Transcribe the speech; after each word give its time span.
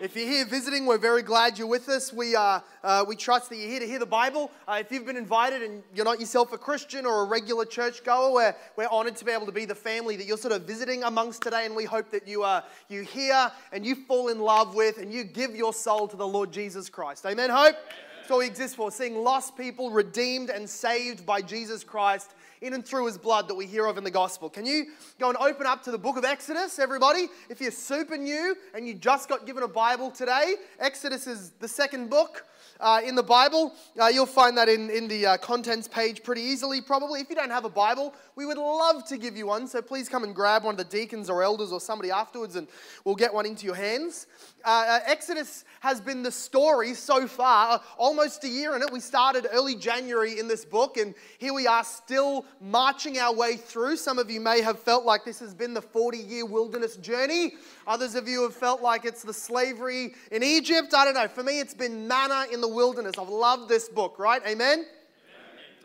If 0.00 0.14
you're 0.14 0.28
here 0.28 0.44
visiting, 0.44 0.86
we're 0.86 0.96
very 0.96 1.22
glad 1.22 1.58
you're 1.58 1.66
with 1.66 1.88
us. 1.88 2.12
We, 2.12 2.36
uh, 2.36 2.60
uh, 2.84 3.04
we 3.08 3.16
trust 3.16 3.50
that 3.50 3.56
you're 3.56 3.68
here 3.68 3.80
to 3.80 3.86
hear 3.86 3.98
the 3.98 4.06
Bible. 4.06 4.48
Uh, 4.68 4.76
if 4.78 4.92
you've 4.92 5.04
been 5.04 5.16
invited 5.16 5.60
and 5.60 5.82
you're 5.92 6.04
not 6.04 6.20
yourself 6.20 6.52
a 6.52 6.58
Christian 6.58 7.04
or 7.04 7.22
a 7.22 7.24
regular 7.24 7.64
churchgoer, 7.64 8.32
we're, 8.32 8.54
we're 8.76 8.88
honored 8.92 9.16
to 9.16 9.24
be 9.24 9.32
able 9.32 9.46
to 9.46 9.52
be 9.52 9.64
the 9.64 9.74
family 9.74 10.14
that 10.14 10.24
you're 10.24 10.38
sort 10.38 10.54
of 10.54 10.62
visiting 10.62 11.02
amongst 11.02 11.42
today. 11.42 11.66
And 11.66 11.74
we 11.74 11.84
hope 11.84 12.10
that 12.12 12.28
you, 12.28 12.44
uh, 12.44 12.60
you 12.88 13.02
hear 13.02 13.50
and 13.72 13.84
you 13.84 13.96
fall 13.96 14.28
in 14.28 14.38
love 14.38 14.76
with 14.76 14.98
and 14.98 15.12
you 15.12 15.24
give 15.24 15.56
your 15.56 15.72
soul 15.72 16.06
to 16.06 16.16
the 16.16 16.26
Lord 16.26 16.52
Jesus 16.52 16.88
Christ. 16.88 17.26
Amen, 17.26 17.50
Hope? 17.50 17.74
That's 18.18 18.30
what 18.30 18.38
we 18.38 18.46
exist 18.46 18.76
for, 18.76 18.92
seeing 18.92 19.24
lost 19.24 19.56
people 19.56 19.90
redeemed 19.90 20.50
and 20.50 20.70
saved 20.70 21.26
by 21.26 21.42
Jesus 21.42 21.82
Christ 21.82 22.34
in 22.60 22.74
and 22.74 22.84
through 22.84 23.06
his 23.06 23.18
blood 23.18 23.48
that 23.48 23.54
we 23.54 23.66
hear 23.66 23.86
of 23.86 23.98
in 23.98 24.04
the 24.04 24.10
gospel. 24.10 24.48
Can 24.50 24.66
you 24.66 24.86
go 25.18 25.28
and 25.28 25.38
open 25.38 25.66
up 25.66 25.82
to 25.84 25.90
the 25.90 25.98
book 25.98 26.16
of 26.16 26.24
Exodus, 26.24 26.78
everybody? 26.78 27.28
If 27.48 27.60
you're 27.60 27.70
super 27.70 28.16
new 28.16 28.56
and 28.74 28.86
you 28.86 28.94
just 28.94 29.28
got 29.28 29.46
given 29.46 29.62
a 29.62 29.68
Bible 29.68 30.10
today, 30.10 30.56
Exodus 30.78 31.26
is 31.26 31.50
the 31.60 31.68
second 31.68 32.10
book 32.10 32.44
uh, 32.80 33.00
in 33.04 33.14
the 33.14 33.22
Bible. 33.22 33.74
Uh, 34.00 34.06
you'll 34.06 34.26
find 34.26 34.56
that 34.56 34.68
in, 34.68 34.90
in 34.90 35.08
the 35.08 35.26
uh, 35.26 35.36
contents 35.38 35.88
page 35.88 36.22
pretty 36.22 36.42
easily, 36.42 36.80
probably. 36.80 37.20
If 37.20 37.28
you 37.28 37.36
don't 37.36 37.50
have 37.50 37.64
a 37.64 37.70
Bible, 37.70 38.14
we 38.36 38.46
would 38.46 38.58
love 38.58 39.04
to 39.08 39.18
give 39.18 39.36
you 39.36 39.46
one. 39.46 39.66
So 39.66 39.82
please 39.82 40.08
come 40.08 40.24
and 40.24 40.34
grab 40.34 40.64
one 40.64 40.74
of 40.74 40.78
the 40.78 40.84
deacons 40.84 41.28
or 41.28 41.42
elders 41.42 41.72
or 41.72 41.80
somebody 41.80 42.10
afterwards, 42.10 42.56
and 42.56 42.68
we'll 43.04 43.16
get 43.16 43.32
one 43.32 43.46
into 43.46 43.66
your 43.66 43.74
hands. 43.74 44.26
Uh, 44.64 44.84
uh, 44.88 45.00
Exodus 45.06 45.64
has 45.80 46.00
been 46.00 46.22
the 46.22 46.32
story 46.32 46.92
so 46.94 47.26
far, 47.26 47.80
almost 47.96 48.42
a 48.44 48.48
year 48.48 48.74
in 48.74 48.82
it. 48.82 48.90
We 48.92 49.00
started 49.00 49.46
early 49.52 49.76
January 49.76 50.38
in 50.38 50.48
this 50.48 50.64
book, 50.64 50.96
and 50.96 51.14
here 51.38 51.54
we 51.54 51.66
are 51.66 51.84
still 51.84 52.44
marching 52.60 53.18
our 53.18 53.34
way 53.34 53.56
through. 53.56 53.96
Some 53.96 54.18
of 54.18 54.30
you 54.30 54.40
may 54.40 54.60
have 54.60 54.78
felt 54.78 55.04
like 55.04 55.24
this 55.24 55.38
has 55.40 55.54
been 55.54 55.74
the 55.74 55.82
40 55.82 56.18
year 56.18 56.44
wilderness 56.44 56.96
journey. 56.96 57.54
Others 57.86 58.14
of 58.16 58.28
you 58.28 58.42
have 58.42 58.54
felt 58.54 58.82
like 58.82 59.04
it's 59.04 59.22
the 59.22 59.32
slavery 59.32 60.14
in 60.30 60.42
Egypt. 60.42 60.92
I 60.92 61.04
don't 61.04 61.14
know. 61.14 61.28
For 61.28 61.42
me, 61.42 61.60
it's 61.60 61.74
been 61.74 62.06
manna 62.06 62.46
in 62.52 62.60
the 62.60 62.67
wilderness. 62.68 63.14
I've 63.18 63.28
loved 63.28 63.68
this 63.68 63.88
book, 63.88 64.18
right? 64.18 64.42
Amen? 64.46 64.86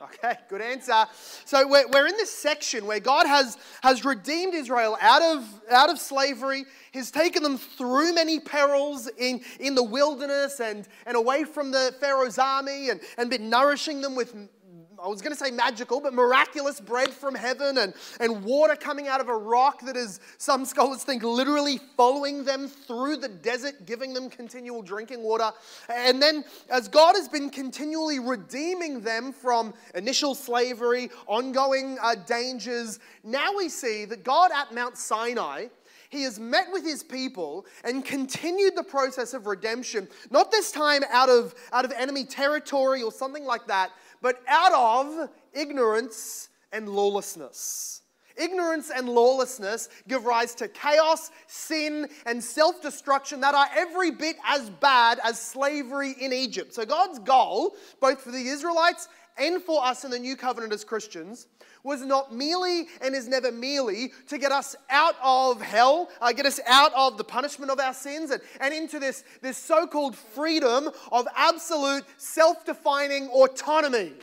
Okay, 0.03 0.35
good 0.49 0.61
answer. 0.61 1.05
So 1.45 1.65
we're, 1.65 1.87
we're 1.87 2.07
in 2.07 2.17
this 2.17 2.29
section 2.29 2.85
where 2.85 2.99
God 2.99 3.25
has, 3.25 3.57
has 3.81 4.03
redeemed 4.03 4.53
Israel 4.53 4.97
out 4.99 5.21
of, 5.21 5.61
out 5.71 5.89
of 5.89 5.97
slavery. 5.97 6.65
He's 6.91 7.09
taken 7.09 7.41
them 7.41 7.57
through 7.57 8.13
many 8.13 8.39
perils 8.41 9.09
in, 9.17 9.41
in 9.61 9.75
the 9.75 9.83
wilderness 9.83 10.59
and, 10.59 10.87
and 11.05 11.15
away 11.15 11.45
from 11.45 11.71
the 11.71 11.95
Pharaoh's 12.01 12.37
army 12.37 12.89
and, 12.89 12.99
and 13.17 13.29
been 13.29 13.49
nourishing 13.49 14.01
them 14.01 14.15
with 14.15 14.35
I 15.03 15.07
was 15.07 15.21
going 15.21 15.35
to 15.35 15.37
say 15.37 15.51
magical, 15.51 15.99
but 15.99 16.13
miraculous 16.13 16.79
bread 16.79 17.09
from 17.09 17.35
heaven 17.35 17.79
and, 17.79 17.93
and 18.21 18.41
water 18.41 18.77
coming 18.77 19.09
out 19.09 19.19
of 19.19 19.27
a 19.27 19.35
rock 19.35 19.81
that 19.81 19.97
is, 19.97 20.21
some 20.37 20.63
scholars 20.63 21.03
think, 21.03 21.23
literally 21.23 21.77
following 21.97 22.45
them 22.45 22.69
through 22.69 23.17
the 23.17 23.27
desert, 23.27 23.85
giving 23.85 24.13
them 24.13 24.29
continual 24.29 24.81
drinking 24.81 25.21
water. 25.21 25.51
And 25.89 26.21
then, 26.21 26.45
as 26.69 26.87
God 26.87 27.15
has 27.17 27.27
been 27.27 27.49
continually 27.49 28.19
redeeming 28.19 29.01
them 29.01 29.33
from 29.33 29.73
initial 29.93 30.35
slavery, 30.35 31.09
ongoing 31.27 31.97
uh, 32.01 32.15
dangers, 32.15 32.99
now 33.25 33.53
we 33.57 33.67
see 33.67 34.05
that 34.05 34.23
God 34.23 34.51
at 34.55 34.73
Mount 34.73 34.97
Sinai 34.97 35.67
he 36.13 36.21
has 36.21 36.39
met 36.39 36.67
with 36.71 36.85
his 36.85 37.01
people 37.01 37.65
and 37.83 38.05
continued 38.05 38.75
the 38.75 38.83
process 38.83 39.33
of 39.33 39.47
redemption, 39.47 40.07
not 40.29 40.51
this 40.51 40.71
time 40.71 41.01
out 41.11 41.27
of, 41.27 41.55
out 41.71 41.85
of 41.85 41.91
enemy 41.91 42.23
territory 42.23 43.01
or 43.01 43.11
something 43.11 43.45
like 43.45 43.65
that, 43.65 43.89
but 44.23 44.41
out 44.47 44.71
of 44.73 45.29
ignorance 45.53 46.49
and 46.71 46.89
lawlessness. 46.89 48.01
Ignorance 48.35 48.89
and 48.89 49.07
lawlessness 49.07 49.89
give 50.07 50.25
rise 50.25 50.55
to 50.55 50.67
chaos, 50.67 51.29
sin, 51.45 52.07
and 52.25 52.43
self 52.43 52.81
destruction 52.81 53.41
that 53.41 53.53
are 53.53 53.67
every 53.75 54.09
bit 54.09 54.37
as 54.43 54.71
bad 54.71 55.19
as 55.23 55.39
slavery 55.39 56.15
in 56.19 56.33
Egypt. 56.33 56.73
So, 56.73 56.83
God's 56.83 57.19
goal, 57.19 57.75
both 58.01 58.21
for 58.21 58.31
the 58.31 58.47
Israelites 58.47 59.07
and 59.37 59.61
for 59.61 59.85
us 59.85 60.03
in 60.03 60.09
the 60.09 60.17
new 60.17 60.35
covenant 60.35 60.73
as 60.73 60.83
Christians, 60.83 61.45
was 61.83 62.01
not 62.01 62.33
merely 62.33 62.87
and 63.01 63.13
is 63.13 63.27
never 63.27 63.51
merely 63.51 64.11
to 64.27 64.37
get 64.37 64.51
us 64.51 64.75
out 64.89 65.15
of 65.21 65.61
hell, 65.61 66.09
uh, 66.21 66.31
get 66.31 66.45
us 66.45 66.59
out 66.65 66.93
of 66.95 67.17
the 67.17 67.23
punishment 67.23 67.71
of 67.71 67.79
our 67.79 67.93
sins, 67.93 68.31
and, 68.31 68.41
and 68.59 68.73
into 68.73 68.99
this, 68.99 69.23
this 69.41 69.57
so 69.57 69.85
called 69.85 70.15
freedom 70.15 70.89
of 71.11 71.27
absolute 71.35 72.03
self 72.17 72.65
defining 72.65 73.27
autonomy. 73.29 74.13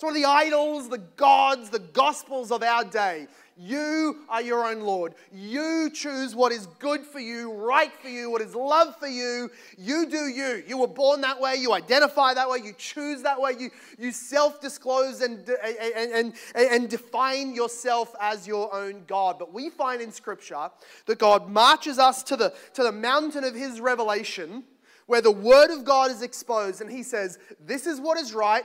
It's 0.00 0.04
one 0.06 0.16
of 0.16 0.22
the 0.22 0.28
idols, 0.28 0.88
the 0.88 0.96
gods, 0.96 1.68
the 1.68 1.78
gospels 1.78 2.50
of 2.50 2.62
our 2.62 2.84
day. 2.84 3.26
You 3.54 4.24
are 4.30 4.40
your 4.40 4.64
own 4.64 4.80
Lord. 4.80 5.14
You 5.30 5.90
choose 5.92 6.34
what 6.34 6.52
is 6.52 6.64
good 6.78 7.04
for 7.04 7.20
you, 7.20 7.52
right 7.52 7.92
for 7.92 8.08
you, 8.08 8.30
what 8.30 8.40
is 8.40 8.54
love 8.54 8.96
for 8.98 9.08
you. 9.08 9.50
You 9.76 10.06
do 10.06 10.28
you. 10.28 10.64
You 10.66 10.78
were 10.78 10.86
born 10.86 11.20
that 11.20 11.38
way. 11.38 11.56
You 11.56 11.74
identify 11.74 12.32
that 12.32 12.48
way. 12.48 12.60
You 12.64 12.72
choose 12.78 13.20
that 13.20 13.38
way. 13.38 13.56
You, 13.58 13.68
you 13.98 14.10
self 14.10 14.62
disclose 14.62 15.20
and, 15.20 15.46
and, 15.62 16.12
and, 16.14 16.34
and 16.54 16.88
define 16.88 17.54
yourself 17.54 18.14
as 18.22 18.46
your 18.46 18.74
own 18.74 19.04
God. 19.06 19.38
But 19.38 19.52
we 19.52 19.68
find 19.68 20.00
in 20.00 20.12
Scripture 20.12 20.70
that 21.04 21.18
God 21.18 21.46
marches 21.50 21.98
us 21.98 22.22
to 22.22 22.36
the, 22.36 22.54
to 22.72 22.84
the 22.84 22.92
mountain 22.92 23.44
of 23.44 23.54
His 23.54 23.82
revelation 23.82 24.64
where 25.08 25.20
the 25.20 25.30
Word 25.30 25.70
of 25.70 25.84
God 25.84 26.10
is 26.10 26.22
exposed 26.22 26.80
and 26.80 26.90
He 26.90 27.02
says, 27.02 27.38
This 27.60 27.86
is 27.86 28.00
what 28.00 28.16
is 28.16 28.32
right. 28.32 28.64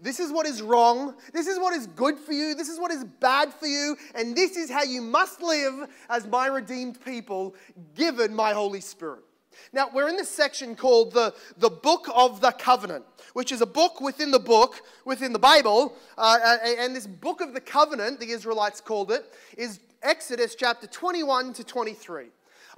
This 0.00 0.20
is 0.20 0.32
what 0.32 0.46
is 0.46 0.62
wrong. 0.62 1.14
This 1.32 1.46
is 1.46 1.58
what 1.58 1.74
is 1.74 1.86
good 1.88 2.18
for 2.18 2.32
you. 2.32 2.54
This 2.54 2.68
is 2.68 2.78
what 2.78 2.90
is 2.90 3.04
bad 3.04 3.52
for 3.52 3.66
you. 3.66 3.96
And 4.14 4.36
this 4.36 4.56
is 4.56 4.70
how 4.70 4.82
you 4.82 5.00
must 5.00 5.42
live 5.42 5.88
as 6.08 6.26
my 6.26 6.46
redeemed 6.46 7.04
people, 7.04 7.54
given 7.94 8.34
my 8.34 8.52
Holy 8.52 8.80
Spirit. 8.80 9.22
Now, 9.72 9.88
we're 9.92 10.08
in 10.08 10.16
this 10.16 10.30
section 10.30 10.74
called 10.74 11.12
the, 11.12 11.34
the 11.58 11.70
Book 11.70 12.08
of 12.14 12.40
the 12.40 12.52
Covenant, 12.52 13.04
which 13.34 13.52
is 13.52 13.60
a 13.60 13.66
book 13.66 14.00
within 14.00 14.30
the 14.30 14.38
book, 14.38 14.80
within 15.04 15.32
the 15.32 15.38
Bible. 15.38 15.96
Uh, 16.16 16.38
uh 16.42 16.56
and 16.78 16.96
this 16.96 17.06
Book 17.06 17.40
of 17.40 17.52
the 17.52 17.60
Covenant, 17.60 18.18
the 18.18 18.30
Israelites 18.30 18.80
called 18.80 19.12
it, 19.12 19.34
is 19.56 19.80
Exodus 20.02 20.54
chapter 20.54 20.86
21 20.86 21.52
to 21.54 21.64
23 21.64 22.28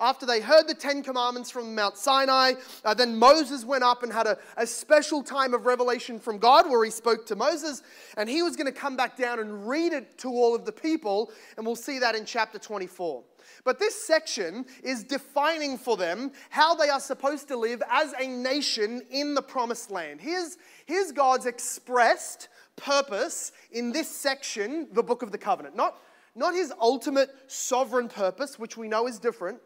after 0.00 0.26
they 0.26 0.40
heard 0.40 0.68
the 0.68 0.74
Ten 0.74 1.02
Commandments 1.02 1.50
from 1.50 1.74
Mount 1.74 1.96
Sinai, 1.96 2.54
uh, 2.84 2.94
then 2.94 3.16
Moses 3.16 3.64
went 3.64 3.84
up 3.84 4.02
and 4.02 4.12
had 4.12 4.26
a, 4.26 4.38
a 4.56 4.66
special 4.66 5.22
time 5.22 5.54
of 5.54 5.66
revelation 5.66 6.18
from 6.18 6.38
God 6.38 6.68
where 6.68 6.84
he 6.84 6.90
spoke 6.90 7.26
to 7.26 7.36
Moses, 7.36 7.82
and 8.16 8.28
he 8.28 8.42
was 8.42 8.56
going 8.56 8.66
to 8.66 8.72
come 8.72 8.96
back 8.96 9.16
down 9.16 9.38
and 9.38 9.68
read 9.68 9.92
it 9.92 10.18
to 10.18 10.28
all 10.28 10.54
of 10.54 10.64
the 10.64 10.72
people, 10.72 11.30
and 11.56 11.66
we'll 11.66 11.76
see 11.76 11.98
that 11.98 12.14
in 12.14 12.24
chapter 12.24 12.58
24. 12.58 13.22
But 13.64 13.78
this 13.78 13.94
section 14.06 14.66
is 14.82 15.04
defining 15.04 15.78
for 15.78 15.96
them 15.96 16.32
how 16.50 16.74
they 16.74 16.88
are 16.88 17.00
supposed 17.00 17.48
to 17.48 17.56
live 17.56 17.82
as 17.90 18.12
a 18.18 18.26
nation 18.26 19.02
in 19.10 19.34
the 19.34 19.42
promised 19.42 19.90
land. 19.90 20.20
Here's, 20.20 20.58
here's 20.86 21.12
God's 21.12 21.46
expressed 21.46 22.48
purpose 22.76 23.52
in 23.72 23.92
this 23.92 24.08
section, 24.08 24.88
the 24.92 25.02
book 25.02 25.22
of 25.22 25.32
the 25.32 25.38
covenant. 25.38 25.76
Not, 25.76 25.98
not 26.34 26.54
his 26.54 26.72
ultimate 26.80 27.30
sovereign 27.46 28.08
purpose, 28.08 28.58
which 28.58 28.76
we 28.76 28.88
know 28.88 29.06
is 29.06 29.18
different, 29.18 29.60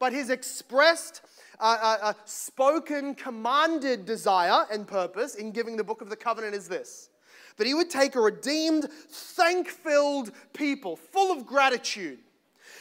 but 0.00 0.12
his 0.12 0.30
expressed, 0.30 1.20
uh, 1.60 1.78
uh, 1.80 1.96
uh, 2.06 2.12
spoken, 2.24 3.14
commanded 3.14 4.06
desire 4.06 4.64
and 4.72 4.88
purpose 4.88 5.36
in 5.36 5.52
giving 5.52 5.76
the 5.76 5.84
book 5.84 6.00
of 6.00 6.08
the 6.10 6.16
covenant 6.16 6.56
is 6.56 6.66
this 6.66 7.10
that 7.56 7.66
he 7.66 7.74
would 7.74 7.90
take 7.90 8.14
a 8.14 8.20
redeemed, 8.20 8.88
thank 9.10 9.68
filled 9.68 10.32
people 10.54 10.96
full 10.96 11.30
of 11.30 11.44
gratitude. 11.46 12.18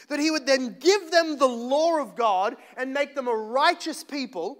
That 0.07 0.21
he 0.21 0.31
would 0.31 0.45
then 0.45 0.77
give 0.79 1.11
them 1.11 1.37
the 1.37 1.47
law 1.47 1.99
of 1.99 2.15
God 2.15 2.55
and 2.77 2.93
make 2.93 3.13
them 3.13 3.27
a 3.27 3.35
righteous 3.35 4.05
people 4.05 4.57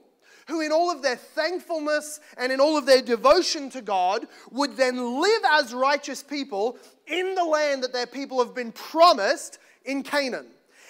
who, 0.47 0.59
in 0.59 0.74
all 0.74 0.91
of 0.91 1.02
their 1.02 1.16
thankfulness 1.16 2.20
and 2.38 2.52
in 2.52 2.59
all 2.59 2.78
of 2.78 2.86
their 2.86 3.02
devotion 3.02 3.70
to 3.70 3.81
God, 3.81 4.28
would 4.52 4.76
then 4.76 5.22
live 5.22 5.41
as 5.52 5.74
righteous 5.74 6.22
people 6.22 6.78
in 7.08 7.34
the 7.36 7.46
land 7.46 7.81
that 7.84 7.94
their 7.94 8.08
people 8.08 8.44
have 8.44 8.53
been 8.53 8.74
promised 8.74 9.58
in 9.86 10.03
Canaan. 10.03 10.47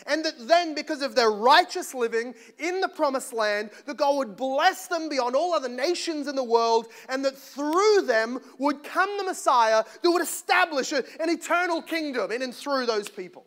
And 0.10 0.26
that 0.26 0.48
then, 0.48 0.74
because 0.74 1.04
of 1.04 1.14
their 1.14 1.30
righteous 1.30 1.94
living 1.94 2.34
in 2.58 2.82
the 2.82 2.90
promised 2.90 3.32
land, 3.32 3.70
that 3.86 3.96
God 3.96 4.18
would 4.18 4.36
bless 4.36 4.88
them 4.88 5.08
beyond 5.08 5.36
all 5.36 5.54
other 5.54 5.70
nations 5.70 6.28
in 6.28 6.36
the 6.36 6.44
world, 6.44 6.88
and 7.08 7.24
that 7.24 7.38
through 7.38 8.02
them 8.08 8.40
would 8.58 8.84
come 8.84 9.18
the 9.18 9.24
Messiah 9.24 9.84
that 10.02 10.10
would 10.10 10.24
establish 10.24 10.92
an 10.92 11.04
eternal 11.20 11.84
kingdom 11.84 12.32
in 12.32 12.42
and 12.42 12.56
through 12.56 12.88
those 12.88 13.08
people. 13.08 13.46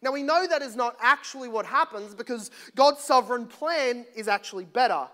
Now, 0.00 0.12
we 0.12 0.22
know 0.22 0.46
that 0.46 0.62
is 0.62 0.76
not 0.76 0.96
actually 1.00 1.48
what 1.48 1.66
happens 1.66 2.14
because 2.14 2.52
God's 2.76 3.00
sovereign 3.00 3.46
plan 3.46 4.06
is 4.14 4.28
actually 4.28 4.64
better, 4.66 5.08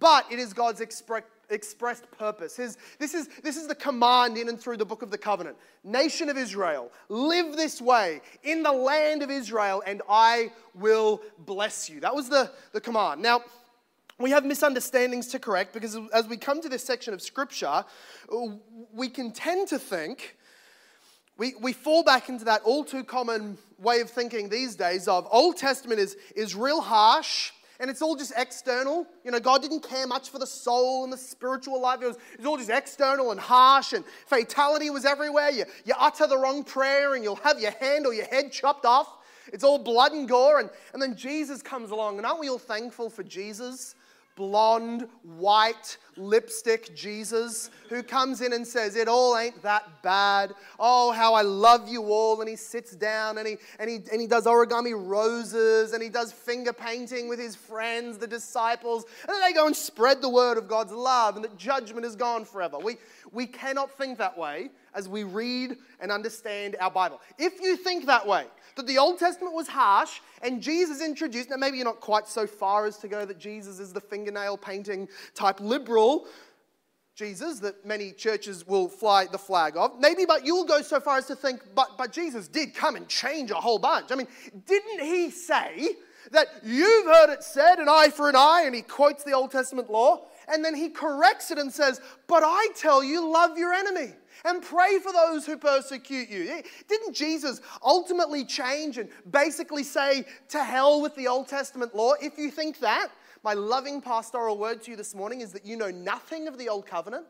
but 0.00 0.24
it 0.32 0.38
is 0.38 0.54
God's 0.54 0.80
express 0.80 1.22
expressed 1.50 2.10
purpose. 2.10 2.56
His, 2.56 2.76
this, 2.98 3.14
is, 3.14 3.28
this 3.42 3.56
is 3.56 3.66
the 3.66 3.74
command 3.74 4.36
in 4.36 4.48
and 4.48 4.60
through 4.60 4.76
the 4.76 4.84
book 4.84 5.02
of 5.02 5.10
the 5.10 5.18
covenant. 5.18 5.56
Nation 5.84 6.28
of 6.28 6.36
Israel, 6.36 6.90
live 7.08 7.56
this 7.56 7.80
way 7.80 8.20
in 8.42 8.62
the 8.62 8.72
land 8.72 9.22
of 9.22 9.30
Israel, 9.30 9.82
and 9.86 10.02
I 10.08 10.52
will 10.74 11.22
bless 11.38 11.88
you. 11.88 12.00
That 12.00 12.14
was 12.14 12.28
the, 12.28 12.50
the 12.72 12.80
command. 12.80 13.22
Now, 13.22 13.42
we 14.18 14.30
have 14.30 14.44
misunderstandings 14.44 15.28
to 15.28 15.38
correct 15.38 15.72
because 15.72 15.96
as 16.12 16.26
we 16.26 16.36
come 16.36 16.60
to 16.62 16.68
this 16.68 16.84
section 16.84 17.14
of 17.14 17.22
scripture, 17.22 17.84
we 18.92 19.08
can 19.08 19.30
tend 19.30 19.68
to 19.68 19.78
think, 19.78 20.36
we, 21.36 21.54
we 21.60 21.72
fall 21.72 22.02
back 22.02 22.28
into 22.28 22.44
that 22.46 22.62
all 22.62 22.84
too 22.84 23.04
common 23.04 23.58
way 23.78 24.00
of 24.00 24.10
thinking 24.10 24.48
these 24.48 24.74
days 24.74 25.06
of 25.06 25.28
Old 25.30 25.56
Testament 25.56 26.00
is, 26.00 26.16
is 26.34 26.56
real 26.56 26.80
harsh 26.80 27.52
and 27.80 27.90
it's 27.90 28.02
all 28.02 28.16
just 28.16 28.32
external. 28.36 29.06
You 29.24 29.30
know, 29.30 29.40
God 29.40 29.62
didn't 29.62 29.82
care 29.82 30.06
much 30.06 30.30
for 30.30 30.38
the 30.38 30.46
soul 30.46 31.04
and 31.04 31.12
the 31.12 31.16
spiritual 31.16 31.80
life. 31.80 32.02
It 32.02 32.08
was, 32.08 32.16
it 32.32 32.38
was 32.38 32.46
all 32.46 32.56
just 32.56 32.70
external 32.70 33.30
and 33.30 33.40
harsh, 33.40 33.92
and 33.92 34.04
fatality 34.26 34.90
was 34.90 35.04
everywhere. 35.04 35.50
You, 35.50 35.64
you 35.84 35.94
utter 35.98 36.26
the 36.26 36.38
wrong 36.38 36.64
prayer, 36.64 37.14
and 37.14 37.22
you'll 37.22 37.36
have 37.36 37.60
your 37.60 37.72
hand 37.72 38.06
or 38.06 38.14
your 38.14 38.26
head 38.26 38.52
chopped 38.52 38.84
off. 38.84 39.18
It's 39.52 39.64
all 39.64 39.78
blood 39.78 40.12
and 40.12 40.28
gore. 40.28 40.60
And, 40.60 40.70
and 40.92 41.00
then 41.00 41.16
Jesus 41.16 41.62
comes 41.62 41.90
along, 41.90 42.18
and 42.18 42.26
aren't 42.26 42.40
we 42.40 42.48
all 42.48 42.58
thankful 42.58 43.10
for 43.10 43.22
Jesus? 43.22 43.94
Blonde, 44.38 45.08
white, 45.24 45.98
lipstick 46.16 46.94
Jesus 46.94 47.70
who 47.88 48.02
comes 48.04 48.40
in 48.40 48.52
and 48.52 48.66
says, 48.66 48.94
It 48.94 49.08
all 49.08 49.36
ain't 49.36 49.60
that 49.62 50.02
bad. 50.02 50.54
Oh, 50.78 51.10
how 51.10 51.34
I 51.34 51.42
love 51.42 51.88
you 51.88 52.04
all. 52.04 52.40
And 52.40 52.48
he 52.48 52.54
sits 52.54 52.94
down 52.94 53.36
and 53.38 53.46
he, 53.46 53.56
and 53.80 53.90
he, 53.90 53.96
and 54.10 54.20
he 54.20 54.28
does 54.28 54.46
origami 54.46 54.94
roses 54.94 55.92
and 55.92 56.02
he 56.02 56.08
does 56.08 56.32
finger 56.32 56.72
painting 56.72 57.28
with 57.28 57.40
his 57.40 57.56
friends, 57.56 58.16
the 58.16 58.28
disciples. 58.28 59.04
And 59.26 59.34
then 59.34 59.40
they 59.42 59.52
go 59.52 59.66
and 59.66 59.74
spread 59.74 60.22
the 60.22 60.30
word 60.30 60.56
of 60.56 60.68
God's 60.68 60.92
love 60.92 61.34
and 61.34 61.44
that 61.44 61.58
judgment 61.58 62.06
is 62.06 62.14
gone 62.14 62.44
forever. 62.44 62.78
We, 62.78 62.96
we 63.32 63.46
cannot 63.46 63.90
think 63.90 64.18
that 64.18 64.38
way 64.38 64.70
as 64.94 65.08
we 65.08 65.24
read 65.24 65.76
and 66.00 66.12
understand 66.12 66.76
our 66.80 66.90
Bible. 66.90 67.20
If 67.38 67.60
you 67.60 67.76
think 67.76 68.06
that 68.06 68.26
way, 68.26 68.46
that 68.78 68.86
the 68.86 68.96
Old 68.96 69.18
Testament 69.18 69.54
was 69.54 69.66
harsh 69.66 70.20
and 70.40 70.62
Jesus 70.62 71.02
introduced, 71.02 71.50
now 71.50 71.56
maybe 71.56 71.78
you're 71.78 71.84
not 71.84 72.00
quite 72.00 72.28
so 72.28 72.46
far 72.46 72.86
as 72.86 72.96
to 72.98 73.08
go 73.08 73.24
that 73.24 73.38
Jesus 73.38 73.80
is 73.80 73.92
the 73.92 74.00
fingernail 74.00 74.56
painting 74.56 75.08
type 75.34 75.60
liberal. 75.60 76.26
Jesus, 77.16 77.58
that 77.58 77.84
many 77.84 78.12
churches 78.12 78.64
will 78.64 78.88
fly 78.88 79.26
the 79.26 79.38
flag 79.38 79.76
of. 79.76 79.98
Maybe, 79.98 80.24
but 80.24 80.46
you'll 80.46 80.64
go 80.64 80.80
so 80.82 81.00
far 81.00 81.18
as 81.18 81.26
to 81.26 81.34
think, 81.34 81.60
but, 81.74 81.98
but 81.98 82.12
Jesus 82.12 82.46
did 82.46 82.72
come 82.72 82.94
and 82.94 83.08
change 83.08 83.50
a 83.50 83.56
whole 83.56 83.80
bunch. 83.80 84.12
I 84.12 84.14
mean, 84.14 84.28
didn't 84.66 85.00
he 85.00 85.30
say 85.30 85.96
that 86.30 86.46
you've 86.62 87.06
heard 87.06 87.32
it 87.32 87.42
said, 87.42 87.80
an 87.80 87.88
eye 87.88 88.10
for 88.14 88.28
an 88.28 88.36
eye, 88.36 88.62
and 88.66 88.74
he 88.74 88.82
quotes 88.82 89.24
the 89.24 89.32
Old 89.32 89.50
Testament 89.50 89.90
law, 89.90 90.26
and 90.46 90.64
then 90.64 90.76
he 90.76 90.88
corrects 90.88 91.50
it 91.50 91.58
and 91.58 91.72
says, 91.72 92.00
but 92.28 92.44
I 92.46 92.68
tell 92.76 93.02
you, 93.02 93.28
love 93.28 93.58
your 93.58 93.72
enemy 93.72 94.12
and 94.44 94.62
pray 94.62 94.98
for 94.98 95.12
those 95.12 95.46
who 95.46 95.56
persecute 95.56 96.28
you. 96.28 96.62
Didn't 96.88 97.14
Jesus 97.14 97.60
ultimately 97.82 98.44
change 98.44 98.98
and 98.98 99.08
basically 99.30 99.82
say, 99.82 100.24
to 100.48 100.62
hell 100.62 101.00
with 101.00 101.14
the 101.16 101.28
Old 101.28 101.48
Testament 101.48 101.94
law? 101.94 102.14
If 102.20 102.38
you 102.38 102.50
think 102.50 102.80
that, 102.80 103.08
my 103.44 103.54
loving 103.54 104.00
pastoral 104.00 104.58
word 104.58 104.82
to 104.82 104.90
you 104.90 104.96
this 104.96 105.14
morning 105.14 105.40
is 105.40 105.52
that 105.52 105.64
you 105.64 105.76
know 105.76 105.90
nothing 105.90 106.48
of 106.48 106.58
the 106.58 106.68
Old 106.68 106.86
Covenant, 106.86 107.26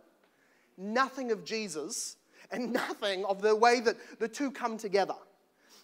nothing 0.77 1.31
of 1.31 1.45
Jesus, 1.45 2.17
and 2.51 2.73
nothing 2.73 3.25
of 3.25 3.43
the 3.43 3.55
way 3.55 3.81
that 3.81 3.97
the 4.19 4.29
two 4.29 4.51
come 4.51 4.79
together. 4.79 5.15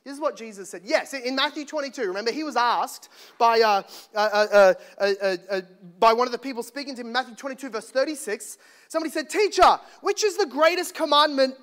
This 0.05 0.12
is 0.12 0.21
what 0.21 0.37
Jesus 0.37 0.69
said. 0.69 0.83
Yes, 0.85 1.15
in 1.15 1.35
Matthew 1.35 1.65
22, 1.65 2.03
remember, 2.03 2.31
he 2.31 2.45
was 2.45 2.56
asked 2.56 3.09
by, 3.39 3.61
uh 3.61 3.83
uh, 4.15 4.19
uh, 4.19 4.75
uh, 5.01 5.37
uh, 5.51 5.61
by 5.99 6.12
one 6.12 6.29
of 6.29 6.33
the 6.33 6.39
people 6.39 6.62
speaking 6.62 6.95
to 6.97 7.01
him, 7.01 7.11
Matthew 7.11 7.35
22, 7.35 7.71
verse 7.71 7.91
36. 7.91 8.59
Somebody 8.89 9.11
said, 9.11 9.31
Teacher, 9.31 9.81
which 10.03 10.23
is 10.23 10.37
the 10.37 10.45
greatest 10.45 10.95
commandment 10.95 11.55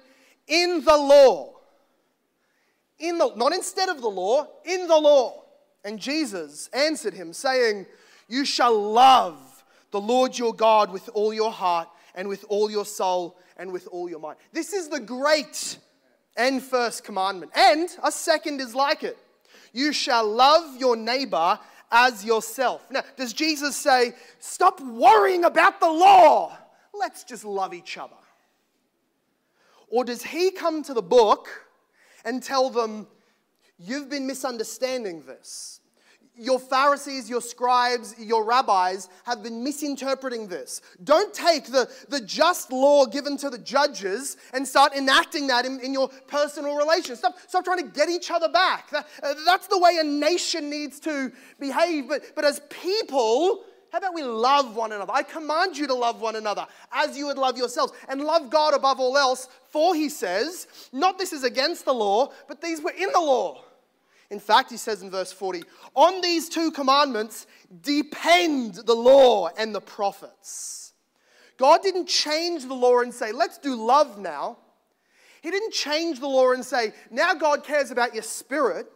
in 0.47 0.83
the 0.83 0.97
law? 0.97 1.53
In 2.97 3.19
the, 3.19 3.31
not 3.35 3.53
instead 3.53 3.89
of 3.89 4.01
the 4.01 4.09
law, 4.09 4.47
in 4.65 4.87
the 4.87 4.97
law. 4.97 5.43
And 5.85 5.99
Jesus 5.99 6.67
answered 6.73 7.13
him, 7.13 7.33
saying, 7.33 7.85
You 8.27 8.43
shall 8.43 8.91
love 8.91 9.63
the 9.91 10.01
Lord 10.01 10.35
your 10.35 10.53
God 10.53 10.91
with 10.91 11.09
all 11.13 11.31
your 11.31 11.51
heart 11.51 11.89
and 12.15 12.27
with 12.27 12.43
all 12.49 12.71
your 12.71 12.85
soul 12.85 13.37
and 13.57 13.71
with 13.71 13.87
all 13.91 14.09
your 14.09 14.19
mind. 14.19 14.37
This 14.51 14.73
is 14.73 14.89
the 14.89 14.99
great 14.99 15.77
and 16.37 16.61
first 16.61 17.03
commandment. 17.03 17.51
And 17.55 17.89
a 18.03 18.11
second 18.11 18.61
is 18.61 18.75
like 18.75 19.03
it 19.03 19.17
you 19.73 19.93
shall 19.93 20.27
love 20.27 20.77
your 20.77 20.95
neighbor 20.95 21.59
as 21.91 22.23
yourself. 22.23 22.85
Now, 22.89 23.03
does 23.17 23.33
Jesus 23.33 23.75
say, 23.75 24.13
stop 24.39 24.79
worrying 24.81 25.43
about 25.43 25.79
the 25.79 25.91
law? 25.91 26.57
Let's 26.93 27.23
just 27.23 27.45
love 27.45 27.73
each 27.73 27.97
other. 27.97 28.15
Or 29.89 30.05
does 30.05 30.23
he 30.23 30.51
come 30.51 30.83
to 30.83 30.93
the 30.93 31.01
book 31.01 31.49
and 32.23 32.41
tell 32.41 32.69
them, 32.69 33.07
you've 33.77 34.09
been 34.09 34.25
misunderstanding 34.25 35.23
this? 35.23 35.80
Your 36.35 36.59
Pharisees, 36.59 37.29
your 37.29 37.41
scribes, 37.41 38.15
your 38.17 38.43
rabbis 38.43 39.09
have 39.25 39.43
been 39.43 39.63
misinterpreting 39.63 40.47
this. 40.47 40.81
Don't 41.03 41.33
take 41.33 41.65
the, 41.65 41.89
the 42.09 42.21
just 42.21 42.71
law 42.71 43.05
given 43.05 43.37
to 43.37 43.49
the 43.49 43.57
judges 43.57 44.37
and 44.53 44.67
start 44.67 44.93
enacting 44.95 45.47
that 45.47 45.65
in, 45.65 45.79
in 45.81 45.93
your 45.93 46.07
personal 46.27 46.75
relations. 46.75 47.19
Stop, 47.19 47.35
stop 47.47 47.63
trying 47.63 47.79
to 47.79 47.91
get 47.91 48.09
each 48.09 48.31
other 48.31 48.49
back. 48.49 48.89
That, 48.91 49.07
uh, 49.21 49.33
that's 49.45 49.67
the 49.67 49.77
way 49.77 49.97
a 49.99 50.03
nation 50.03 50.69
needs 50.69 50.99
to 51.01 51.31
behave. 51.59 52.07
But, 52.07 52.23
but 52.33 52.45
as 52.45 52.61
people, 52.69 53.63
how 53.91 53.97
about 53.97 54.13
we 54.13 54.23
love 54.23 54.75
one 54.75 54.93
another? 54.93 55.11
I 55.13 55.23
command 55.23 55.77
you 55.77 55.85
to 55.87 55.93
love 55.93 56.21
one 56.21 56.37
another 56.37 56.65
as 56.93 57.17
you 57.17 57.27
would 57.27 57.37
love 57.37 57.57
yourselves 57.57 57.93
and 58.07 58.21
love 58.21 58.49
God 58.49 58.73
above 58.73 58.99
all 58.99 59.17
else. 59.17 59.49
For 59.69 59.93
he 59.93 60.07
says, 60.07 60.67
not 60.93 61.17
this 61.17 61.33
is 61.33 61.43
against 61.43 61.85
the 61.85 61.93
law, 61.93 62.31
but 62.47 62.61
these 62.61 62.81
were 62.81 62.91
in 62.91 63.11
the 63.11 63.19
law 63.19 63.65
in 64.31 64.39
fact, 64.39 64.71
he 64.71 64.77
says 64.77 65.01
in 65.01 65.11
verse 65.11 65.33
40, 65.33 65.61
on 65.93 66.21
these 66.21 66.47
two 66.47 66.71
commandments 66.71 67.47
depend 67.81 68.75
the 68.75 68.95
law 68.95 69.49
and 69.57 69.75
the 69.75 69.81
prophets. 69.81 70.93
God 71.57 71.83
didn't 71.83 72.07
change 72.07 72.63
the 72.63 72.73
law 72.73 73.01
and 73.01 73.13
say, 73.13 73.33
let's 73.33 73.57
do 73.57 73.75
love 73.75 74.17
now. 74.17 74.57
He 75.41 75.51
didn't 75.51 75.73
change 75.73 76.21
the 76.21 76.29
law 76.29 76.53
and 76.53 76.63
say, 76.65 76.93
now 77.11 77.33
God 77.33 77.65
cares 77.65 77.91
about 77.91 78.13
your 78.13 78.23
spirit. 78.23 78.87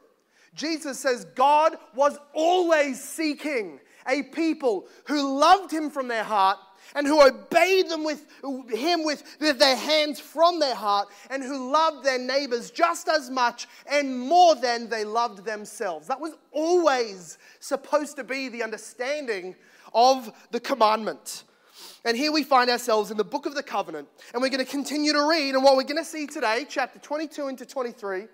Jesus 0.53 0.99
says 0.99 1.25
God 1.35 1.75
was 1.93 2.17
always 2.33 3.03
seeking 3.03 3.81
a 4.07 4.23
people 4.23 4.87
who 5.05 5.37
loved 5.37 5.69
him 5.71 5.89
from 5.89 6.07
their 6.07 6.23
heart 6.23 6.59
and 6.93 7.07
who 7.07 7.25
obeyed 7.25 7.89
them 7.89 8.03
with 8.03 8.25
him 8.69 9.03
with, 9.03 9.23
with 9.39 9.57
their 9.59 9.75
hands 9.75 10.19
from 10.19 10.59
their 10.59 10.75
heart 10.75 11.07
and 11.29 11.41
who 11.41 11.71
loved 11.71 12.05
their 12.05 12.19
neighbors 12.19 12.71
just 12.71 13.07
as 13.07 13.29
much 13.29 13.67
and 13.89 14.17
more 14.17 14.55
than 14.55 14.89
they 14.89 15.03
loved 15.03 15.45
themselves. 15.45 16.07
That 16.07 16.19
was 16.19 16.33
always 16.51 17.37
supposed 17.59 18.15
to 18.17 18.23
be 18.23 18.49
the 18.49 18.63
understanding 18.63 19.55
of 19.93 20.31
the 20.51 20.59
commandment. 20.59 21.43
And 22.03 22.15
here 22.15 22.31
we 22.31 22.43
find 22.43 22.69
ourselves 22.69 23.09
in 23.09 23.17
the 23.17 23.23
book 23.23 23.45
of 23.45 23.55
the 23.55 23.63
covenant, 23.63 24.07
and 24.33 24.41
we're 24.41 24.49
going 24.49 24.63
to 24.63 24.71
continue 24.71 25.11
to 25.13 25.27
read. 25.27 25.55
And 25.55 25.63
what 25.63 25.75
we're 25.75 25.83
going 25.83 25.97
to 25.97 26.05
see 26.05 26.27
today, 26.27 26.65
chapter 26.69 26.99
22 26.99 27.47
into 27.47 27.65
23, 27.65 28.27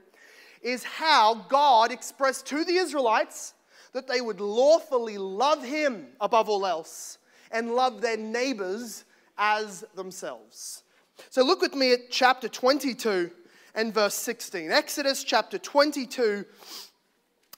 is 0.61 0.83
how 0.83 1.45
God 1.47 1.91
expressed 1.91 2.45
to 2.47 2.65
the 2.65 2.75
Israelites 2.75 3.53
that 3.93 4.07
they 4.07 4.21
would 4.21 4.39
lawfully 4.39 5.17
love 5.17 5.63
Him 5.63 6.07
above 6.19 6.49
all 6.49 6.65
else 6.65 7.17
and 7.51 7.71
love 7.71 8.01
their 8.01 8.17
neighbors 8.17 9.05
as 9.37 9.83
themselves. 9.95 10.83
So 11.29 11.43
look 11.43 11.61
with 11.61 11.75
me 11.75 11.93
at 11.93 12.09
chapter 12.09 12.47
22 12.47 13.31
and 13.75 13.93
verse 13.93 14.15
16. 14.15 14.71
Exodus 14.71 15.23
chapter 15.23 15.57
22 15.57 16.45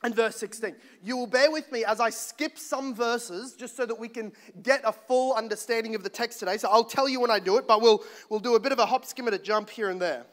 and 0.03 0.15
verse 0.15 0.35
16. 0.35 0.75
You 1.03 1.17
will 1.17 1.27
bear 1.27 1.50
with 1.50 1.71
me 1.71 1.85
as 1.85 2.00
I 2.00 2.09
skip 2.09 2.59
some 2.59 2.93
verses 2.93 3.53
just 3.53 3.75
so 3.75 3.85
that 3.85 3.97
we 3.97 4.09
can 4.09 4.31
get 4.62 4.81
a 4.83 4.91
full 4.91 5.33
understanding 5.33 5.95
of 5.95 6.03
the 6.03 6.09
text 6.09 6.39
today. 6.39 6.57
So 6.57 6.69
I'll 6.69 6.83
tell 6.83 7.07
you 7.07 7.19
when 7.19 7.31
I 7.31 7.39
do 7.39 7.57
it, 7.57 7.67
but 7.67 7.81
we'll, 7.81 8.03
we'll 8.29 8.39
do 8.39 8.55
a 8.55 8.59
bit 8.59 8.71
of 8.71 8.79
a 8.79 8.85
hop, 8.85 9.05
skim, 9.05 9.27
and 9.27 9.35
a 9.35 9.39
jump 9.39 9.69
here 9.69 9.89
and 9.89 10.01
there. 10.01 10.25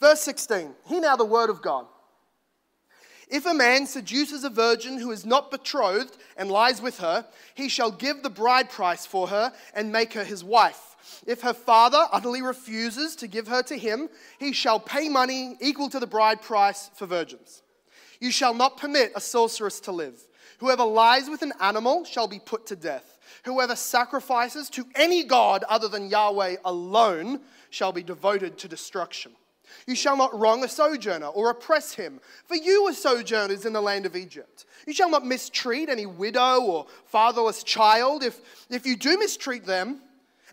Verse 0.00 0.20
16. 0.20 0.74
Hear 0.86 1.00
now 1.00 1.16
the 1.16 1.24
word 1.24 1.50
of 1.50 1.60
God. 1.60 1.86
If 3.30 3.44
a 3.44 3.52
man 3.52 3.86
seduces 3.86 4.44
a 4.44 4.50
virgin 4.50 4.98
who 4.98 5.10
is 5.10 5.26
not 5.26 5.50
betrothed 5.50 6.16
and 6.36 6.50
lies 6.50 6.80
with 6.80 6.98
her, 6.98 7.26
he 7.54 7.68
shall 7.68 7.90
give 7.90 8.22
the 8.22 8.30
bride 8.30 8.70
price 8.70 9.04
for 9.04 9.28
her 9.28 9.52
and 9.74 9.92
make 9.92 10.14
her 10.14 10.24
his 10.24 10.42
wife. 10.42 10.96
If 11.26 11.42
her 11.42 11.52
father 11.52 12.06
utterly 12.10 12.42
refuses 12.42 13.16
to 13.16 13.26
give 13.26 13.48
her 13.48 13.62
to 13.64 13.76
him, 13.76 14.08
he 14.38 14.52
shall 14.52 14.80
pay 14.80 15.08
money 15.08 15.56
equal 15.60 15.90
to 15.90 16.00
the 16.00 16.06
bride 16.06 16.40
price 16.40 16.90
for 16.94 17.06
virgins. 17.06 17.62
You 18.20 18.30
shall 18.30 18.54
not 18.54 18.78
permit 18.78 19.12
a 19.14 19.20
sorceress 19.20 19.80
to 19.80 19.92
live. 19.92 20.26
Whoever 20.58 20.84
lies 20.84 21.30
with 21.30 21.42
an 21.42 21.52
animal 21.60 22.04
shall 22.04 22.28
be 22.28 22.40
put 22.40 22.66
to 22.66 22.76
death. 22.76 23.18
Whoever 23.44 23.76
sacrifices 23.76 24.68
to 24.70 24.86
any 24.94 25.22
god 25.22 25.64
other 25.68 25.88
than 25.88 26.08
Yahweh 26.08 26.56
alone 26.64 27.40
shall 27.70 27.92
be 27.92 28.02
devoted 28.02 28.58
to 28.58 28.68
destruction. 28.68 29.32
You 29.86 29.94
shall 29.94 30.16
not 30.16 30.38
wrong 30.38 30.64
a 30.64 30.68
sojourner 30.68 31.26
or 31.26 31.50
oppress 31.50 31.92
him, 31.92 32.20
for 32.44 32.56
you 32.56 32.84
were 32.84 32.92
sojourners 32.92 33.64
in 33.64 33.72
the 33.72 33.80
land 33.80 34.06
of 34.06 34.16
Egypt. 34.16 34.64
You 34.86 34.92
shall 34.92 35.10
not 35.10 35.26
mistreat 35.26 35.88
any 35.88 36.06
widow 36.06 36.60
or 36.60 36.86
fatherless 37.06 37.62
child. 37.62 38.22
If, 38.22 38.40
if 38.70 38.86
you 38.86 38.96
do 38.96 39.18
mistreat 39.18 39.64
them, 39.64 40.00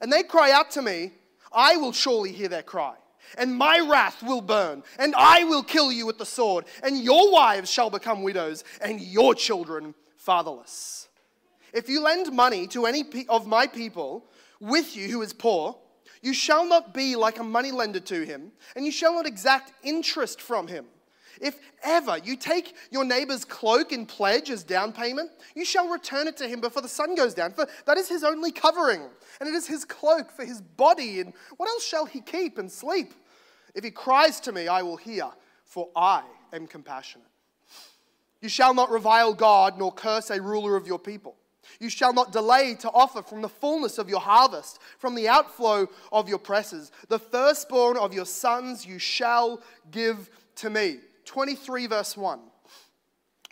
and 0.02 0.12
they 0.12 0.24
cry 0.24 0.52
out 0.52 0.72
to 0.72 0.82
me, 0.82 1.12
I 1.54 1.78
will 1.78 1.94
surely 1.94 2.32
hear 2.32 2.50
their 2.50 2.64
cry. 2.64 2.96
And 3.38 3.56
my 3.56 3.80
wrath 3.80 4.22
will 4.22 4.42
burn, 4.42 4.84
and 5.00 5.16
I 5.16 5.44
will 5.46 5.64
kill 5.64 5.92
you 5.92 6.06
with 6.06 6.18
the 6.18 6.26
sword, 6.26 6.66
and 6.84 7.00
your 7.00 7.32
wives 7.32 7.70
shall 7.70 7.90
become 7.90 8.24
widows, 8.24 8.64
and 8.82 9.02
your 9.02 9.34
children 9.34 9.96
fatherless. 10.18 11.08
If 11.74 11.90
you 11.90 12.02
lend 12.02 12.32
money 12.32 12.68
to 12.68 12.86
any 12.86 13.04
of 13.28 13.48
my 13.48 13.68
people 13.68 14.26
with 14.60 14.96
you 14.96 15.10
who 15.10 15.22
is 15.22 15.34
poor, 15.34 15.78
you 16.26 16.34
shall 16.34 16.68
not 16.68 16.92
be 16.92 17.16
like 17.16 17.38
a 17.38 17.44
moneylender 17.44 18.00
to 18.00 18.26
him, 18.26 18.52
and 18.76 18.84
you 18.84 18.92
shall 18.92 19.14
not 19.14 19.28
exact 19.28 19.74
interest 19.84 20.42
from 20.42 20.66
him. 20.66 20.86
If 21.40 21.60
ever 21.84 22.18
you 22.18 22.36
take 22.36 22.76
your 22.90 23.06
neighbor's 23.06 23.46
cloak 23.46 23.92
in 23.92 24.08
pledge 24.08 24.50
as 24.50 24.64
down 24.64 24.92
payment, 24.92 25.30
you 25.56 25.64
shall 25.64 25.88
return 25.88 26.28
it 26.28 26.36
to 26.38 26.48
him 26.48 26.62
before 26.62 26.82
the 26.82 26.88
sun 26.88 27.14
goes 27.14 27.36
down, 27.36 27.52
for 27.52 27.68
that 27.86 28.00
is 28.00 28.10
his 28.10 28.24
only 28.24 28.52
covering, 28.52 29.04
and 29.40 29.48
it 29.48 29.54
is 29.54 29.68
his 29.68 29.86
cloak 29.86 30.32
for 30.32 30.44
his 30.44 30.62
body, 30.62 31.20
and 31.20 31.32
what 31.58 31.70
else 31.70 31.86
shall 31.86 32.08
he 32.08 32.22
keep 32.22 32.58
and 32.58 32.72
sleep? 32.72 33.14
If 33.76 33.84
he 33.84 33.92
cries 33.92 34.40
to 34.42 34.52
me, 34.52 34.68
I 34.68 34.82
will 34.82 34.98
hear, 34.98 35.30
for 35.64 35.90
I 35.96 36.24
am 36.52 36.66
compassionate. 36.66 37.28
You 38.42 38.50
shall 38.50 38.74
not 38.74 38.90
revile 38.90 39.36
God, 39.36 39.78
nor 39.78 39.94
curse 39.94 40.32
a 40.32 40.42
ruler 40.42 40.76
of 40.76 40.88
your 40.88 41.00
people. 41.00 41.36
You 41.80 41.90
shall 41.90 42.14
not 42.14 42.32
delay 42.32 42.76
to 42.76 42.92
offer 42.92 43.22
from 43.22 43.42
the 43.42 43.50
fullness 43.50 43.98
of 43.98 44.10
your 44.10 44.20
harvest, 44.20 44.80
from 44.98 45.16
the 45.16 45.28
outflow 45.28 45.88
of 46.12 46.30
your 46.30 46.40
presses. 46.40 46.92
The 47.10 47.20
firstborn 47.20 47.98
of 47.98 48.14
your 48.14 48.26
sons 48.26 48.86
you 48.86 49.00
shall 49.00 49.62
give 49.92 50.30
to 50.58 50.70
me. 50.70 50.98
23, 51.26 51.88
verse 51.88 52.16
1. 52.16 52.40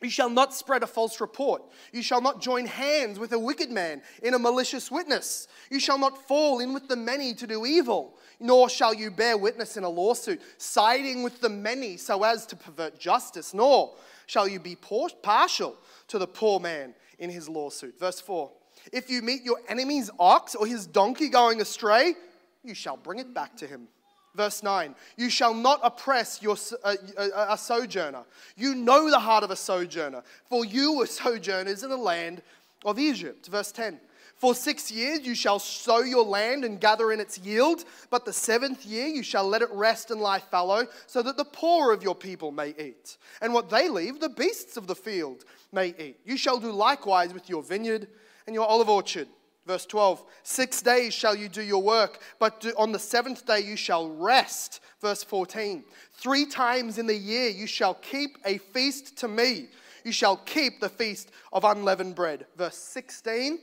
You 0.04 0.10
shall 0.10 0.30
not 0.30 0.54
spread 0.54 0.84
a 0.84 0.88
false 0.88 1.22
report. 1.22 1.64
You 1.94 2.02
shall 2.02 2.22
not 2.22 2.42
join 2.42 2.66
hands 2.66 3.20
with 3.20 3.32
a 3.32 3.40
wicked 3.40 3.72
man 3.72 4.02
in 4.22 4.34
a 4.34 4.40
malicious 4.40 4.92
witness. 4.92 5.48
You 5.72 5.80
shall 5.80 5.98
not 5.98 6.28
fall 6.28 6.60
in 6.60 6.74
with 6.74 6.90
the 6.90 6.98
many 6.98 7.34
to 7.36 7.48
do 7.48 7.66
evil, 7.66 8.18
nor 8.40 8.70
shall 8.70 8.94
you 8.94 9.12
bear 9.12 9.38
witness 9.38 9.78
in 9.78 9.86
a 9.86 9.90
lawsuit, 9.90 10.42
siding 10.58 11.24
with 11.24 11.40
the 11.40 11.50
many 11.50 11.96
so 11.96 12.24
as 12.24 12.46
to 12.48 12.58
pervert 12.58 13.00
justice, 13.00 13.54
nor 13.54 13.96
shall 14.26 14.48
you 14.48 14.60
be 14.60 14.76
partial 14.76 15.78
to 16.10 16.20
the 16.20 16.28
poor 16.28 16.60
man 16.60 16.94
in 17.20 17.30
his 17.30 17.50
lawsuit. 17.50 18.00
Verse 18.00 18.20
4 18.20 18.52
If 18.92 19.10
you 19.10 19.22
meet 19.22 19.44
your 19.44 19.60
enemy's 19.68 20.10
ox 20.20 20.56
or 20.56 20.66
his 20.66 20.86
donkey 20.86 21.30
going 21.30 21.62
astray, 21.62 22.16
you 22.64 22.74
shall 22.74 22.98
bring 22.98 23.20
it 23.20 23.34
back 23.34 23.56
to 23.58 23.68
him. 23.68 23.88
Verse 24.36 24.64
9, 24.64 24.96
you 25.16 25.30
shall 25.30 25.54
not 25.54 25.80
oppress 25.84 26.42
your, 26.42 26.58
uh, 26.84 26.96
a, 27.18 27.54
a 27.54 27.58
sojourner. 27.58 28.24
You 28.58 28.74
know 28.74 29.12
the 29.12 29.20
heart 29.20 29.44
of 29.44 29.52
a 29.52 29.56
sojourner, 29.56 30.24
for 30.50 30.66
you 30.66 30.98
were 30.98 31.06
sojourners 31.06 31.84
in 31.84 31.92
the 31.92 31.98
land 31.98 32.42
of 32.84 32.98
Egypt. 32.98 33.46
Verse 33.48 33.72
10, 33.72 34.00
for 34.36 34.56
six 34.56 34.92
years 34.92 35.22
you 35.22 35.36
shall 35.36 35.60
sow 35.60 36.00
your 36.00 36.26
land 36.26 36.66
and 36.66 36.82
gather 36.82 37.12
in 37.12 37.20
its 37.20 37.38
yield, 37.38 37.86
but 38.10 38.26
the 38.26 38.34
seventh 38.34 38.86
year 38.86 39.06
you 39.06 39.24
shall 39.24 39.48
let 39.48 39.62
it 39.62 39.70
rest 39.72 40.12
and 40.12 40.20
lie 40.20 40.40
fallow, 40.40 40.88
so 41.06 41.22
that 41.22 41.38
the 41.38 41.46
poor 41.46 41.94
of 41.94 42.04
your 42.04 42.16
people 42.16 42.52
may 42.52 42.70
eat. 42.78 43.18
And 43.42 43.54
what 43.54 43.70
they 43.70 43.88
leave, 43.88 44.20
the 44.20 44.30
beasts 44.30 44.78
of 44.78 44.88
the 44.88 44.96
field 44.96 45.46
may 45.74 45.96
eat. 45.98 46.20
You 46.26 46.38
shall 46.38 46.60
do 46.60 46.72
likewise 46.72 47.34
with 47.34 47.50
your 47.50 47.64
vineyard 47.64 48.08
and 48.46 48.54
your 48.54 48.68
olive 48.68 48.90
orchard. 48.90 49.28
Verse 49.66 49.86
12 49.86 50.24
Six 50.44 50.82
days 50.82 51.14
shall 51.14 51.36
you 51.36 51.50
do 51.50 51.62
your 51.62 51.82
work, 51.82 52.20
but 52.40 52.66
on 52.78 52.92
the 52.92 53.00
seventh 53.00 53.46
day 53.46 53.62
you 53.62 53.76
shall 53.76 54.10
rest. 54.10 54.82
Verse 55.02 55.24
14 55.24 55.84
Three 56.14 56.46
times 56.46 56.98
in 56.98 57.08
the 57.08 57.16
year 57.16 57.50
you 57.50 57.68
shall 57.68 57.96
keep 57.96 58.38
a 58.46 58.58
feast 58.58 59.18
to 59.18 59.28
me. 59.28 59.70
You 60.04 60.12
shall 60.12 60.38
keep 60.38 60.82
the 60.82 60.90
feast 60.90 61.32
of 61.54 61.64
unleavened 61.64 62.16
bread. 62.16 62.46
Verse 62.58 62.78
16 62.78 63.60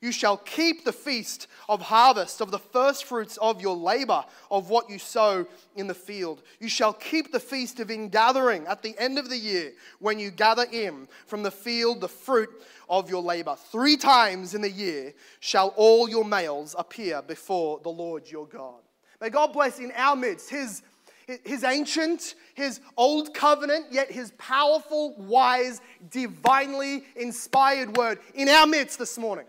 you 0.00 0.12
shall 0.12 0.36
keep 0.36 0.84
the 0.84 0.92
feast 0.92 1.48
of 1.68 1.82
harvest, 1.82 2.40
of 2.40 2.50
the 2.50 2.58
firstfruits 2.58 3.36
of 3.38 3.60
your 3.60 3.76
labor, 3.76 4.24
of 4.50 4.70
what 4.70 4.88
you 4.88 4.98
sow 4.98 5.46
in 5.74 5.86
the 5.86 5.94
field. 5.94 6.42
You 6.60 6.68
shall 6.68 6.92
keep 6.92 7.32
the 7.32 7.40
feast 7.40 7.80
of 7.80 7.90
ingathering 7.90 8.66
at 8.66 8.82
the 8.82 8.94
end 8.98 9.18
of 9.18 9.28
the 9.28 9.36
year, 9.36 9.72
when 9.98 10.18
you 10.18 10.30
gather 10.30 10.66
in 10.70 11.08
from 11.26 11.42
the 11.42 11.50
field 11.50 12.00
the 12.00 12.08
fruit 12.08 12.50
of 12.88 13.10
your 13.10 13.22
labor. 13.22 13.56
Three 13.72 13.96
times 13.96 14.54
in 14.54 14.62
the 14.62 14.70
year 14.70 15.14
shall 15.40 15.68
all 15.76 16.08
your 16.08 16.24
males 16.24 16.76
appear 16.78 17.20
before 17.22 17.80
the 17.82 17.90
Lord 17.90 18.30
your 18.30 18.46
God. 18.46 18.80
May 19.20 19.30
God 19.30 19.52
bless 19.52 19.80
in 19.80 19.92
our 19.96 20.14
midst 20.14 20.48
his 20.48 20.82
his 21.44 21.62
ancient, 21.62 22.36
his 22.54 22.80
old 22.96 23.34
covenant, 23.34 23.86
yet 23.90 24.10
his 24.10 24.32
powerful, 24.38 25.14
wise, 25.18 25.82
divinely 26.10 27.04
inspired 27.16 27.96
word 27.98 28.18
in 28.34 28.48
our 28.48 28.66
midst 28.66 28.98
this 28.98 29.18
morning. 29.18 29.44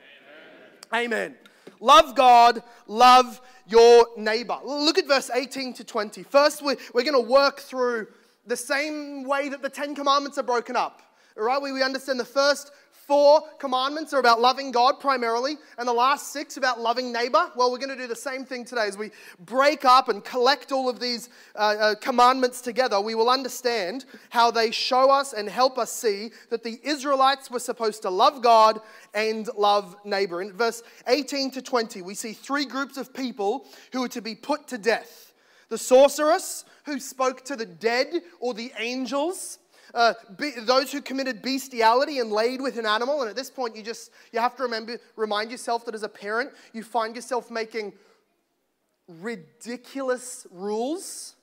Amen. 0.93 1.36
Love 1.79 2.15
God, 2.15 2.63
love 2.88 3.41
your 3.67 4.08
neighbor. 4.17 4.58
Look 4.65 4.98
at 4.98 5.08
verse 5.08 5.29
18 5.34 5.74
to 5.75 5.84
20. 5.84 6.24
First, 6.24 6.63
we're, 6.63 6.77
we're 6.93 7.03
going 7.03 7.13
to 7.13 7.29
work 7.31 7.60
through 7.60 8.08
the 8.46 8.58
same 8.58 9.24
way 9.24 9.50
that 9.50 9.62
the 9.62 9.69
Ten 9.69 9.96
Commandments 9.96 10.38
are 10.38 10.43
broken 10.43 10.75
up. 10.75 11.01
All 11.38 11.43
right, 11.43 11.62
we, 11.62 11.72
we 11.72 11.84
understand 11.84 12.19
the 12.19 12.25
first 12.25 12.72
four 13.10 13.42
commandments 13.58 14.13
are 14.13 14.20
about 14.20 14.39
loving 14.39 14.72
God 14.72 15.00
primarily, 15.00 15.58
and 15.80 15.88
the 15.88 15.94
last 15.94 16.32
six 16.32 16.58
about 16.58 16.80
loving 16.80 17.12
neighbor. 17.12 17.51
Well, 17.56 17.72
we're 17.72 17.80
going 17.80 17.89
to 17.89 17.98
do 17.98 18.06
the 18.06 18.16
same 18.16 18.46
thing 18.46 18.63
today 18.63 18.86
as 18.86 19.00
we 19.00 19.10
break 19.39 19.84
up 19.84 20.10
and 20.10 20.24
collect 20.24 20.72
all 20.72 20.88
of 20.88 21.00
these 21.00 21.30
uh, 21.56 21.58
uh, 21.58 21.96
commandments 21.96 22.62
together. 22.62 23.01
We 23.01 23.16
will 23.16 23.32
understand 23.32 24.06
how 24.30 24.51
they 24.51 24.70
show 24.70 25.10
us 25.10 25.34
and 25.34 25.50
help 25.50 25.80
us 25.80 25.92
see 25.92 26.30
that 26.51 26.63
the 26.63 26.80
Israelites 26.84 27.50
were 27.50 27.60
supposed 27.60 28.04
to 28.04 28.12
love 28.12 28.44
God 28.44 28.80
and 29.16 29.50
love 29.58 29.96
neighbor. 30.06 30.44
In 30.44 30.54
verse 30.54 30.84
18 31.08 31.50
to 31.51 31.63
20, 31.63 32.04
we 32.04 32.13
see 32.13 32.34
three 32.34 32.66
groups 32.66 32.96
of 32.96 33.12
people 33.12 33.66
who 33.92 34.04
are 34.04 34.10
to 34.10 34.22
be 34.22 34.36
put 34.36 34.68
to 34.68 34.78
death 34.78 35.34
the 35.70 35.78
sorceress 35.78 36.66
who 36.86 37.00
spoke 37.00 37.46
to 37.46 37.56
the 37.56 37.66
dead 37.66 38.08
or 38.39 38.54
the 38.54 38.72
angels 38.78 39.60
uh, 39.93 40.13
be, 40.38 40.51
those 40.60 40.91
who 40.91 41.01
committed 41.01 41.41
bestiality 41.41 42.19
and 42.19 42.31
laid 42.31 42.62
with 42.62 42.77
an 42.77 42.86
animal. 42.86 43.22
And 43.22 43.29
at 43.29 43.36
this 43.36 43.50
point, 43.50 43.75
you 43.75 43.84
just 43.84 44.12
you 44.31 44.39
have 44.39 44.55
to 44.58 44.63
remember, 44.63 44.98
remind 45.15 45.51
yourself 45.51 45.86
that 45.86 45.96
as 45.96 46.03
a 46.03 46.10
parent, 46.10 46.51
you 46.74 46.84
find 46.84 47.15
yourself 47.15 47.50
making 47.50 47.93
ridiculous 49.08 50.46
rules. 50.51 51.36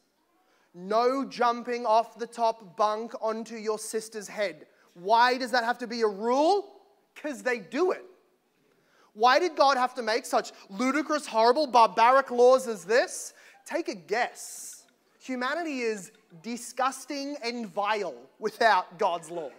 No 0.75 1.25
jumping 1.25 1.87
off 1.87 2.19
the 2.19 2.27
top 2.27 2.77
bunk 2.77 3.15
onto 3.21 3.57
your 3.57 3.79
sister's 3.79 4.29
head. 4.29 4.67
Why 4.95 5.39
does 5.39 5.51
that 5.53 5.65
have 5.65 5.79
to 5.79 5.87
be 5.87 6.03
a 6.03 6.07
rule? 6.07 6.81
Because 7.15 7.43
they 7.43 7.59
do 7.59 7.93
it. 7.93 8.05
Why 9.15 9.39
did 9.39 9.57
God 9.57 9.79
have 9.79 9.95
to 9.95 10.03
make 10.03 10.27
such 10.27 10.53
ludicrous, 10.69 11.27
horrible, 11.27 11.67
barbaric 11.67 12.31
laws 12.31 12.69
as 12.69 12.85
this? 12.85 13.33
Take 13.65 13.89
a 13.89 13.95
guess. 13.95 14.76
Humanity 15.27 15.81
is 15.81 16.13
disgusting 16.43 17.37
and 17.43 17.67
vile 17.67 18.15
without 18.39 18.97
God's 18.97 19.29
law. 19.29 19.51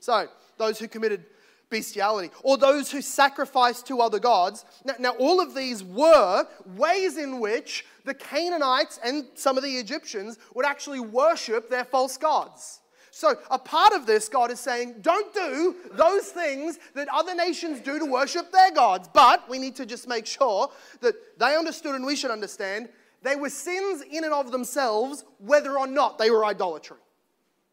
So, 0.00 0.28
those 0.58 0.78
who 0.78 0.88
committed 0.88 1.24
bestiality, 1.70 2.30
or 2.42 2.58
those 2.58 2.90
who 2.90 3.00
sacrificed 3.00 3.86
to 3.86 4.00
other 4.00 4.18
gods. 4.18 4.64
Now, 4.84 4.94
now, 4.98 5.10
all 5.12 5.40
of 5.40 5.54
these 5.54 5.82
were 5.84 6.46
ways 6.76 7.16
in 7.16 7.38
which 7.40 7.84
the 8.04 8.14
Canaanites 8.14 8.98
and 9.04 9.24
some 9.34 9.56
of 9.56 9.62
the 9.62 9.76
Egyptians 9.76 10.38
would 10.54 10.66
actually 10.66 11.00
worship 11.00 11.70
their 11.70 11.84
false 11.84 12.16
gods. 12.16 12.80
So, 13.12 13.36
a 13.52 13.58
part 13.58 13.92
of 13.92 14.06
this, 14.06 14.28
God 14.28 14.50
is 14.50 14.58
saying, 14.58 14.96
don't 15.00 15.32
do 15.32 15.76
those 15.92 16.26
things 16.26 16.80
that 16.94 17.06
other 17.12 17.34
nations 17.34 17.80
do 17.80 18.00
to 18.00 18.04
worship 18.04 18.50
their 18.50 18.72
gods. 18.72 19.08
But 19.12 19.48
we 19.48 19.60
need 19.60 19.76
to 19.76 19.86
just 19.86 20.08
make 20.08 20.26
sure 20.26 20.70
that 21.00 21.14
they 21.38 21.54
understood 21.56 21.94
and 21.94 22.04
we 22.04 22.16
should 22.16 22.32
understand 22.32 22.88
they 23.24 23.36
were 23.36 23.50
sins 23.50 24.02
in 24.08 24.22
and 24.22 24.32
of 24.32 24.52
themselves, 24.52 25.24
whether 25.38 25.78
or 25.78 25.86
not 25.86 26.18
they 26.18 26.30
were 26.30 26.44
idolatry. 26.44 26.98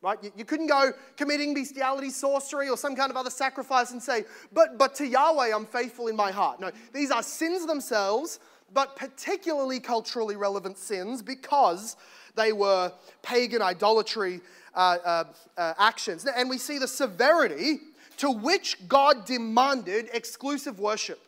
Right? 0.02 0.18
You, 0.24 0.32
you, 0.36 0.46
couldn't 0.46 0.68
go 0.68 0.94
committing 1.16 1.54
bestiality, 1.54 2.10
sorcery, 2.10 2.70
or 2.70 2.78
some 2.78 2.96
kind 2.96 3.12
of 3.12 3.18
other 3.18 3.30
sacrifice 3.30 3.92
and 3.92 4.02
say, 4.02 4.24
but, 4.52 4.80
but 4.80 4.96
to 4.96 5.06
Yahweh 5.06 5.54
I'm 5.54 5.68
faithful 5.68 6.08
in 6.08 6.16
my 6.16 6.32
heart. 6.32 6.60
No, 6.60 6.72
these 6.92 7.12
are 7.12 7.22
sins 7.22 7.68
themselves, 7.68 8.40
but 8.74 8.96
particularly 8.96 9.80
culturally 9.80 10.36
relevant 10.36 10.80
sins 10.80 11.22
because 11.22 11.98
they 12.36 12.52
were 12.52 12.92
pagan 13.22 13.62
idolatry 13.62 14.42
uh, 14.74 14.98
uh, 15.04 15.24
uh, 15.58 15.74
actions. 15.78 16.26
And 16.26 16.50
we 16.50 16.58
see 16.58 16.80
the 16.80 16.88
severity 16.88 17.80
to 18.18 18.32
which 18.32 18.88
God 18.88 19.26
demanded 19.26 20.10
exclusive 20.14 20.80
worship. 20.80 21.20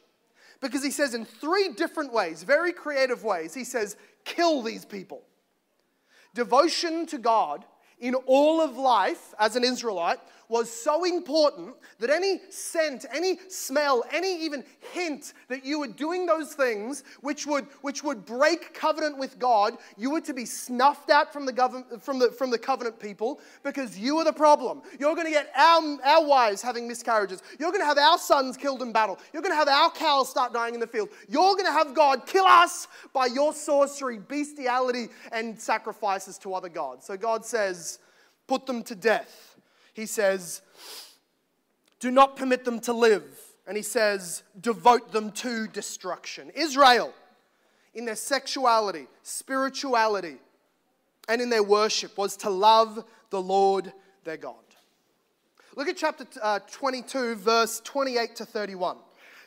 Because 0.61 0.81
he 0.81 0.91
says 0.91 1.13
in 1.13 1.25
three 1.25 1.69
different 1.73 2.13
ways, 2.13 2.43
very 2.43 2.71
creative 2.71 3.23
ways, 3.23 3.53
he 3.53 3.65
says, 3.65 3.97
kill 4.25 4.61
these 4.61 4.85
people. 4.85 5.23
Devotion 6.33 7.05
to 7.07 7.17
God 7.17 7.65
in 7.99 8.15
all 8.15 8.61
of 8.61 8.75
life 8.77 9.33
as 9.39 9.55
an 9.55 9.63
Israelite 9.63 10.19
was 10.53 10.69
so 10.69 11.03
important 11.03 11.74
that 11.98 12.12
any 12.12 12.39
scent, 12.51 13.07
any 13.12 13.39
smell, 13.48 14.03
any 14.12 14.39
even 14.45 14.63
hint 14.93 15.33
that 15.48 15.65
you 15.65 15.79
were 15.79 15.88
doing 15.88 16.27
those 16.27 16.53
things 16.53 17.03
which 17.22 17.48
would, 17.48 17.65
which 17.81 18.03
would 18.03 18.24
break 18.24 18.72
covenant 18.72 19.17
with 19.17 19.39
God, 19.39 19.74
you 19.98 20.12
were 20.12 20.22
to 20.22 20.31
be 20.31 20.45
snuffed 20.45 21.10
out 21.10 21.33
from 21.33 21.48
the, 21.48 21.51
government, 21.51 22.03
from 22.03 22.19
the, 22.19 22.29
from 22.29 22.51
the 22.51 22.60
covenant 22.60 23.00
people 23.00 23.41
because 23.63 23.98
you 23.98 24.17
were 24.17 24.24
the 24.24 24.31
problem. 24.31 24.83
You're 25.00 25.15
going 25.15 25.25
to 25.25 25.33
get 25.33 25.50
our, 25.57 25.98
our 26.05 26.24
wives 26.24 26.62
having 26.62 26.88
miscarriages. 26.88 27.41
You're 27.57 27.72
going 27.72 27.81
to 27.81 27.88
have 27.88 27.98
our 27.98 28.19
sons 28.19 28.55
killed 28.55 28.83
in 28.83 28.91
battle. 28.91 29.17
You're 29.33 29.41
going 29.41 29.53
to 29.53 29.57
have 29.57 29.67
our 29.67 29.89
cows 29.89 30.29
start 30.29 30.53
dying 30.53 30.75
in 30.75 30.79
the 30.79 30.86
field. 30.86 31.10
You're 31.27 31.55
going 31.55 31.65
to 31.65 31.72
have 31.72 31.95
God 31.95 32.27
kill 32.27 32.45
us 32.45 32.88
by 33.12 33.25
your 33.25 33.53
sorcery, 33.53 34.19
bestiality, 34.19 35.07
and 35.31 35.60
sacrifices 35.60 36.38
to 36.38 36.53
other 36.53 36.69
gods. 36.69 37.07
So 37.07 37.17
God 37.17 37.43
says, 37.43 37.98
put 38.45 38.67
them 38.67 38.83
to 38.83 38.93
death 38.93 39.52
he 39.93 40.05
says, 40.05 40.62
Do 42.00 42.12
not 42.12 42.35
permit 42.35 42.65
them 42.65 42.79
to 42.81 42.93
live. 42.93 43.23
And 43.65 43.77
he 43.77 43.83
says, 43.83 44.43
Devote 44.59 45.12
them 45.12 45.31
to 45.31 45.67
destruction. 45.67 46.51
Israel, 46.55 47.13
in 47.93 48.05
their 48.05 48.15
sexuality, 48.15 49.07
spirituality, 49.21 50.38
and 51.29 51.41
in 51.41 51.50
their 51.50 51.63
worship, 51.63 52.17
was 52.17 52.35
to 52.38 52.50
love 52.50 53.05
the 53.29 53.41
Lord 53.41 53.93
their 54.23 54.38
God. 54.38 54.55
Look 55.75 55.88
at 55.88 55.97
chapter 55.97 56.25
uh, 56.41 56.59
22, 56.71 57.35
verse 57.35 57.81
28 57.83 58.35
to 58.38 58.45
31, 58.45 58.97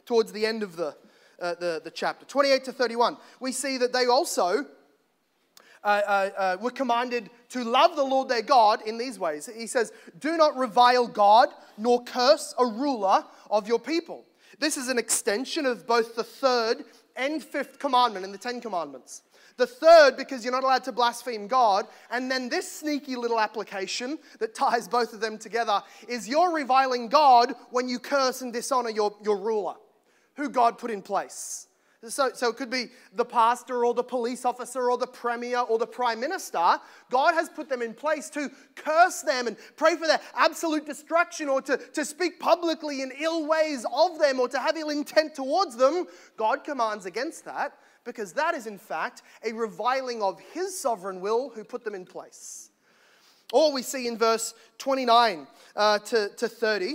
towards 0.07 0.33
the 0.33 0.45
end 0.45 0.63
of 0.63 0.77
the, 0.77 0.97
uh, 1.41 1.55
the, 1.55 1.81
the 1.85 1.91
chapter. 1.91 2.25
28 2.27 2.65
to 2.65 2.73
31. 2.73 3.17
We 3.39 3.53
see 3.53 3.79
that 3.79 3.93
they 3.93 4.07
also 4.07 4.67
uh, 5.85 5.87
uh, 5.87 6.31
uh, 6.37 6.57
were 6.61 6.71
commanded 6.71 7.31
to 7.51 7.65
love 7.65 7.97
the 7.97 8.05
Lord 8.05 8.29
their 8.29 8.43
God 8.43 8.81
in 8.87 8.99
these 8.99 9.19
ways. 9.19 9.49
He 9.57 9.67
says, 9.67 9.93
Do 10.19 10.37
not 10.37 10.57
revile 10.57 11.07
God, 11.07 11.49
nor 11.79 12.03
curse 12.05 12.55
a 12.59 12.67
ruler 12.67 13.25
of 13.51 13.69
your 13.69 13.79
people. 13.79 14.25
This 14.59 14.77
is 14.77 14.89
an 14.89 14.99
extension 14.99 15.67
of 15.67 15.87
both 15.87 16.17
the 16.17 16.25
third 16.25 16.85
and 17.17 17.43
fifth 17.43 17.79
commandment 17.79 18.25
in 18.25 18.33
the 18.33 18.39
Ten 18.39 18.61
Commandments. 18.61 19.23
The 19.57 19.67
third, 19.67 20.17
because 20.17 20.45
you're 20.45 20.53
not 20.53 20.65
allowed 20.65 20.85
to 20.85 20.93
blaspheme 20.93 21.47
God. 21.47 21.87
And 22.11 22.31
then 22.31 22.49
this 22.49 22.71
sneaky 22.71 23.17
little 23.17 23.41
application 23.41 24.19
that 24.39 24.55
ties 24.55 24.87
both 24.87 25.15
of 25.15 25.21
them 25.21 25.39
together 25.39 25.83
is 26.09 26.29
you're 26.29 26.53
reviling 26.53 27.09
God 27.09 27.55
when 27.71 27.89
you 27.89 27.99
curse 27.99 28.43
and 28.43 28.53
dishonor 28.53 28.91
your, 28.91 29.15
your 29.23 29.39
ruler, 29.39 29.75
who 30.35 30.51
God 30.51 30.77
put 30.77 30.91
in 30.91 31.01
place. 31.01 31.69
So, 32.09 32.31
so 32.35 32.51
it 32.51 32.57
could 32.57 32.71
be 32.71 32.87
the 33.15 33.25
pastor 33.25 33.85
or 33.85 33.95
the 33.95 34.03
police 34.03 34.45
officer 34.45 34.91
or 34.91 34.99
the 34.99 35.07
premier 35.07 35.61
or 35.61 35.79
the 35.79 35.87
prime 35.87 36.21
minister. 36.21 36.79
God 37.11 37.35
has 37.35 37.49
put 37.49 37.69
them 37.69 37.83
in 37.83 37.95
place 37.95 38.31
to 38.31 38.51
curse 38.75 39.23
them 39.23 39.47
and 39.47 39.57
pray 39.77 39.97
for 39.97 40.07
their 40.07 40.21
absolute 40.35 40.87
destruction 40.87 41.49
or 41.49 41.61
to, 41.63 41.77
to 41.77 42.05
speak 42.05 42.39
publicly 42.39 43.03
in 43.03 43.13
ill 43.19 43.47
ways 43.47 43.85
of 43.93 44.19
them 44.19 44.41
or 44.41 44.49
to 44.49 44.59
have 44.59 44.77
ill 44.77 44.91
intent 44.91 45.35
towards 45.35 45.77
them. 45.77 46.07
God 46.37 46.65
commands 46.65 47.07
against 47.07 47.45
that 47.45 47.73
because 48.07 48.33
that 48.35 48.55
is, 48.55 48.67
in 48.67 48.79
fact, 48.79 49.23
a 49.45 49.53
reviling 49.53 50.23
of 50.23 50.41
his 50.53 50.79
sovereign 50.79 51.21
will 51.21 51.51
who 51.51 51.65
put 51.65 51.85
them 51.85 51.95
in 51.95 52.07
place. 52.07 52.71
Or 53.53 53.73
we 53.73 53.83
see 53.83 54.09
in 54.09 54.17
verse 54.17 54.55
29 54.79 55.47
uh, 55.75 55.99
to, 55.99 56.31
to 56.37 56.49
30 56.49 56.95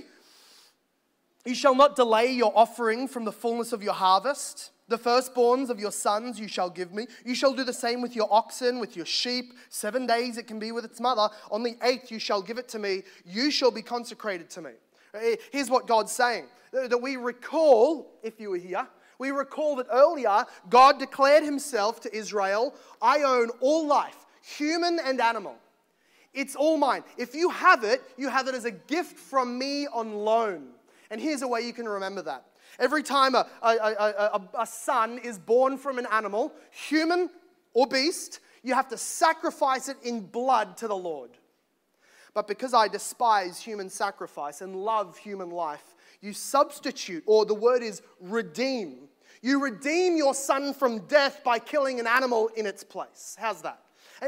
You 1.46 1.56
shall 1.56 1.76
not 1.76 1.96
delay 1.96 2.32
your 2.32 2.52
offering 2.56 3.08
from 3.08 3.26
the 3.26 3.32
fullness 3.32 3.74
of 3.74 3.84
your 3.84 3.94
harvest. 3.94 4.72
The 4.92 5.00
firstborns 5.00 5.70
of 5.70 5.80
your 5.80 5.90
sons 5.90 6.38
you 6.38 6.50
shall 6.50 6.70
give 6.70 6.92
me. 6.92 7.08
You 7.24 7.34
shall 7.34 7.54
do 7.54 7.64
the 7.64 7.72
same 7.72 8.02
with 8.02 8.14
your 8.14 8.28
oxen, 8.30 8.78
with 8.78 8.98
your 8.98 9.06
sheep. 9.06 9.54
Seven 9.70 10.06
days 10.06 10.38
it 10.38 10.48
can 10.48 10.60
be 10.60 10.74
with 10.74 10.84
its 10.84 11.00
mother. 11.00 11.30
On 11.50 11.64
the 11.64 11.78
eighth 11.82 12.12
you 12.12 12.20
shall 12.20 12.42
give 12.42 12.58
it 12.58 12.68
to 12.68 12.78
me. 12.78 13.04
You 13.26 13.52
shall 13.52 13.72
be 13.72 13.82
consecrated 13.82 14.50
to 14.50 14.62
me. 14.62 14.72
Uh, 15.16 15.38
here's 15.50 15.70
what 15.70 15.88
God's 15.88 16.12
saying 16.12 16.48
uh, 16.78 16.90
that 16.90 16.98
we 16.98 17.16
recall, 17.16 18.20
if 18.22 18.38
you 18.38 18.50
were 18.50 18.58
here, 18.58 18.86
we 19.18 19.32
recall 19.32 19.78
that 19.78 19.88
earlier 19.94 20.46
God 20.70 21.00
declared 21.00 21.46
himself 21.46 22.02
to 22.02 22.14
Israel 22.14 22.76
I 23.02 23.22
own 23.22 23.50
all 23.62 23.88
life, 23.88 24.26
human 24.44 25.00
and 25.06 25.22
animal. 25.22 25.56
It's 26.34 26.58
all 26.58 26.76
mine. 26.76 27.06
If 27.18 27.34
you 27.34 27.50
have 27.50 27.86
it, 27.86 28.02
you 28.18 28.28
have 28.28 28.50
it 28.50 28.56
as 28.56 28.66
a 28.66 28.72
gift 28.72 29.18
from 29.18 29.58
me 29.58 29.88
on 29.88 30.12
loan. 30.12 30.68
And 31.10 31.22
here's 31.22 31.44
a 31.44 31.48
way 31.48 31.62
you 31.62 31.72
can 31.72 31.88
remember 31.88 32.22
that. 32.24 32.44
Every 32.80 33.04
time 33.04 33.36
a, 33.36 33.48
a, 33.62 33.68
a, 33.70 34.42
a, 34.60 34.66
son 34.66 35.20
is 35.20 35.38
born 35.38 35.78
from 35.78 36.00
an 36.00 36.08
animal, 36.12 36.54
human 36.72 37.30
or 37.74 37.88
beast, 37.88 38.40
you 38.64 38.74
have 38.74 38.88
to 38.90 38.98
sacrifice 38.98 39.90
it 39.90 39.98
in 40.04 40.22
blood 40.22 40.78
to 40.78 40.88
the 40.88 40.96
Lord. 40.96 41.32
But 42.34 42.48
because 42.48 42.74
I 42.74 42.88
despise 42.88 43.60
human 43.60 43.90
sacrifice 43.90 44.62
and 44.62 44.76
love 44.76 45.18
human 45.18 45.50
life, 45.50 45.96
you 46.22 46.34
substitute, 46.34 47.24
or 47.26 47.46
the 47.46 47.54
word 47.54 47.84
is 47.84 48.02
redeem, 48.22 49.10
you 49.42 49.62
redeem 49.62 50.18
your 50.18 50.34
son 50.34 50.74
from 50.74 51.00
death 51.08 51.44
by 51.44 51.60
killing 51.60 52.00
an 52.00 52.08
animal 52.08 52.50
in 52.56 52.66
its 52.66 52.84
place. 52.84 53.36
How's 53.40 53.62
that? 53.64 53.80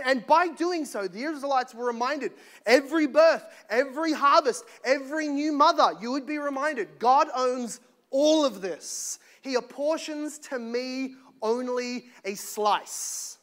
And 0.05 0.25
by 0.25 0.47
doing 0.47 0.85
so, 0.85 1.07
the 1.07 1.23
Israelites 1.23 1.75
were 1.75 1.85
reminded 1.85 2.31
every 2.65 3.05
birth, 3.05 3.45
every 3.69 4.11
harvest, 4.11 4.65
every 4.83 5.27
new 5.27 5.51
mother, 5.51 5.91
you 6.01 6.11
would 6.11 6.25
be 6.25 6.39
reminded 6.39 6.97
God 6.97 7.27
owns 7.35 7.79
all 8.13 8.45
of 8.45 8.61
this. 8.61 9.19
He 9.41 9.55
apportions 9.55 10.39
to 10.39 10.57
me 10.57 11.15
only 11.41 12.05
a 12.23 12.35
slice. 12.35 13.39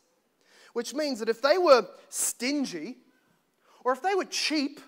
Which 0.73 0.95
means 0.95 1.19
that 1.19 1.29
if 1.29 1.43
they 1.43 1.59
were 1.59 1.87
stingy, 2.09 2.97
or 3.85 3.93
if 3.93 4.01
they 4.01 4.15
were 4.15 4.25
cheap, 4.25 4.81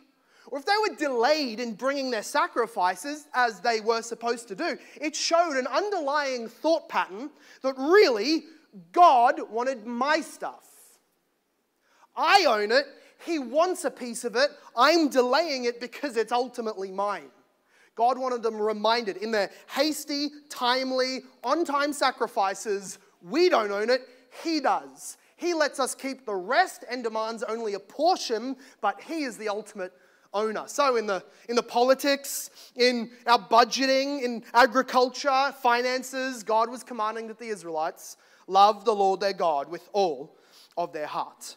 or 0.47 0.59
if 0.59 0.65
they 0.65 0.73
were 0.89 0.97
delayed 0.97 1.61
in 1.61 1.75
bringing 1.75 2.11
their 2.11 2.23
sacrifices 2.23 3.27
as 3.35 3.61
they 3.61 3.81
were 3.81 4.03
supposed 4.03 4.49
to 4.49 4.55
do, 4.55 4.79
it 5.01 5.15
showed 5.15 5.57
an 5.57 5.67
underlying 5.67 6.49
thought 6.49 6.89
pattern 6.89 7.31
that 7.63 7.75
really 7.77 8.45
God 8.93 9.41
wanted 9.51 9.85
my 9.87 10.21
stuff. 10.21 10.65
I 12.17 12.45
own 12.47 12.71
it, 12.71 12.85
He 13.25 13.39
wants 13.39 13.85
a 13.85 13.91
piece 13.91 14.25
of 14.25 14.37
it, 14.37 14.51
I'm 14.77 15.09
delaying 15.09 15.65
it 15.65 15.81
because 15.81 16.17
it's 16.17 16.33
ultimately 16.33 16.91
mine. 16.91 17.31
God 17.95 18.19
wanted 18.19 18.43
them 18.43 18.61
reminded 18.61 19.19
in 19.19 19.31
their 19.31 19.51
hasty, 19.69 20.31
timely, 20.49 21.21
on 21.45 21.65
time 21.65 21.93
sacrifices, 21.93 22.99
we 23.23 23.49
don't 23.49 23.71
own 23.71 23.91
it, 23.91 24.03
He 24.43 24.61
does. 24.61 25.19
He 25.37 25.55
lets 25.55 25.81
us 25.81 25.95
keep 25.95 26.25
the 26.25 26.35
rest 26.35 26.85
and 26.91 27.03
demands 27.03 27.43
only 27.43 27.75
a 27.75 27.81
portion, 27.81 28.57
but 28.81 29.01
He 29.01 29.25
is 29.25 29.37
the 29.37 29.49
ultimate 29.49 29.93
owner. 30.33 30.65
So, 30.67 30.97
in 30.97 31.07
the, 31.07 31.23
in 31.49 31.57
the 31.57 31.63
politics, 31.63 32.51
in 32.77 33.11
our 33.27 33.39
budgeting, 33.39 34.23
in 34.23 34.45
agriculture, 34.55 35.55
finances, 35.61 36.43
God 36.43 36.71
was 36.71 36.83
commanding 36.83 37.29
that 37.29 37.39
the 37.39 37.49
Israelites 37.49 38.17
love 38.47 38.85
the 38.85 38.95
Lord 38.95 39.21
their 39.21 39.33
God 39.33 39.69
with 39.69 39.89
all 39.93 40.37
of 40.77 40.93
their 40.93 41.07
heart. 41.07 41.57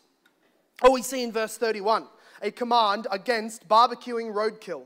Oh, 0.82 0.92
we 0.92 1.02
see 1.02 1.24
in 1.24 1.32
verse 1.32 1.58
31 1.58 2.08
a 2.42 2.52
command 2.52 3.08
against 3.12 3.68
barbecuing 3.68 4.34
roadkill. 4.34 4.84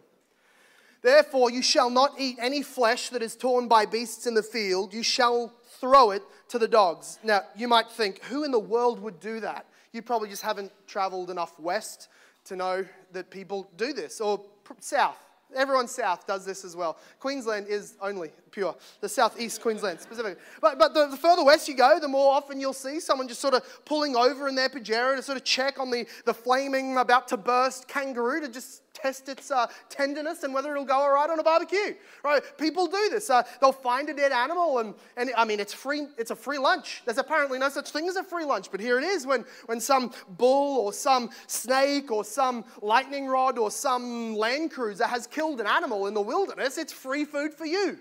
Therefore, 1.01 1.49
you 1.49 1.61
shall 1.61 1.89
not 1.89 2.19
eat 2.19 2.37
any 2.39 2.61
flesh 2.61 3.09
that 3.09 3.21
is 3.21 3.35
torn 3.35 3.67
by 3.67 3.85
beasts 3.85 4.27
in 4.27 4.33
the 4.33 4.43
field. 4.43 4.93
You 4.93 5.03
shall 5.03 5.53
throw 5.79 6.11
it 6.11 6.23
to 6.49 6.59
the 6.59 6.67
dogs. 6.67 7.19
Now, 7.23 7.41
you 7.55 7.67
might 7.67 7.89
think, 7.89 8.23
who 8.25 8.43
in 8.43 8.51
the 8.51 8.59
world 8.59 8.99
would 9.01 9.19
do 9.19 9.39
that? 9.39 9.65
You 9.93 10.01
probably 10.01 10.29
just 10.29 10.43
haven't 10.43 10.71
traveled 10.87 11.29
enough 11.29 11.57
west 11.59 12.09
to 12.45 12.55
know 12.55 12.85
that 13.13 13.29
people 13.29 13.69
do 13.77 13.93
this, 13.93 14.19
or 14.19 14.43
south. 14.79 15.17
Everyone 15.55 15.87
south 15.87 16.27
does 16.27 16.45
this 16.45 16.63
as 16.63 16.75
well. 16.75 16.97
Queensland 17.19 17.67
is 17.67 17.95
only 18.01 18.29
pure, 18.51 18.75
the 19.01 19.09
southeast 19.09 19.61
Queensland 19.61 19.99
specifically. 19.99 20.39
But, 20.61 20.77
but 20.77 20.93
the, 20.93 21.07
the, 21.07 21.17
further 21.17 21.43
west 21.43 21.67
you 21.67 21.75
go, 21.75 21.99
the 21.99 22.07
more 22.07 22.31
often 22.31 22.59
you'll 22.59 22.71
see 22.73 22.99
someone 22.99 23.27
just 23.27 23.41
sort 23.41 23.55
of 23.55 23.63
pulling 23.85 24.15
over 24.15 24.47
in 24.47 24.53
their 24.53 24.69
Pajero 24.69 25.15
to 25.15 25.23
sort 25.23 25.37
of 25.37 25.43
check 25.43 25.79
on 25.79 25.89
the, 25.89 26.05
the 26.25 26.35
flaming, 26.35 26.97
about 26.97 27.27
to 27.29 27.37
burst 27.37 27.87
kangaroo 27.87 28.41
to 28.41 28.47
just 28.47 28.88
test 29.01 29.29
its 29.29 29.51
uh, 29.51 29.67
tenderness 29.89 30.43
and 30.43 30.53
whether 30.53 30.71
it'll 30.71 30.85
go 30.85 30.95
all 30.95 31.11
right 31.11 31.29
on 31.29 31.39
a 31.39 31.43
barbecue. 31.43 31.95
Right? 32.23 32.41
People 32.57 32.87
do 32.87 33.09
this. 33.09 33.29
Uh, 33.29 33.43
they'll 33.59 33.71
find 33.71 34.09
a 34.09 34.13
dead 34.13 34.31
animal, 34.31 34.79
and, 34.79 34.93
and 35.17 35.31
I 35.37 35.45
mean, 35.45 35.59
it's 35.59 35.73
free. 35.73 36.07
It's 36.17 36.31
a 36.31 36.35
free 36.35 36.57
lunch. 36.57 37.03
There's 37.05 37.17
apparently 37.17 37.59
no 37.59 37.69
such 37.69 37.91
thing 37.91 38.07
as 38.07 38.15
a 38.15 38.23
free 38.23 38.45
lunch, 38.45 38.71
but 38.71 38.79
here 38.79 38.97
it 38.97 39.03
is. 39.03 39.25
When 39.25 39.45
when 39.65 39.79
some 39.79 40.11
bull 40.37 40.79
or 40.79 40.93
some 40.93 41.29
snake 41.47 42.11
or 42.11 42.23
some 42.23 42.65
lightning 42.81 43.27
rod 43.27 43.57
or 43.57 43.71
some 43.71 44.35
land 44.35 44.71
cruiser 44.71 45.07
has 45.07 45.27
killed 45.27 45.59
an 45.59 45.67
animal 45.67 46.07
in 46.07 46.13
the 46.13 46.21
wilderness, 46.21 46.77
it's 46.77 46.93
free 46.93 47.25
food 47.25 47.53
for 47.53 47.65
you. 47.65 47.99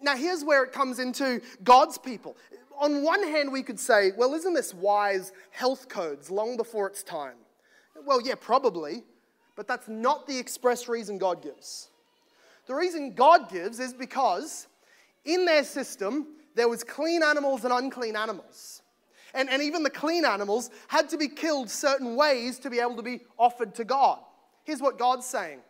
Now, 0.00 0.16
here's 0.16 0.44
where 0.44 0.64
it 0.64 0.72
comes 0.72 0.98
into 0.98 1.40
God's 1.62 1.96
people. 1.96 2.36
On 2.78 3.04
one 3.04 3.22
hand, 3.22 3.52
we 3.52 3.62
could 3.62 3.78
say, 3.78 4.10
well, 4.16 4.34
isn't 4.34 4.54
this 4.54 4.74
wise 4.74 5.32
health 5.50 5.88
codes 5.88 6.30
long 6.30 6.56
before 6.56 6.88
its 6.88 7.04
time? 7.04 7.36
Well, 8.04 8.20
yeah, 8.20 8.34
probably. 8.34 9.04
But 9.56 9.68
that's 9.68 9.88
not 9.88 10.26
the 10.26 10.38
express 10.38 10.88
reason 10.88 11.18
God 11.18 11.42
gives. 11.42 11.88
The 12.66 12.74
reason 12.74 13.14
God 13.14 13.50
gives 13.50 13.80
is 13.80 13.92
because 13.92 14.66
in 15.24 15.44
their 15.44 15.64
system, 15.64 16.28
there 16.54 16.68
was 16.68 16.84
clean 16.84 17.22
animals 17.22 17.64
and 17.64 17.72
unclean 17.72 18.16
animals. 18.16 18.82
And, 19.34 19.48
and 19.48 19.62
even 19.62 19.82
the 19.82 19.90
clean 19.90 20.24
animals 20.24 20.70
had 20.88 21.08
to 21.10 21.16
be 21.16 21.28
killed 21.28 21.70
certain 21.70 22.16
ways 22.16 22.58
to 22.60 22.70
be 22.70 22.80
able 22.80 22.96
to 22.96 23.02
be 23.02 23.20
offered 23.38 23.74
to 23.76 23.84
God. 23.84 24.18
Here's 24.64 24.80
what 24.80 24.98
God's 24.98 25.26
saying 25.26 25.60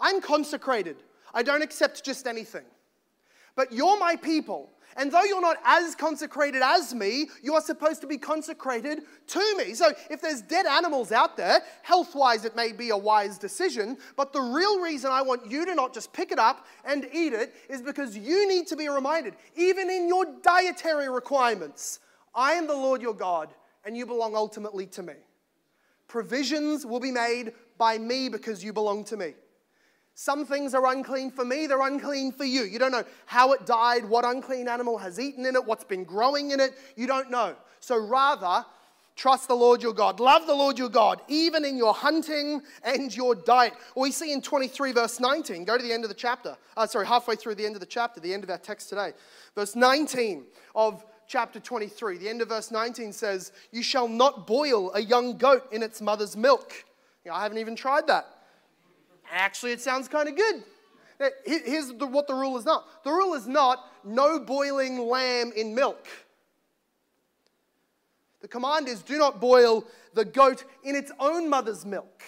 I'm 0.00 0.20
consecrated. 0.20 0.96
I 1.34 1.42
don't 1.42 1.62
accept 1.62 2.04
just 2.04 2.26
anything. 2.26 2.64
But 3.54 3.72
you're 3.72 3.98
my 3.98 4.16
people. 4.16 4.70
And 4.96 5.10
though 5.10 5.22
you're 5.22 5.40
not 5.40 5.56
as 5.64 5.94
consecrated 5.94 6.62
as 6.62 6.94
me, 6.94 7.28
you 7.42 7.54
are 7.54 7.60
supposed 7.60 8.00
to 8.02 8.06
be 8.06 8.18
consecrated 8.18 9.02
to 9.28 9.56
me. 9.56 9.74
So 9.74 9.92
if 10.10 10.20
there's 10.20 10.42
dead 10.42 10.66
animals 10.66 11.12
out 11.12 11.36
there, 11.36 11.60
health 11.82 12.14
wise, 12.14 12.44
it 12.44 12.56
may 12.56 12.72
be 12.72 12.90
a 12.90 12.96
wise 12.96 13.38
decision. 13.38 13.96
But 14.16 14.32
the 14.32 14.40
real 14.40 14.80
reason 14.80 15.10
I 15.10 15.22
want 15.22 15.50
you 15.50 15.64
to 15.64 15.74
not 15.74 15.94
just 15.94 16.12
pick 16.12 16.32
it 16.32 16.38
up 16.38 16.66
and 16.84 17.08
eat 17.12 17.32
it 17.32 17.54
is 17.68 17.82
because 17.82 18.16
you 18.16 18.48
need 18.48 18.66
to 18.68 18.76
be 18.76 18.88
reminded, 18.88 19.34
even 19.56 19.90
in 19.90 20.08
your 20.08 20.26
dietary 20.42 21.08
requirements, 21.08 22.00
I 22.34 22.52
am 22.52 22.66
the 22.66 22.74
Lord 22.74 23.02
your 23.02 23.14
God, 23.14 23.52
and 23.84 23.96
you 23.96 24.06
belong 24.06 24.34
ultimately 24.34 24.86
to 24.86 25.02
me. 25.02 25.14
Provisions 26.08 26.84
will 26.84 27.00
be 27.00 27.10
made 27.10 27.52
by 27.78 27.98
me 27.98 28.28
because 28.28 28.62
you 28.62 28.72
belong 28.72 29.04
to 29.04 29.16
me. 29.16 29.34
Some 30.14 30.44
things 30.44 30.74
are 30.74 30.86
unclean 30.92 31.30
for 31.30 31.44
me, 31.44 31.66
they're 31.66 31.86
unclean 31.86 32.32
for 32.32 32.44
you. 32.44 32.62
You 32.64 32.78
don't 32.78 32.92
know 32.92 33.04
how 33.26 33.52
it 33.52 33.66
died, 33.66 34.04
what 34.04 34.24
unclean 34.24 34.68
animal 34.68 34.98
has 34.98 35.18
eaten 35.18 35.46
in 35.46 35.56
it, 35.56 35.64
what's 35.64 35.84
been 35.84 36.04
growing 36.04 36.50
in 36.50 36.60
it. 36.60 36.72
You 36.96 37.06
don't 37.06 37.30
know. 37.30 37.56
So 37.80 37.96
rather, 37.98 38.64
Trust 39.14 39.48
the 39.48 39.54
Lord 39.54 39.82
your 39.82 39.92
God. 39.92 40.20
Love 40.20 40.46
the 40.46 40.54
Lord 40.54 40.78
your 40.78 40.88
God, 40.88 41.20
even 41.28 41.64
in 41.64 41.76
your 41.76 41.92
hunting 41.92 42.62
and 42.82 43.14
your 43.14 43.34
diet. 43.34 43.74
we 43.94 44.10
see 44.10 44.32
in 44.32 44.40
23, 44.40 44.92
verse 44.92 45.20
19, 45.20 45.64
go 45.64 45.76
to 45.76 45.82
the 45.82 45.92
end 45.92 46.04
of 46.04 46.08
the 46.08 46.14
chapter. 46.14 46.56
Uh, 46.76 46.86
sorry, 46.86 47.06
halfway 47.06 47.36
through 47.36 47.54
the 47.54 47.64
end 47.66 47.76
of 47.76 47.80
the 47.80 47.86
chapter, 47.86 48.20
the 48.20 48.32
end 48.32 48.42
of 48.42 48.50
our 48.50 48.58
text 48.58 48.88
today. 48.88 49.12
Verse 49.54 49.76
19 49.76 50.44
of 50.74 51.04
chapter 51.28 51.60
23, 51.60 52.18
the 52.18 52.28
end 52.28 52.40
of 52.40 52.48
verse 52.48 52.70
19 52.70 53.12
says, 53.12 53.52
You 53.70 53.82
shall 53.82 54.08
not 54.08 54.46
boil 54.46 54.92
a 54.94 55.00
young 55.00 55.36
goat 55.36 55.68
in 55.72 55.82
its 55.82 56.00
mother's 56.00 56.36
milk. 56.36 56.72
You 57.24 57.30
know, 57.30 57.36
I 57.36 57.42
haven't 57.42 57.58
even 57.58 57.76
tried 57.76 58.06
that. 58.06 58.26
Actually, 59.32 59.72
it 59.72 59.80
sounds 59.80 60.08
kind 60.08 60.28
of 60.28 60.36
good. 60.36 60.62
Here's 61.46 61.92
the, 61.94 62.06
what 62.06 62.26
the 62.26 62.34
rule 62.34 62.58
is 62.58 62.64
not 62.64 63.04
the 63.04 63.10
rule 63.10 63.34
is 63.34 63.46
not 63.46 63.78
no 64.04 64.40
boiling 64.40 64.98
lamb 64.98 65.52
in 65.56 65.74
milk. 65.74 66.06
The 68.40 68.48
command 68.48 68.88
is 68.88 69.02
do 69.02 69.18
not 69.18 69.40
boil 69.40 69.84
the 70.14 70.24
goat 70.24 70.64
in 70.82 70.96
its 70.96 71.12
own 71.18 71.48
mother's 71.48 71.86
milk. 71.86 72.22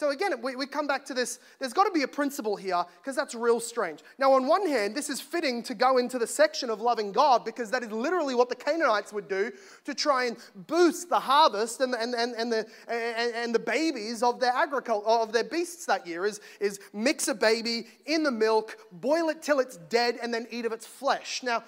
So 0.00 0.12
again, 0.12 0.32
we, 0.40 0.56
we 0.56 0.64
come 0.64 0.86
back 0.86 1.04
to 1.04 1.12
this. 1.12 1.40
There's 1.58 1.74
got 1.74 1.84
to 1.84 1.90
be 1.90 2.04
a 2.04 2.08
principle 2.08 2.56
here 2.56 2.82
because 3.02 3.14
that's 3.14 3.34
real 3.34 3.60
strange. 3.60 4.00
Now, 4.18 4.32
on 4.32 4.46
one 4.46 4.66
hand, 4.66 4.94
this 4.94 5.10
is 5.10 5.20
fitting 5.20 5.62
to 5.64 5.74
go 5.74 5.98
into 5.98 6.18
the 6.18 6.26
section 6.26 6.70
of 6.70 6.80
loving 6.80 7.12
God 7.12 7.44
because 7.44 7.70
that 7.70 7.82
is 7.82 7.92
literally 7.92 8.34
what 8.34 8.48
the 8.48 8.54
Canaanites 8.54 9.12
would 9.12 9.28
do 9.28 9.52
to 9.84 9.92
try 9.92 10.24
and 10.24 10.38
boost 10.66 11.10
the 11.10 11.20
harvest 11.20 11.82
and, 11.82 11.94
and, 11.94 12.14
and, 12.14 12.34
and, 12.34 12.50
the, 12.50 12.66
and, 12.88 13.34
and 13.34 13.54
the 13.54 13.58
babies 13.58 14.22
of 14.22 14.40
their 14.40 14.54
agriculture, 14.54 15.06
of 15.06 15.34
their 15.34 15.44
beasts 15.44 15.84
that 15.84 16.06
year 16.06 16.24
is, 16.24 16.40
is 16.60 16.80
mix 16.94 17.28
a 17.28 17.34
baby 17.34 17.86
in 18.06 18.22
the 18.22 18.30
milk, 18.30 18.78
boil 18.92 19.28
it 19.28 19.42
till 19.42 19.60
it's 19.60 19.76
dead, 19.90 20.18
and 20.22 20.32
then 20.32 20.46
eat 20.50 20.64
of 20.64 20.72
its 20.72 20.86
flesh. 20.86 21.42
Now, 21.42 21.62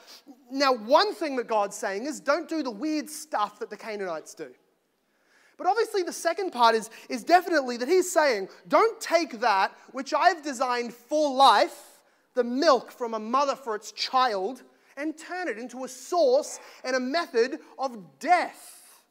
now 0.51 0.73
one 0.73 1.15
thing 1.15 1.37
that 1.37 1.49
God's 1.49 1.77
saying 1.77 2.07
is 2.07 2.19
don't 2.19 2.49
do 2.49 2.63
the 2.63 2.71
weird 2.71 3.11
stuff 3.11 3.59
that 3.59 3.69
the 3.69 3.77
Canaanites 3.77 4.33
do. 4.33 4.49
But 5.63 5.71
obviously, 5.71 6.03
the 6.03 6.13
second 6.13 6.51
part 6.51 6.75
is, 6.75 6.91
is 7.09 7.23
definitely 7.23 7.77
that 7.77 7.87
he's 7.87 8.11
saying, 8.11 8.49
don't 8.67 9.01
take 9.01 9.39
that 9.39 9.73
which 9.93 10.13
I've 10.13 10.43
designed 10.43 10.93
for 10.93 11.33
life, 11.33 12.01
the 12.35 12.43
milk 12.43 12.91
from 12.91 13.15
a 13.15 13.21
mother 13.21 13.55
for 13.55 13.77
its 13.77 13.93
child, 13.93 14.65
and 14.97 15.17
turn 15.17 15.47
it 15.47 15.59
into 15.59 15.85
a 15.85 15.89
source 15.89 16.59
and 16.83 16.97
a 16.97 17.01
method 17.01 17.61
of 17.79 17.97
death. 18.19 19.03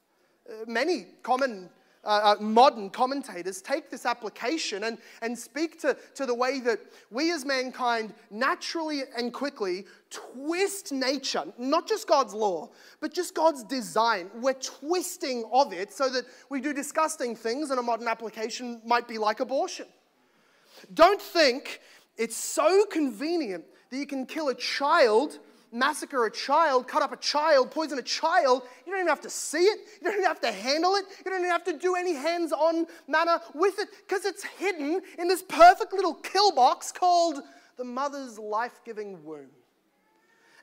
Uh, 0.46 0.66
many 0.68 1.06
common 1.24 1.70
uh, 2.04 2.36
uh, 2.40 2.42
modern 2.42 2.90
commentators 2.90 3.62
take 3.62 3.90
this 3.92 4.06
application 4.06 4.86
and, 4.86 4.98
and 5.22 5.38
speak 5.38 5.80
to, 5.82 5.96
to 6.16 6.26
the 6.26 6.34
way 6.34 6.60
that 6.60 6.80
we 7.12 7.32
as 7.32 7.46
mankind 7.46 8.14
naturally 8.32 9.04
and 9.16 9.34
quickly 9.34 9.86
twist 10.10 10.92
nature, 10.92 11.44
not 11.58 11.88
just 11.88 12.08
God's 12.08 12.34
law, 12.34 12.70
but 13.00 13.14
just 13.14 13.36
God's 13.36 13.64
design. 13.64 14.30
We're 14.36 14.54
twisting 14.54 15.46
of 15.54 15.74
it 15.74 15.94
so 15.94 16.10
that 16.10 16.26
we 16.50 16.60
do 16.60 16.74
disgusting 16.74 17.36
things, 17.36 17.70
and 17.70 17.80
a 17.80 17.84
modern 17.84 18.08
application 18.08 18.82
might 18.86 19.08
be 19.08 19.18
like 19.18 19.40
abortion. 19.40 19.86
Don't 20.94 21.22
think 21.22 21.82
it's 22.18 22.36
so 22.36 22.86
convenient 22.86 23.64
that 23.90 23.98
you 23.98 24.08
can 24.08 24.26
kill 24.26 24.50
a 24.50 24.56
child 24.56 25.40
massacre 25.72 26.26
a 26.26 26.32
child, 26.32 26.88
cut 26.88 27.02
up 27.02 27.14
a 27.14 27.18
child, 27.18 27.72
poison 27.72 27.98
a 27.98 28.02
child, 28.02 28.64
you 28.86 28.92
don't 28.92 29.00
even 29.00 29.10
have 29.10 29.22
to 29.22 29.30
see 29.30 29.64
it. 29.64 29.80
You 30.02 30.06
don't 30.06 30.14
even 30.14 30.26
have 30.26 30.42
to 30.42 30.52
handle 30.52 30.96
it. 30.96 31.06
You 31.26 31.32
don't 31.32 31.40
even 31.40 31.52
have 31.52 31.64
to 31.66 31.78
do 31.78 31.96
any 31.96 32.14
hands 32.14 32.52
on 32.52 32.86
manner 33.08 33.40
with 33.54 33.80
it 33.80 33.90
because 34.08 34.26
it's 34.26 34.44
hidden 34.44 35.02
in 35.18 35.28
this 35.28 35.42
perfect 35.42 35.94
little 35.94 36.14
kill 36.14 36.52
box 36.52 36.92
called 36.92 37.42
the 37.78 37.84
mother's 37.84 38.38
life 38.38 38.82
giving 38.86 39.24
womb. 39.24 39.50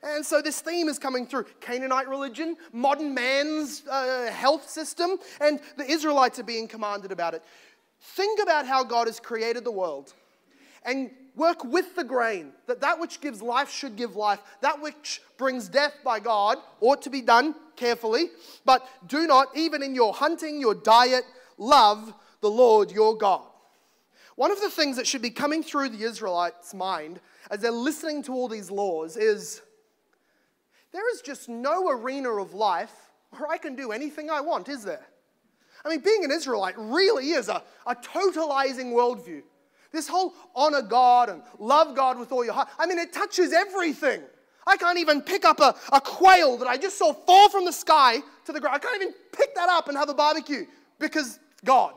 And 0.01 0.25
so 0.25 0.41
this 0.41 0.61
theme 0.61 0.87
is 0.87 0.97
coming 0.97 1.25
through 1.25 1.45
Canaanite 1.59 2.07
religion, 2.07 2.55
modern 2.71 3.13
man's 3.13 3.83
uh, 3.89 4.31
health 4.31 4.69
system, 4.69 5.17
and 5.41 5.59
the 5.77 5.89
Israelites 5.89 6.39
are 6.39 6.43
being 6.43 6.69
commanded 6.69 7.11
about 7.11 7.33
it. 7.33 7.43
Think 7.99 8.41
about 8.41 8.65
how 8.65 8.83
God 8.85 9.07
has 9.07 9.19
created 9.19 9.65
the 9.65 9.71
world 9.71 10.13
and 10.83 11.11
work 11.39 11.63
with 11.63 11.95
the 11.95 12.03
grain 12.03 12.51
that 12.67 12.81
that 12.81 12.99
which 12.99 13.21
gives 13.21 13.41
life 13.41 13.71
should 13.71 13.95
give 13.95 14.15
life. 14.15 14.41
That 14.61 14.81
which 14.81 15.21
brings 15.37 15.69
death 15.69 15.93
by 16.03 16.19
god 16.19 16.57
ought 16.81 17.01
to 17.03 17.09
be 17.09 17.21
done 17.21 17.55
carefully. 17.75 18.27
But 18.65 18.87
do 19.07 19.25
not 19.25 19.47
even 19.55 19.81
in 19.81 19.95
your 19.95 20.13
hunting 20.13 20.59
your 20.59 20.75
diet 20.75 21.23
love 21.57 22.13
the 22.41 22.49
lord 22.49 22.91
your 22.91 23.17
god. 23.17 23.41
One 24.35 24.51
of 24.51 24.61
the 24.61 24.69
things 24.69 24.97
that 24.97 25.07
should 25.07 25.21
be 25.21 25.31
coming 25.31 25.63
through 25.63 25.89
the 25.89 26.03
israelites 26.03 26.73
mind 26.73 27.19
as 27.49 27.61
they're 27.61 27.71
listening 27.71 28.21
to 28.23 28.33
all 28.33 28.47
these 28.47 28.69
laws 28.69 29.17
is 29.17 29.61
there 30.91 31.09
is 31.13 31.21
just 31.21 31.49
no 31.49 31.89
arena 31.89 32.31
of 32.31 32.53
life 32.53 32.93
where 33.31 33.47
i 33.49 33.57
can 33.57 33.75
do 33.75 33.91
anything 33.91 34.29
i 34.29 34.41
want 34.41 34.69
is 34.69 34.83
there? 34.83 35.05
I 35.83 35.89
mean 35.89 35.99
being 35.99 36.23
an 36.23 36.31
israelite 36.31 36.75
really 36.77 37.31
is 37.31 37.49
a, 37.49 37.63
a 37.85 37.95
totalizing 37.95 38.93
worldview 38.93 39.41
this 39.91 40.07
whole 40.07 40.33
honor 40.55 40.81
God 40.81 41.29
and 41.29 41.41
love 41.57 41.95
God 41.95 42.19
with 42.19 42.31
all 42.31 42.43
your 42.43 42.53
heart. 42.53 42.69
I 42.77 42.85
mean, 42.85 42.99
it 42.99 43.13
touches 43.13 43.53
everything. 43.53 44.21
I 44.67 44.77
can't 44.77 44.99
even 44.99 45.21
pick 45.21 45.45
up 45.45 45.59
a, 45.59 45.75
a 45.91 45.99
quail 45.99 46.57
that 46.57 46.67
I 46.67 46.77
just 46.77 46.97
saw 46.97 47.13
fall 47.13 47.49
from 47.49 47.65
the 47.65 47.71
sky 47.71 48.19
to 48.45 48.51
the 48.51 48.59
ground. 48.59 48.75
I 48.75 48.79
can't 48.79 49.01
even 49.01 49.13
pick 49.31 49.55
that 49.55 49.69
up 49.69 49.87
and 49.87 49.97
have 49.97 50.09
a 50.09 50.13
barbecue 50.13 50.65
because 50.99 51.39
God. 51.65 51.93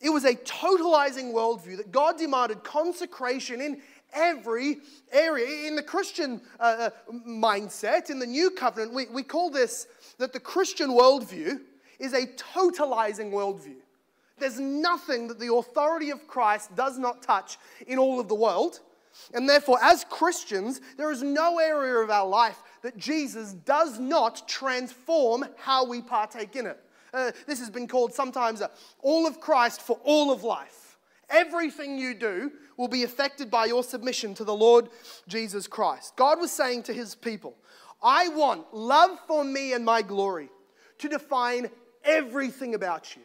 It 0.00 0.10
was 0.10 0.24
a 0.24 0.34
totalizing 0.34 1.32
worldview 1.32 1.78
that 1.78 1.90
God 1.90 2.18
demanded 2.18 2.64
consecration 2.64 3.60
in 3.60 3.80
every 4.12 4.78
area. 5.10 5.66
In 5.66 5.76
the 5.76 5.82
Christian 5.82 6.40
uh, 6.60 6.90
uh 7.08 7.12
mindset, 7.26 8.10
in 8.10 8.18
the 8.18 8.26
new 8.26 8.50
covenant, 8.50 8.92
we, 8.92 9.06
we 9.06 9.22
call 9.22 9.50
this 9.50 9.86
that 10.18 10.32
the 10.32 10.40
Christian 10.40 10.90
worldview 10.90 11.60
is 11.98 12.12
a 12.12 12.26
totalizing 12.26 13.30
worldview. 13.30 13.76
There's 14.38 14.60
nothing 14.60 15.28
that 15.28 15.38
the 15.38 15.52
authority 15.52 16.10
of 16.10 16.26
Christ 16.28 16.74
does 16.74 16.98
not 16.98 17.22
touch 17.22 17.58
in 17.86 17.98
all 17.98 18.20
of 18.20 18.28
the 18.28 18.34
world. 18.34 18.80
And 19.32 19.48
therefore, 19.48 19.78
as 19.82 20.04
Christians, 20.04 20.80
there 20.98 21.10
is 21.10 21.22
no 21.22 21.58
area 21.58 21.94
of 22.00 22.10
our 22.10 22.26
life 22.26 22.62
that 22.82 22.98
Jesus 22.98 23.54
does 23.54 23.98
not 23.98 24.46
transform 24.46 25.46
how 25.56 25.86
we 25.86 26.02
partake 26.02 26.54
in 26.54 26.66
it. 26.66 26.78
Uh, 27.14 27.32
this 27.46 27.58
has 27.60 27.70
been 27.70 27.88
called 27.88 28.12
sometimes 28.12 28.62
all 29.00 29.26
of 29.26 29.40
Christ 29.40 29.80
for 29.80 29.98
all 30.04 30.30
of 30.30 30.44
life. 30.44 30.98
Everything 31.30 31.98
you 31.98 32.14
do 32.14 32.52
will 32.76 32.88
be 32.88 33.04
affected 33.04 33.50
by 33.50 33.64
your 33.64 33.82
submission 33.82 34.34
to 34.34 34.44
the 34.44 34.54
Lord 34.54 34.90
Jesus 35.26 35.66
Christ. 35.66 36.14
God 36.16 36.38
was 36.38 36.50
saying 36.52 36.84
to 36.84 36.92
his 36.92 37.14
people, 37.14 37.56
I 38.02 38.28
want 38.28 38.72
love 38.74 39.18
for 39.26 39.42
me 39.42 39.72
and 39.72 39.84
my 39.84 40.02
glory 40.02 40.50
to 40.98 41.08
define 41.08 41.70
everything 42.04 42.74
about 42.74 43.16
you. 43.16 43.22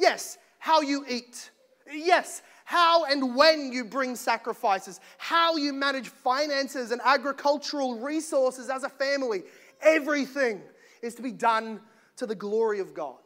Yes, 0.00 0.38
how 0.58 0.80
you 0.80 1.04
eat. 1.06 1.50
Yes, 1.92 2.42
how 2.64 3.04
and 3.04 3.36
when 3.36 3.70
you 3.70 3.84
bring 3.84 4.16
sacrifices, 4.16 4.98
how 5.18 5.56
you 5.56 5.74
manage 5.74 6.08
finances 6.08 6.90
and 6.90 7.02
agricultural 7.04 7.98
resources 7.98 8.70
as 8.70 8.82
a 8.82 8.88
family. 8.88 9.42
Everything 9.82 10.62
is 11.02 11.14
to 11.16 11.22
be 11.22 11.32
done 11.32 11.80
to 12.16 12.26
the 12.26 12.34
glory 12.34 12.80
of 12.80 12.94
God. 12.94 13.16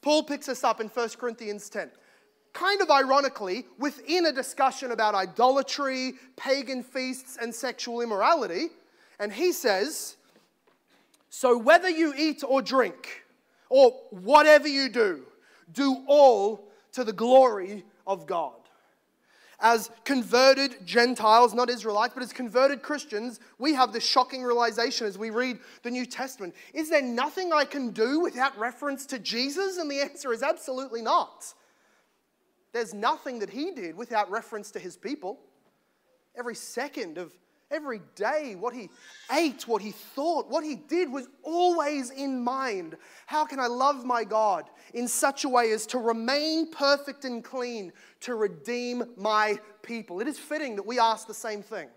Paul 0.00 0.22
picks 0.22 0.48
us 0.48 0.64
up 0.64 0.80
in 0.80 0.88
1 0.88 1.08
Corinthians 1.18 1.68
10. 1.68 1.90
Kind 2.54 2.80
of 2.80 2.90
ironically, 2.90 3.66
within 3.78 4.24
a 4.26 4.32
discussion 4.32 4.92
about 4.92 5.14
idolatry, 5.14 6.14
pagan 6.36 6.82
feasts, 6.82 7.36
and 7.40 7.54
sexual 7.54 8.00
immorality, 8.00 8.68
and 9.18 9.30
he 9.30 9.52
says, 9.52 10.16
So 11.28 11.58
whether 11.58 11.90
you 11.90 12.14
eat 12.16 12.42
or 12.46 12.62
drink, 12.62 13.24
or 13.68 13.90
whatever 14.10 14.68
you 14.68 14.88
do, 14.88 15.24
do 15.72 16.04
all 16.06 16.68
to 16.92 17.04
the 17.04 17.12
glory 17.12 17.84
of 18.06 18.26
God. 18.26 18.54
As 19.58 19.90
converted 20.04 20.86
Gentiles, 20.86 21.54
not 21.54 21.70
Israelites, 21.70 22.12
but 22.12 22.22
as 22.22 22.32
converted 22.32 22.82
Christians, 22.82 23.40
we 23.58 23.72
have 23.72 23.92
this 23.92 24.04
shocking 24.04 24.42
realization 24.42 25.06
as 25.06 25.16
we 25.16 25.30
read 25.30 25.58
the 25.82 25.90
New 25.90 26.04
Testament. 26.04 26.54
Is 26.74 26.90
there 26.90 27.02
nothing 27.02 27.52
I 27.52 27.64
can 27.64 27.90
do 27.90 28.20
without 28.20 28.58
reference 28.58 29.06
to 29.06 29.18
Jesus? 29.18 29.78
And 29.78 29.90
the 29.90 30.00
answer 30.00 30.32
is 30.32 30.42
absolutely 30.42 31.00
not. 31.00 31.54
There's 32.72 32.92
nothing 32.92 33.38
that 33.38 33.48
he 33.48 33.70
did 33.70 33.96
without 33.96 34.30
reference 34.30 34.70
to 34.72 34.78
his 34.78 34.98
people. 34.98 35.40
Every 36.36 36.54
second 36.54 37.16
of 37.16 37.32
Every 37.70 38.00
day, 38.14 38.54
what 38.54 38.74
he 38.74 38.90
ate, 39.32 39.66
what 39.66 39.82
he 39.82 39.90
thought, 39.90 40.48
what 40.48 40.62
he 40.62 40.76
did 40.76 41.10
was 41.10 41.26
always 41.42 42.10
in 42.10 42.44
mind. 42.44 42.96
How 43.26 43.44
can 43.44 43.58
I 43.58 43.66
love 43.66 44.04
my 44.04 44.22
God 44.22 44.70
in 44.94 45.08
such 45.08 45.44
a 45.44 45.48
way 45.48 45.72
as 45.72 45.84
to 45.88 45.98
remain 45.98 46.70
perfect 46.70 47.24
and 47.24 47.42
clean, 47.42 47.92
to 48.20 48.36
redeem 48.36 49.04
my 49.16 49.58
people? 49.82 50.20
It 50.20 50.28
is 50.28 50.38
fitting 50.38 50.76
that 50.76 50.86
we 50.86 51.00
ask 51.00 51.26
the 51.26 51.34
same 51.34 51.60
thing. 51.60 51.88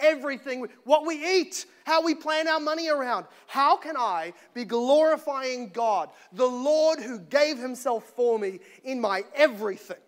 Everything, 0.00 0.66
what 0.82 1.06
we 1.06 1.24
eat, 1.24 1.66
how 1.84 2.02
we 2.02 2.16
plan 2.16 2.48
our 2.48 2.58
money 2.58 2.88
around. 2.88 3.26
How 3.46 3.76
can 3.76 3.96
I 3.96 4.32
be 4.54 4.64
glorifying 4.64 5.68
God, 5.68 6.10
the 6.32 6.46
Lord 6.46 6.98
who 6.98 7.20
gave 7.20 7.58
himself 7.58 8.12
for 8.16 8.40
me 8.40 8.58
in 8.82 9.00
my 9.00 9.22
everything? 9.36 9.98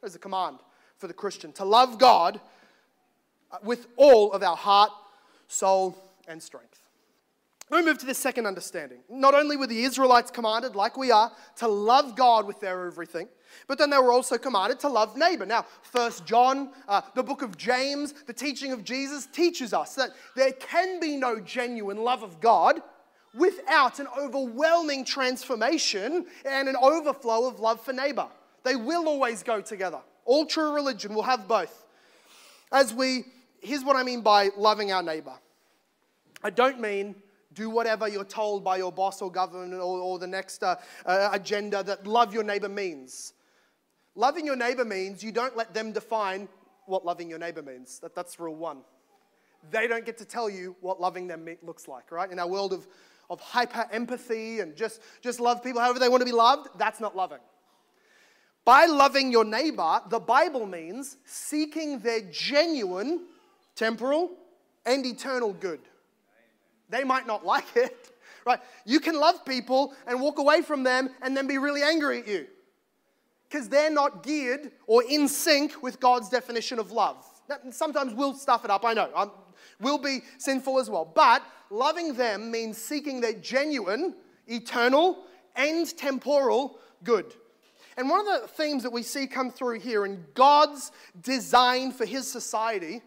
There's 0.00 0.14
a 0.14 0.20
command 0.20 0.60
for 0.96 1.08
the 1.08 1.14
Christian 1.14 1.52
to 1.52 1.64
love 1.64 1.98
God 1.98 2.40
with 3.62 3.86
all 3.96 4.32
of 4.32 4.42
our 4.42 4.56
heart, 4.56 4.90
soul, 5.48 5.96
and 6.28 6.42
strength. 6.42 6.82
Me 7.70 7.82
move 7.82 7.98
to 7.98 8.06
the 8.06 8.14
second 8.14 8.46
understanding. 8.46 8.98
Not 9.08 9.34
only 9.34 9.56
were 9.56 9.66
the 9.66 9.82
Israelites 9.82 10.30
commanded, 10.30 10.76
like 10.76 10.96
we 10.96 11.10
are, 11.10 11.32
to 11.56 11.66
love 11.66 12.14
God 12.14 12.46
with 12.46 12.60
their 12.60 12.86
everything, 12.86 13.28
but 13.66 13.76
then 13.76 13.90
they 13.90 13.98
were 13.98 14.12
also 14.12 14.38
commanded 14.38 14.78
to 14.80 14.88
love 14.88 15.16
neighbor. 15.16 15.44
Now, 15.44 15.66
First 15.82 16.24
John, 16.26 16.70
uh, 16.86 17.00
the 17.14 17.24
book 17.24 17.42
of 17.42 17.56
James, 17.56 18.12
the 18.26 18.32
teaching 18.32 18.70
of 18.70 18.84
Jesus 18.84 19.26
teaches 19.26 19.72
us 19.72 19.96
that 19.96 20.10
there 20.36 20.52
can 20.52 21.00
be 21.00 21.16
no 21.16 21.40
genuine 21.40 21.96
love 21.96 22.22
of 22.22 22.40
God 22.40 22.80
without 23.34 23.98
an 23.98 24.06
overwhelming 24.16 25.04
transformation 25.04 26.26
and 26.44 26.68
an 26.68 26.76
overflow 26.80 27.46
of 27.46 27.58
love 27.58 27.80
for 27.80 27.92
neighbor. 27.92 28.28
They 28.62 28.76
will 28.76 29.08
always 29.08 29.42
go 29.42 29.60
together. 29.60 30.00
All 30.24 30.46
true 30.46 30.72
religion 30.72 31.14
will 31.14 31.22
have 31.22 31.48
both. 31.48 31.84
As 32.72 32.94
we, 32.94 33.24
here's 33.66 33.84
what 33.84 33.96
I 33.96 34.02
mean 34.02 34.22
by 34.22 34.50
loving 34.56 34.92
our 34.92 35.02
neighbor. 35.02 35.34
I 36.42 36.50
don't 36.50 36.80
mean 36.80 37.16
do 37.52 37.70
whatever 37.70 38.06
you're 38.06 38.24
told 38.24 38.62
by 38.62 38.76
your 38.76 38.92
boss 38.92 39.22
or 39.22 39.32
government 39.32 39.74
or, 39.74 39.98
or 39.98 40.18
the 40.18 40.26
next 40.26 40.62
uh, 40.62 40.76
uh, 41.06 41.30
agenda 41.32 41.82
that 41.82 42.06
love 42.06 42.32
your 42.32 42.44
neighbor 42.44 42.68
means. 42.68 43.32
Loving 44.14 44.46
your 44.46 44.56
neighbor 44.56 44.84
means 44.84 45.24
you 45.24 45.32
don't 45.32 45.56
let 45.56 45.74
them 45.74 45.92
define 45.92 46.48
what 46.84 47.04
loving 47.04 47.28
your 47.28 47.38
neighbor 47.38 47.62
means. 47.62 47.98
That, 48.00 48.14
that's 48.14 48.38
rule 48.38 48.54
one. 48.54 48.78
They 49.70 49.88
don't 49.88 50.04
get 50.04 50.18
to 50.18 50.24
tell 50.24 50.48
you 50.48 50.76
what 50.80 51.00
loving 51.00 51.26
them 51.26 51.48
looks 51.62 51.88
like, 51.88 52.12
right? 52.12 52.30
In 52.30 52.38
our 52.38 52.46
world 52.46 52.72
of, 52.72 52.86
of 53.30 53.40
hyper 53.40 53.86
empathy 53.90 54.60
and 54.60 54.76
just, 54.76 55.00
just 55.22 55.40
love 55.40 55.64
people 55.64 55.80
however 55.80 55.98
they 55.98 56.08
want 56.08 56.20
to 56.20 56.26
be 56.26 56.32
loved, 56.32 56.68
that's 56.78 57.00
not 57.00 57.16
loving. 57.16 57.40
By 58.64 58.86
loving 58.86 59.30
your 59.30 59.44
neighbor, 59.44 60.00
the 60.08 60.18
Bible 60.18 60.66
means 60.66 61.16
seeking 61.24 62.00
their 62.00 62.20
genuine, 62.32 63.26
temporal, 63.76 64.30
and 64.84 65.06
eternal 65.06 65.52
good. 65.52 65.80
They 66.88 67.04
might 67.04 67.26
not 67.26 67.44
like 67.44 67.76
it, 67.76 68.10
right? 68.44 68.60
You 68.84 69.00
can 69.00 69.18
love 69.18 69.44
people 69.44 69.94
and 70.06 70.20
walk 70.20 70.38
away 70.38 70.62
from 70.62 70.82
them 70.82 71.10
and 71.22 71.36
then 71.36 71.46
be 71.46 71.58
really 71.58 71.82
angry 71.82 72.20
at 72.20 72.28
you 72.28 72.46
because 73.48 73.68
they're 73.68 73.90
not 73.90 74.22
geared 74.22 74.72
or 74.86 75.04
in 75.08 75.28
sync 75.28 75.82
with 75.82 76.00
God's 76.00 76.28
definition 76.28 76.78
of 76.78 76.90
love. 76.90 77.24
Sometimes 77.70 78.12
we'll 78.12 78.34
stuff 78.34 78.64
it 78.64 78.70
up, 78.70 78.84
I 78.84 78.92
know. 78.92 79.10
I'm, 79.14 79.30
we'll 79.80 79.98
be 79.98 80.22
sinful 80.38 80.78
as 80.78 80.90
well. 80.90 81.04
But 81.04 81.42
loving 81.70 82.14
them 82.14 82.50
means 82.50 82.76
seeking 82.78 83.20
their 83.20 83.34
genuine, 83.34 84.14
eternal, 84.46 85.24
and 85.54 85.86
temporal 85.96 86.78
good. 87.04 87.34
And 87.96 88.10
one 88.10 88.20
of 88.20 88.26
the 88.26 88.48
themes 88.48 88.82
that 88.82 88.92
we 88.92 89.02
see 89.02 89.26
come 89.26 89.50
through 89.50 89.80
here 89.80 90.04
in 90.04 90.24
God's 90.34 90.92
design 91.22 91.92
for 91.92 92.04
his 92.04 92.30
society, 92.30 93.00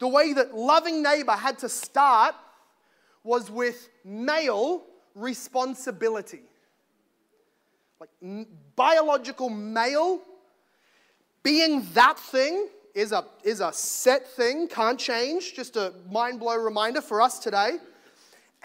the 0.00 0.08
way 0.08 0.32
that 0.32 0.56
loving 0.56 1.02
neighbor 1.02 1.32
had 1.32 1.60
to 1.60 1.68
start 1.68 2.34
was 3.22 3.50
with 3.50 3.88
male 4.04 4.82
responsibility 5.14 6.42
like 8.00 8.46
biological 8.76 9.50
male, 9.50 10.20
being 11.42 11.86
that 11.92 12.18
thing 12.18 12.68
is 12.94 13.12
a, 13.12 13.24
is 13.44 13.60
a 13.60 13.72
set 13.72 14.26
thing, 14.26 14.66
can't 14.68 14.98
change. 14.98 15.54
Just 15.54 15.76
a 15.76 15.92
mind 16.10 16.40
blow 16.40 16.56
reminder 16.56 17.02
for 17.02 17.20
us 17.20 17.38
today. 17.38 17.76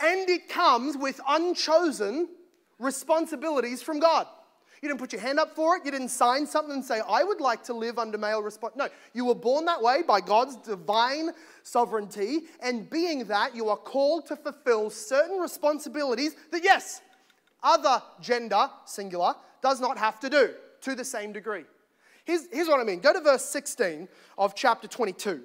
And 0.01 0.29
it 0.29 0.49
comes 0.49 0.97
with 0.97 1.19
unchosen 1.27 2.29
responsibilities 2.79 3.81
from 3.81 3.99
God. 3.99 4.27
You 4.81 4.89
didn't 4.89 4.99
put 4.99 5.13
your 5.13 5.21
hand 5.21 5.39
up 5.39 5.55
for 5.55 5.77
it. 5.77 5.85
You 5.85 5.91
didn't 5.91 6.09
sign 6.09 6.45
something 6.45 6.73
and 6.73 6.83
say, 6.83 7.01
I 7.07 7.23
would 7.23 7.39
like 7.41 7.63
to 7.65 7.73
live 7.73 7.97
under 7.97 8.17
male 8.17 8.41
response. 8.41 8.75
No, 8.75 8.89
you 9.13 9.25
were 9.25 9.35
born 9.35 9.65
that 9.65 9.81
way 9.81 10.03
by 10.03 10.21
God's 10.21 10.57
divine 10.57 11.29
sovereignty. 11.63 12.41
And 12.61 12.89
being 12.89 13.25
that, 13.25 13.55
you 13.55 13.69
are 13.69 13.77
called 13.77 14.25
to 14.27 14.35
fulfill 14.35 14.89
certain 14.89 15.39
responsibilities 15.39 16.35
that, 16.51 16.63
yes, 16.63 17.01
other 17.63 18.01
gender, 18.21 18.69
singular, 18.85 19.35
does 19.61 19.79
not 19.81 19.97
have 19.97 20.19
to 20.19 20.29
do 20.29 20.53
to 20.81 20.93
the 20.93 21.05
same 21.05 21.31
degree. 21.31 21.63
Here's, 22.25 22.47
here's 22.51 22.67
what 22.67 22.79
I 22.79 22.83
mean. 22.83 22.99
Go 22.99 23.13
to 23.13 23.21
verse 23.21 23.45
16 23.45 24.07
of 24.38 24.55
chapter 24.55 24.88
22. 24.88 25.41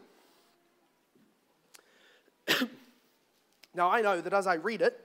now, 3.74 3.90
I 3.90 4.00
know 4.00 4.20
that 4.20 4.32
as 4.32 4.46
I 4.46 4.54
read 4.54 4.82
it, 4.82 4.98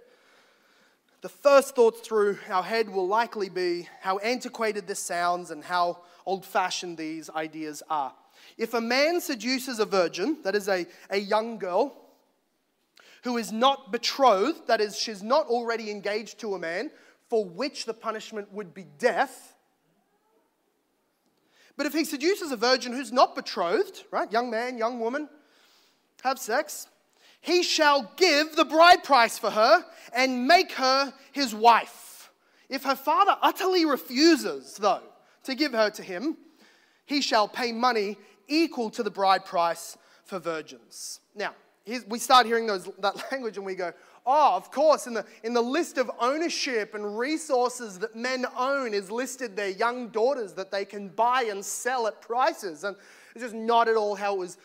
the 1.25 1.29
first 1.29 1.73
thoughts 1.73 2.01
through 2.01 2.37
our 2.49 2.61
head 2.61 2.87
will 2.87 3.07
likely 3.07 3.49
be 3.49 3.89
how 3.99 4.19
antiquated 4.19 4.85
this 4.85 4.99
sounds 4.99 5.49
and 5.49 5.63
how 5.63 5.97
old 6.23 6.45
fashioned 6.45 6.99
these 6.99 7.31
ideas 7.31 7.81
are. 7.89 8.13
If 8.59 8.75
a 8.75 8.79
man 8.79 9.19
seduces 9.19 9.79
a 9.79 9.87
virgin, 9.87 10.37
that 10.43 10.53
is 10.53 10.67
a, 10.67 10.85
a 11.09 11.17
young 11.17 11.57
girl, 11.57 11.97
who 13.23 13.37
is 13.37 13.51
not 13.51 13.91
betrothed, 13.91 14.67
that 14.67 14.79
is, 14.79 14.99
she's 14.99 15.23
not 15.23 15.47
already 15.47 15.89
engaged 15.89 16.37
to 16.41 16.53
a 16.53 16.59
man, 16.59 16.91
for 17.27 17.43
which 17.43 17.85
the 17.85 17.93
punishment 17.95 18.53
would 18.53 18.75
be 18.75 18.85
death. 18.99 19.55
But 21.75 21.87
if 21.87 21.93
he 21.93 22.05
seduces 22.05 22.51
a 22.51 22.55
virgin 22.55 22.93
who's 22.93 23.11
not 23.11 23.33
betrothed, 23.33 24.03
right, 24.11 24.31
young 24.31 24.51
man, 24.51 24.77
young 24.77 24.99
woman, 24.99 25.27
have 26.21 26.37
sex, 26.37 26.87
he 27.45 27.61
shall 27.61 28.11
give 28.15 28.55
the 28.55 28.65
bride 28.65 29.03
price 29.03 29.37
for 29.37 29.51
her 29.51 29.85
and 30.13 30.47
make 30.47 30.71
her 30.73 31.13
his 31.31 31.53
wife. 31.53 32.31
If 32.69 32.83
her 32.83 32.95
father 32.95 33.37
utterly 33.39 33.85
refuses, 33.85 34.75
though, 34.77 35.03
to 35.43 35.53
give 35.53 35.71
her 35.73 35.91
to 35.91 36.01
him, 36.01 36.37
he 37.05 37.21
shall 37.21 37.47
pay 37.47 37.71
money 37.71 38.17
equal 38.47 38.89
to 38.89 39.03
the 39.03 39.11
bride 39.11 39.45
price 39.45 39.95
for 40.23 40.39
virgins. 40.39 41.19
Now, 41.35 41.53
we 42.07 42.17
start 42.17 42.47
hearing 42.47 42.65
those, 42.65 42.89
that 42.97 43.23
language 43.31 43.57
and 43.57 43.65
we 43.65 43.75
go, 43.75 43.93
Oh, 44.25 44.55
of 44.55 44.71
course, 44.71 45.05
in 45.05 45.13
the, 45.13 45.23
in 45.43 45.53
the 45.53 45.61
list 45.61 45.99
of 45.99 46.09
ownership 46.19 46.95
and 46.95 47.15
resources 47.15 47.99
that 47.99 48.15
men 48.15 48.47
own 48.57 48.95
is 48.95 49.11
listed 49.11 49.55
their 49.55 49.69
young 49.69 50.07
daughters 50.07 50.53
that 50.53 50.71
they 50.71 50.83
can 50.83 51.09
buy 51.09 51.43
and 51.43 51.63
sell 51.63 52.07
at 52.07 52.21
prices. 52.21 52.83
And 52.83 52.97
it's 53.35 53.43
just 53.43 53.53
not 53.53 53.87
at 53.87 53.95
all 53.95 54.15
how 54.15 54.33
it 54.33 54.39
was 54.39 54.57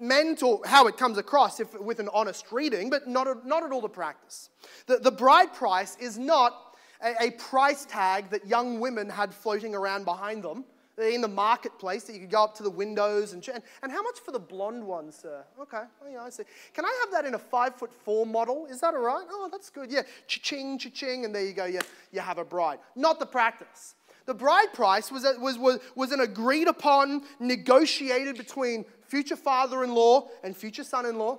meant 0.00 0.42
or 0.42 0.60
how 0.64 0.86
it 0.86 0.96
comes 0.96 1.18
across 1.18 1.60
if, 1.60 1.78
with 1.80 2.00
an 2.00 2.08
honest 2.12 2.52
reading, 2.52 2.90
but 2.90 3.08
not, 3.08 3.46
not 3.46 3.62
at 3.62 3.72
all 3.72 3.80
the 3.80 3.88
practice. 3.88 4.50
The, 4.86 4.98
the 4.98 5.10
bride 5.10 5.54
price 5.54 5.96
is 5.98 6.18
not 6.18 6.76
a, 7.02 7.26
a 7.26 7.30
price 7.32 7.84
tag 7.86 8.30
that 8.30 8.46
young 8.46 8.80
women 8.80 9.08
had 9.08 9.32
floating 9.32 9.74
around 9.74 10.04
behind 10.04 10.42
them 10.42 10.64
uh, 10.98 11.02
in 11.02 11.20
the 11.20 11.28
marketplace 11.28 12.04
that 12.04 12.14
you 12.14 12.20
could 12.20 12.30
go 12.30 12.44
up 12.44 12.54
to 12.56 12.62
the 12.62 12.70
windows 12.70 13.32
and, 13.32 13.46
and, 13.48 13.62
and 13.82 13.92
how 13.92 14.02
much 14.02 14.20
for 14.20 14.32
the 14.32 14.38
blonde 14.38 14.84
one, 14.84 15.12
sir? 15.12 15.44
Okay, 15.60 15.82
oh, 16.02 16.08
yeah, 16.10 16.22
I 16.22 16.30
see. 16.30 16.44
Can 16.74 16.84
I 16.84 17.00
have 17.04 17.12
that 17.12 17.26
in 17.26 17.34
a 17.34 17.38
five 17.38 17.74
foot 17.76 17.92
four 17.92 18.26
model? 18.26 18.66
Is 18.66 18.80
that 18.80 18.94
all 18.94 19.00
right? 19.00 19.26
Oh, 19.30 19.48
that's 19.50 19.70
good. 19.70 19.90
Yeah, 19.90 20.02
cha-ching, 20.26 20.78
cha-ching, 20.78 21.24
and 21.24 21.34
there 21.34 21.44
you 21.44 21.52
go. 21.52 21.66
Yeah, 21.66 21.82
you 22.12 22.20
have 22.20 22.38
a 22.38 22.44
bride. 22.44 22.78
Not 22.94 23.18
the 23.18 23.26
practice. 23.26 23.94
The 24.26 24.34
bride 24.34 24.72
price 24.74 25.12
was, 25.12 25.24
a, 25.24 25.38
was, 25.38 25.56
was, 25.56 25.78
was 25.94 26.10
an 26.10 26.20
agreed 26.20 26.66
upon, 26.66 27.22
negotiated 27.38 28.36
between 28.36 28.84
future 29.08 29.36
father 29.36 29.84
in 29.84 29.94
law 29.94 30.28
and 30.42 30.56
future 30.56 30.84
son 30.84 31.06
in 31.06 31.18
law. 31.18 31.38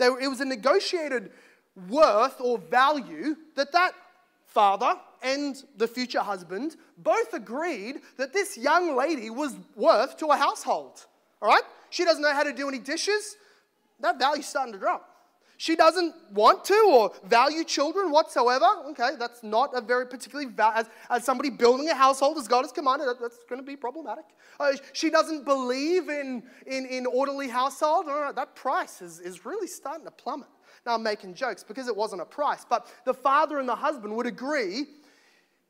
It 0.00 0.28
was 0.28 0.40
a 0.40 0.44
negotiated 0.44 1.30
worth 1.88 2.40
or 2.40 2.58
value 2.58 3.36
that 3.56 3.72
that 3.72 3.92
father 4.46 4.94
and 5.22 5.62
the 5.76 5.88
future 5.88 6.20
husband 6.20 6.76
both 6.96 7.34
agreed 7.34 8.00
that 8.16 8.32
this 8.32 8.56
young 8.56 8.96
lady 8.96 9.30
was 9.30 9.56
worth 9.76 10.16
to 10.18 10.26
a 10.26 10.36
household. 10.36 11.06
All 11.42 11.48
right? 11.48 11.62
She 11.90 12.04
doesn't 12.04 12.22
know 12.22 12.32
how 12.32 12.42
to 12.42 12.52
do 12.52 12.68
any 12.68 12.78
dishes. 12.78 13.36
That 14.00 14.18
value's 14.18 14.46
starting 14.46 14.72
to 14.72 14.78
drop. 14.78 15.07
She 15.58 15.74
doesn't 15.74 16.14
want 16.32 16.64
to 16.66 16.88
or 16.88 17.12
value 17.24 17.64
children 17.64 18.12
whatsoever. 18.12 18.64
Okay, 18.90 19.10
that's 19.18 19.42
not 19.42 19.76
a 19.76 19.80
very 19.80 20.06
particularly, 20.06 20.52
as, 20.56 20.86
as 21.10 21.24
somebody 21.24 21.50
building 21.50 21.88
a 21.88 21.96
household 21.96 22.38
as 22.38 22.46
God 22.46 22.62
has 22.62 22.70
commanded, 22.70 23.08
that, 23.08 23.20
that's 23.20 23.38
going 23.48 23.60
to 23.60 23.66
be 23.66 23.76
problematic. 23.76 24.24
Uh, 24.60 24.72
she 24.92 25.10
doesn't 25.10 25.44
believe 25.44 26.08
in, 26.08 26.44
in, 26.68 26.86
in 26.86 27.06
orderly 27.06 27.48
household. 27.48 28.06
That 28.06 28.54
price 28.54 29.02
is, 29.02 29.18
is 29.18 29.44
really 29.44 29.66
starting 29.66 30.04
to 30.04 30.12
plummet. 30.12 30.48
Now 30.86 30.94
I'm 30.94 31.02
making 31.02 31.34
jokes 31.34 31.64
because 31.64 31.88
it 31.88 31.96
wasn't 31.96 32.22
a 32.22 32.26
price, 32.26 32.64
but 32.68 32.86
the 33.04 33.12
father 33.12 33.58
and 33.58 33.68
the 33.68 33.74
husband 33.74 34.16
would 34.16 34.26
agree 34.26 34.86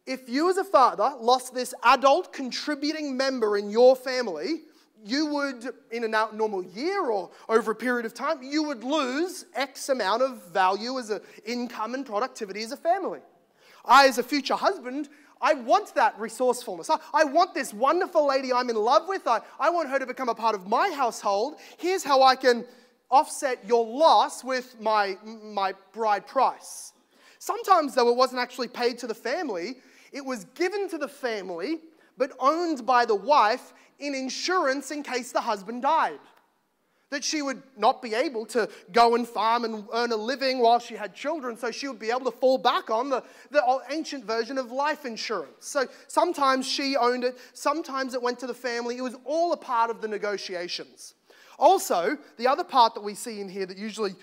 if 0.06 0.28
you, 0.28 0.50
as 0.50 0.58
a 0.58 0.64
father, 0.64 1.14
lost 1.18 1.54
this 1.54 1.74
adult 1.82 2.32
contributing 2.32 3.16
member 3.16 3.56
in 3.56 3.70
your 3.70 3.96
family, 3.96 4.62
you 5.04 5.26
would, 5.26 5.68
in 5.90 6.04
a 6.04 6.08
normal 6.08 6.62
year 6.62 7.06
or 7.06 7.30
over 7.48 7.72
a 7.72 7.74
period 7.74 8.06
of 8.06 8.14
time, 8.14 8.42
you 8.42 8.62
would 8.64 8.84
lose 8.84 9.46
X 9.54 9.88
amount 9.88 10.22
of 10.22 10.46
value 10.48 10.98
as 10.98 11.10
an 11.10 11.20
income 11.44 11.94
and 11.94 12.04
productivity 12.04 12.62
as 12.62 12.72
a 12.72 12.76
family. 12.76 13.20
I, 13.84 14.06
as 14.06 14.18
a 14.18 14.22
future 14.22 14.54
husband, 14.54 15.08
I 15.40 15.54
want 15.54 15.94
that 15.94 16.18
resourcefulness. 16.18 16.90
I, 16.90 16.98
I 17.14 17.24
want 17.24 17.54
this 17.54 17.72
wonderful 17.72 18.26
lady 18.26 18.52
I'm 18.52 18.70
in 18.70 18.76
love 18.76 19.08
with. 19.08 19.26
I, 19.26 19.40
I 19.58 19.70
want 19.70 19.88
her 19.88 19.98
to 19.98 20.06
become 20.06 20.28
a 20.28 20.34
part 20.34 20.54
of 20.54 20.66
my 20.66 20.90
household. 20.90 21.56
Here's 21.78 22.02
how 22.02 22.22
I 22.22 22.34
can 22.34 22.64
offset 23.10 23.66
your 23.66 23.86
loss 23.86 24.44
with 24.44 24.80
my, 24.80 25.16
my 25.24 25.74
bride 25.92 26.26
price. 26.26 26.92
Sometimes, 27.38 27.94
though, 27.94 28.08
it 28.08 28.16
wasn't 28.16 28.40
actually 28.40 28.68
paid 28.68 28.98
to 28.98 29.06
the 29.06 29.14
family, 29.14 29.76
it 30.12 30.24
was 30.24 30.44
given 30.56 30.88
to 30.88 30.98
the 30.98 31.08
family, 31.08 31.78
but 32.16 32.32
owned 32.40 32.84
by 32.84 33.04
the 33.04 33.14
wife 33.14 33.72
in 33.98 34.14
insurance 34.14 34.90
in 34.90 35.02
case 35.02 35.32
the 35.32 35.40
husband 35.40 35.82
died. 35.82 36.20
that 37.10 37.24
she 37.24 37.40
would 37.40 37.62
not 37.76 38.02
be 38.02 38.14
able 38.14 38.44
to 38.44 38.68
go 38.92 39.14
and 39.14 39.26
farm 39.26 39.64
and 39.64 39.84
earn 39.94 40.12
a 40.12 40.16
living 40.16 40.58
while 40.58 40.78
she 40.78 40.94
had 40.94 41.14
children, 41.14 41.56
so 41.56 41.70
she 41.70 41.88
would 41.88 41.98
be 41.98 42.10
able 42.10 42.30
to 42.30 42.36
fall 42.38 42.58
back 42.58 42.90
on 42.90 43.08
the, 43.08 43.22
the 43.50 43.62
ancient 43.90 44.24
version 44.24 44.58
of 44.58 44.70
life 44.70 45.06
insurance. 45.06 45.66
So 45.66 45.86
sometimes 46.06 46.68
she 46.68 46.96
owned 46.96 47.24
it, 47.24 47.38
sometimes 47.54 48.14
it 48.14 48.22
went 48.22 48.38
to 48.40 48.46
the 48.46 48.54
family. 48.54 48.98
It 48.98 49.02
was 49.02 49.16
all 49.24 49.52
a 49.52 49.56
part 49.56 49.90
of 49.90 50.00
the 50.00 50.08
negotiations. 50.08 51.14
Also, 51.58 52.18
the 52.36 52.46
other 52.46 52.64
part 52.64 52.94
that 52.94 53.02
we 53.02 53.14
see 53.14 53.40
in 53.40 53.48
here 53.48 53.66
that 53.66 53.78
usually 53.78 54.14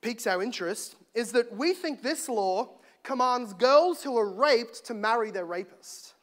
piques 0.00 0.26
our 0.26 0.42
interest 0.42 0.96
is 1.14 1.32
that 1.32 1.54
we 1.54 1.72
think 1.72 2.02
this 2.02 2.28
law 2.28 2.70
commands 3.02 3.52
girls 3.52 4.02
who 4.02 4.16
are 4.16 4.28
raped 4.28 4.84
to 4.86 4.94
marry 4.94 5.30
their 5.30 5.44
rapist. 5.44 6.14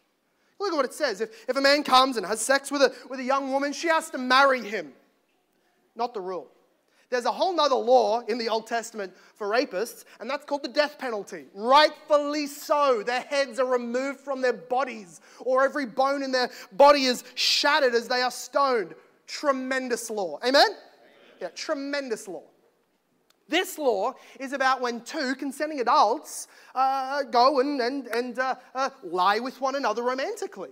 Look 0.64 0.72
at 0.72 0.78
what 0.78 0.86
it 0.86 0.94
says. 0.94 1.20
If, 1.20 1.50
if 1.50 1.58
a 1.58 1.62
man 1.62 1.84
comes 1.84 2.16
and 2.16 2.26
has 2.26 2.40
sex 2.40 2.72
with 2.72 2.82
a, 2.82 2.94
with 3.10 3.20
a 3.20 3.24
young 3.24 3.52
woman, 3.52 3.74
she 3.74 3.90
has 3.90 4.10
to 4.12 4.18
marry 4.18 4.62
him 4.62 4.94
not 5.96 6.14
the 6.14 6.22
rule. 6.22 6.48
There's 7.10 7.26
a 7.26 7.32
whole 7.32 7.54
nother 7.54 7.76
law 7.76 8.22
in 8.22 8.38
the 8.38 8.50
Old 8.50 8.66
Testament 8.66 9.14
for 9.36 9.48
rapists, 9.48 10.06
and 10.20 10.30
that's 10.30 10.46
called 10.46 10.64
the 10.64 10.70
death 10.70 10.98
penalty. 10.98 11.46
Rightfully 11.54 12.48
so. 12.48 13.04
Their 13.06 13.22
heads 13.22 13.60
are 13.60 13.68
removed 13.68 14.20
from 14.20 14.42
their 14.42 14.54
bodies, 14.54 15.22
or 15.40 15.64
every 15.64 15.86
bone 15.86 16.24
in 16.24 16.32
their 16.32 16.50
body 16.72 17.04
is 17.04 17.24
shattered 17.36 17.94
as 17.94 18.08
they 18.08 18.22
are 18.22 18.32
stoned. 18.32 18.96
Tremendous 19.28 20.10
law. 20.10 20.40
Amen? 20.48 20.70
Yeah, 21.40 21.50
tremendous 21.50 22.28
law. 22.28 22.44
This 23.48 23.78
law 23.78 24.14
is 24.40 24.54
about 24.54 24.82
when 24.82 25.02
two 25.02 25.36
consenting 25.36 25.80
adults 25.80 26.48
uh, 26.74 27.24
go 27.24 27.60
and, 27.60 27.82
and, 27.82 28.08
and 28.08 28.40
uh, 28.40 28.56
uh, 28.74 28.90
lie 29.04 29.40
with 29.40 29.60
one 29.60 29.76
another 29.76 30.04
romantically. 30.04 30.72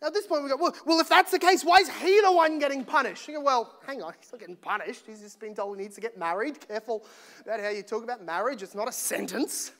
Now, 0.00 0.08
at 0.08 0.14
this 0.14 0.26
point, 0.26 0.42
we 0.42 0.50
go, 0.50 0.56
well, 0.56 0.74
well, 0.84 1.00
if 1.00 1.08
that's 1.08 1.30
the 1.30 1.38
case, 1.38 1.64
why 1.64 1.78
is 1.78 1.88
he 1.88 2.20
the 2.20 2.32
one 2.32 2.58
getting 2.58 2.84
punished? 2.84 3.28
You 3.28 3.34
go, 3.34 3.40
well, 3.40 3.78
hang 3.86 4.02
on, 4.02 4.12
he's 4.20 4.32
not 4.32 4.40
getting 4.40 4.56
punished. 4.56 5.04
He's 5.06 5.20
just 5.20 5.38
been 5.38 5.54
told 5.54 5.76
he 5.76 5.84
needs 5.84 5.94
to 5.94 6.00
get 6.00 6.18
married. 6.18 6.66
Careful 6.66 7.06
about 7.40 7.60
how 7.60 7.68
you 7.68 7.82
talk 7.82 8.02
about 8.02 8.24
marriage, 8.24 8.62
it's 8.62 8.74
not 8.74 8.88
a 8.88 8.92
sentence. 8.92 9.72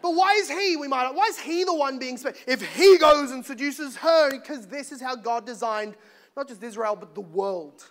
But 0.00 0.14
why 0.14 0.34
is 0.34 0.48
he, 0.48 0.76
we 0.76 0.88
might, 0.88 1.10
why 1.10 1.26
is 1.26 1.38
he 1.38 1.64
the 1.64 1.74
one 1.74 1.98
being 1.98 2.16
spared? 2.16 2.36
If 2.46 2.62
he 2.74 2.98
goes 2.98 3.32
and 3.32 3.44
seduces 3.44 3.96
her, 3.96 4.30
because 4.30 4.66
this 4.68 4.92
is 4.92 5.02
how 5.02 5.16
God 5.16 5.44
designed 5.44 5.94
not 6.36 6.48
just 6.48 6.62
Israel, 6.62 6.96
but 6.96 7.14
the 7.14 7.20
world. 7.20 7.90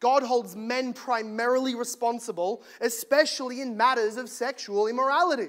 God 0.00 0.22
holds 0.22 0.54
men 0.54 0.92
primarily 0.92 1.74
responsible, 1.74 2.62
especially 2.80 3.60
in 3.60 3.76
matters 3.76 4.16
of 4.16 4.28
sexual 4.28 4.88
immorality. 4.88 5.48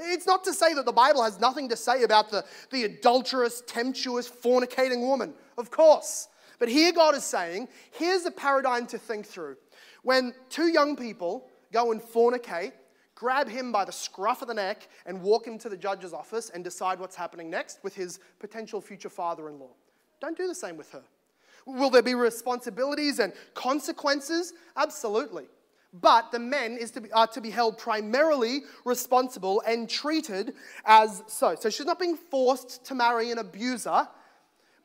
It's 0.00 0.26
not 0.26 0.42
to 0.44 0.52
say 0.52 0.74
that 0.74 0.84
the 0.84 0.92
Bible 0.92 1.22
has 1.22 1.38
nothing 1.38 1.68
to 1.68 1.76
say 1.76 2.02
about 2.02 2.30
the, 2.30 2.44
the 2.70 2.84
adulterous, 2.84 3.62
tempestuous, 3.66 4.28
fornicating 4.28 5.00
woman. 5.00 5.34
Of 5.56 5.70
course. 5.70 6.28
But 6.58 6.68
here 6.68 6.92
God 6.92 7.14
is 7.14 7.24
saying, 7.24 7.68
here's 7.92 8.24
a 8.24 8.30
paradigm 8.30 8.86
to 8.88 8.98
think 8.98 9.26
through. 9.26 9.56
When 10.02 10.34
two 10.50 10.68
young 10.68 10.96
people 10.96 11.46
go 11.72 11.92
and 11.92 12.00
fornicate, 12.00 12.72
grab 13.14 13.48
him 13.48 13.70
by 13.70 13.84
the 13.84 13.92
scruff 13.92 14.42
of 14.42 14.48
the 14.48 14.54
neck 14.54 14.88
and 15.06 15.22
walk 15.22 15.46
him 15.46 15.58
to 15.58 15.68
the 15.68 15.76
judge's 15.76 16.12
office 16.12 16.50
and 16.50 16.64
decide 16.64 16.98
what's 16.98 17.16
happening 17.16 17.48
next 17.48 17.78
with 17.82 17.94
his 17.94 18.18
potential 18.40 18.80
future 18.80 19.08
father 19.08 19.48
in 19.48 19.58
law. 19.58 19.70
Don't 20.20 20.36
do 20.36 20.48
the 20.48 20.54
same 20.54 20.76
with 20.76 20.90
her. 20.90 21.02
Will 21.66 21.90
there 21.90 22.02
be 22.02 22.14
responsibilities 22.14 23.18
and 23.18 23.32
consequences? 23.54 24.52
Absolutely. 24.76 25.46
But 26.00 26.32
the 26.32 26.40
men 26.40 26.76
is 26.76 26.90
to 26.92 27.00
be, 27.00 27.12
are 27.12 27.28
to 27.28 27.40
be 27.40 27.50
held 27.50 27.78
primarily 27.78 28.62
responsible 28.84 29.62
and 29.66 29.88
treated 29.88 30.54
as 30.84 31.22
so. 31.28 31.54
So 31.54 31.70
she's 31.70 31.86
not 31.86 32.00
being 32.00 32.16
forced 32.16 32.84
to 32.86 32.96
marry 32.96 33.30
an 33.30 33.38
abuser, 33.38 34.08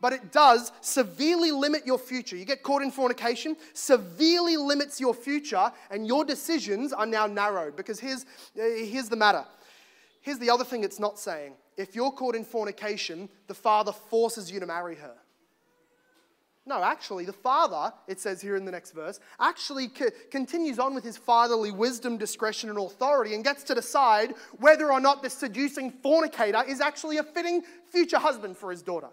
but 0.01 0.13
it 0.13 0.31
does 0.31 0.71
severely 0.81 1.51
limit 1.51 1.85
your 1.85 1.97
future. 1.97 2.37
You 2.37 2.45
get 2.45 2.61
caught 2.61 2.83
in 2.83 2.91
fornication, 2.91 3.57
severely 3.73 4.55
limits 4.55 4.99
your 4.99 5.15
future, 5.15 5.71
and 5.89 6.07
your 6.07 6.23
decisions 6.23 6.93
are 6.93 7.07
now 7.07 7.25
narrowed. 7.25 7.75
Because 7.75 7.99
here's, 7.99 8.23
uh, 8.57 8.61
here's 8.63 9.09
the 9.09 9.15
matter. 9.15 9.45
Here's 10.21 10.37
the 10.39 10.51
other 10.51 10.63
thing 10.63 10.83
it's 10.83 10.99
not 10.99 11.17
saying. 11.17 11.53
If 11.75 11.95
you're 11.95 12.11
caught 12.11 12.35
in 12.35 12.45
fornication, 12.45 13.29
the 13.47 13.53
father 13.55 13.91
forces 13.91 14.51
you 14.51 14.59
to 14.59 14.67
marry 14.67 14.95
her. 14.95 15.15
No, 16.69 16.83
actually, 16.83 17.25
the 17.25 17.33
father, 17.33 17.91
it 18.07 18.19
says 18.19 18.39
here 18.39 18.55
in 18.55 18.63
the 18.63 18.71
next 18.71 18.91
verse, 18.91 19.19
actually 19.39 19.87
co- 19.87 20.11
continues 20.29 20.77
on 20.77 20.93
with 20.93 21.03
his 21.03 21.17
fatherly 21.17 21.71
wisdom, 21.71 22.15
discretion, 22.15 22.69
and 22.69 22.77
authority 22.77 23.33
and 23.33 23.43
gets 23.43 23.63
to 23.63 23.73
decide 23.73 24.35
whether 24.59 24.91
or 24.91 24.99
not 24.99 25.23
the 25.23 25.31
seducing 25.31 25.89
fornicator 25.89 26.63
is 26.67 26.79
actually 26.79 27.17
a 27.17 27.23
fitting 27.23 27.63
future 27.87 28.19
husband 28.19 28.55
for 28.55 28.69
his 28.69 28.83
daughter. 28.83 29.07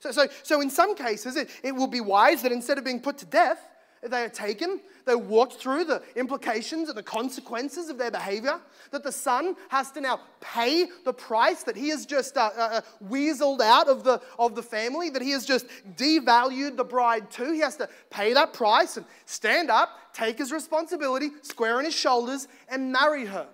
So, 0.00 0.12
so, 0.12 0.26
so 0.42 0.60
in 0.60 0.68
some 0.68 0.94
cases, 0.94 1.36
it, 1.36 1.48
it 1.62 1.74
will 1.74 1.86
be 1.86 2.02
wise 2.02 2.42
that 2.42 2.52
instead 2.52 2.76
of 2.76 2.84
being 2.84 3.00
put 3.00 3.16
to 3.18 3.26
death, 3.26 3.58
they 4.02 4.22
are 4.22 4.28
taken, 4.28 4.80
they 5.06 5.14
walked 5.14 5.54
through 5.54 5.84
the 5.84 6.02
implications 6.16 6.88
and 6.88 6.96
the 6.96 7.02
consequences 7.02 7.88
of 7.88 7.98
their 7.98 8.10
behavior, 8.10 8.60
that 8.90 9.02
the 9.02 9.12
son 9.12 9.56
has 9.68 9.90
to 9.92 10.00
now 10.00 10.20
pay 10.40 10.86
the 11.04 11.12
price 11.12 11.62
that 11.64 11.76
he 11.76 11.88
has 11.88 12.06
just 12.06 12.36
uh, 12.36 12.50
uh, 12.56 12.60
uh, 12.60 12.80
weaseled 13.08 13.60
out 13.60 13.88
of 13.88 14.04
the, 14.04 14.20
of 14.38 14.54
the 14.54 14.62
family, 14.62 15.10
that 15.10 15.22
he 15.22 15.30
has 15.30 15.44
just 15.44 15.66
devalued 15.96 16.76
the 16.76 16.84
bride 16.84 17.30
to. 17.32 17.52
He 17.52 17.60
has 17.60 17.76
to 17.76 17.88
pay 18.10 18.32
that 18.34 18.52
price 18.52 18.96
and 18.96 19.06
stand 19.26 19.70
up, 19.70 19.90
take 20.12 20.38
his 20.38 20.52
responsibility, 20.52 21.30
square 21.42 21.78
on 21.78 21.84
his 21.84 21.94
shoulders, 21.94 22.46
and 22.68 22.92
marry 22.92 23.26
her. 23.26 23.48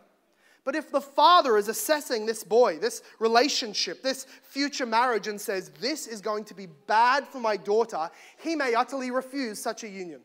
But 0.64 0.74
if 0.74 0.90
the 0.90 1.00
father 1.00 1.59
is 1.59 1.68
assessing 1.68 2.24
this 2.24 2.42
boy, 2.42 2.78
this 2.78 3.02
relationship, 3.18 4.02
this 4.02 4.26
future 4.42 4.87
marriage, 4.87 5.28
and 5.28 5.38
says, 5.38 5.68
This 5.78 6.07
is 6.07 6.22
going 6.22 6.44
to 6.44 6.54
be 6.54 6.66
bad 6.87 7.28
for 7.28 7.38
my 7.38 7.57
daughter, 7.59 8.11
he 8.38 8.57
may 8.57 8.74
utterly 8.74 9.11
refuse 9.11 9.61
such 9.61 9.85
a 9.85 9.88
union. 9.88 10.20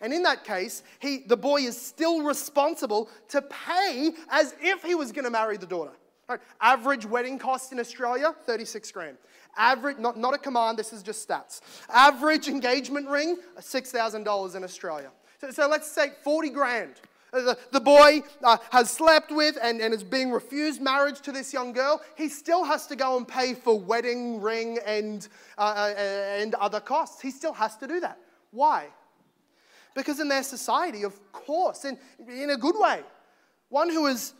And 0.00 0.12
in 0.12 0.22
that 0.22 0.44
case, 0.44 0.82
he, 0.98 1.18
the 1.26 1.36
boy 1.36 1.62
is 1.62 1.80
still 1.80 2.22
responsible 2.22 3.10
to 3.28 3.42
pay 3.42 4.12
as 4.30 4.54
if 4.60 4.82
he 4.82 4.94
was 4.94 5.12
going 5.12 5.24
to 5.24 5.30
marry 5.30 5.56
the 5.56 5.66
daughter. 5.66 5.92
Right. 6.28 6.40
Average 6.60 7.06
wedding 7.06 7.38
cost 7.38 7.72
in 7.72 7.80
Australia, 7.80 8.34
36 8.46 8.92
grand. 8.92 9.18
Average, 9.56 9.98
not, 9.98 10.16
not 10.16 10.32
a 10.32 10.38
command, 10.38 10.78
this 10.78 10.92
is 10.92 11.02
just 11.02 11.28
stats. 11.28 11.60
Average 11.92 12.46
engagement 12.46 13.08
ring, 13.08 13.36
$6,000 13.58 14.56
in 14.56 14.64
Australia. 14.64 15.10
So, 15.40 15.50
so, 15.50 15.68
let's 15.68 15.90
say 15.90 16.12
40 16.22 16.50
grand. 16.50 16.94
Uh, 17.32 17.40
the, 17.40 17.58
the 17.72 17.80
boy 17.80 18.22
uh, 18.44 18.58
has 18.70 18.90
slept 18.90 19.32
with 19.32 19.58
and, 19.60 19.80
and 19.80 19.92
is 19.92 20.04
being 20.04 20.30
refused 20.30 20.80
marriage 20.80 21.20
to 21.22 21.32
this 21.32 21.52
young 21.52 21.72
girl. 21.72 22.00
He 22.16 22.28
still 22.28 22.64
has 22.64 22.86
to 22.88 22.96
go 22.96 23.16
and 23.16 23.26
pay 23.26 23.54
for 23.54 23.78
wedding 23.78 24.40
ring 24.40 24.78
and, 24.86 25.26
uh, 25.58 25.60
uh 25.60 25.94
and 25.98 26.54
other 26.54 26.80
costs. 26.80 27.20
He 27.20 27.30
still 27.30 27.54
has 27.54 27.76
to 27.78 27.86
do 27.86 28.00
that. 28.00 28.18
Why? 28.50 28.88
Because 29.94 30.20
in 30.20 30.28
their 30.28 30.42
society, 30.42 31.02
of 31.02 31.20
course, 31.32 31.84
in, 31.84 31.98
in 32.28 32.50
a 32.50 32.56
good 32.56 32.76
way, 32.78 33.02
one 33.68 33.90
who 33.90 34.06
is, 34.06 34.34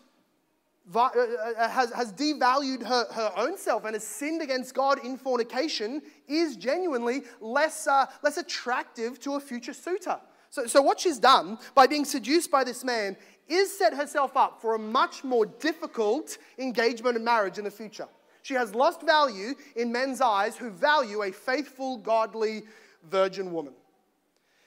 uh, 0.95 1.07
uh, 1.07 1.69
has, 1.69 1.93
has 1.93 2.13
devalued 2.13 2.85
her, 2.85 3.07
her 3.13 3.33
own 3.37 3.57
self 3.57 3.85
and 3.85 3.95
has 3.95 4.07
sinned 4.07 4.43
against 4.43 4.75
God 4.75 5.05
in 5.05 5.17
fornication 5.17 6.03
is 6.29 6.57
genuinely 6.57 7.23
less, 7.41 7.87
uh, 7.87 8.07
less 8.23 8.37
attractive 8.37 9.19
to 9.21 9.35
a 9.35 9.41
future 9.41 9.73
suitor. 9.73 10.21
So, 10.51 10.67
so, 10.67 10.83
what 10.83 10.99
she's 10.99 11.19
done 11.19 11.59
by 11.77 11.87
being 11.87 12.05
seduced 12.05 12.51
by 12.51 12.65
this 12.65 12.83
man 12.83 13.17
is 13.49 13.77
set 13.77 13.95
herself 13.95 14.37
up 14.37 14.61
for 14.61 14.75
a 14.75 14.79
much 14.79 15.23
more 15.23 15.47
difficult 15.47 16.39
engagement 16.59 17.17
and 17.17 17.25
marriage 17.25 17.59
in 17.59 17.65
the 17.65 17.71
future. 17.71 18.09
She 18.43 18.55
has 18.55 18.75
lost 18.75 19.03
value 19.03 19.55
in 19.77 19.93
men's 19.93 20.21
eyes 20.21 20.57
who 20.57 20.71
value 20.71 21.23
a 21.23 21.31
faithful, 21.31 21.99
godly 21.99 22.63
virgin 23.09 23.53
woman. 23.53 23.75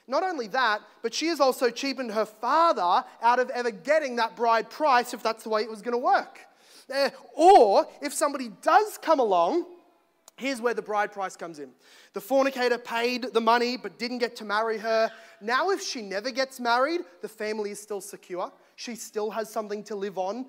Not 0.07 0.23
only 0.23 0.47
that, 0.47 0.81
but 1.01 1.13
she 1.13 1.27
has 1.27 1.39
also 1.39 1.69
cheapened 1.69 2.11
her 2.11 2.25
father 2.25 3.05
out 3.21 3.39
of 3.39 3.49
ever 3.51 3.71
getting 3.71 4.17
that 4.17 4.35
bride 4.35 4.69
price 4.69 5.13
if 5.13 5.23
that's 5.23 5.43
the 5.43 5.49
way 5.49 5.61
it 5.61 5.69
was 5.69 5.81
going 5.81 5.93
to 5.93 5.97
work. 5.97 6.39
Uh, 6.93 7.09
or 7.35 7.87
if 8.01 8.13
somebody 8.13 8.51
does 8.61 8.97
come 9.01 9.19
along, 9.19 9.65
here's 10.35 10.59
where 10.59 10.73
the 10.73 10.81
bride 10.81 11.13
price 11.13 11.37
comes 11.37 11.59
in. 11.59 11.69
The 12.13 12.19
fornicator 12.19 12.77
paid 12.77 13.27
the 13.33 13.41
money 13.41 13.77
but 13.77 13.97
didn't 13.97 14.17
get 14.17 14.35
to 14.37 14.45
marry 14.45 14.77
her. 14.77 15.09
Now, 15.39 15.69
if 15.69 15.81
she 15.81 16.01
never 16.01 16.31
gets 16.31 16.59
married, 16.59 17.01
the 17.21 17.29
family 17.29 17.71
is 17.71 17.79
still 17.79 18.01
secure. 18.01 18.51
She 18.75 18.95
still 18.95 19.31
has 19.31 19.49
something 19.49 19.83
to 19.85 19.95
live 19.95 20.17
on 20.17 20.47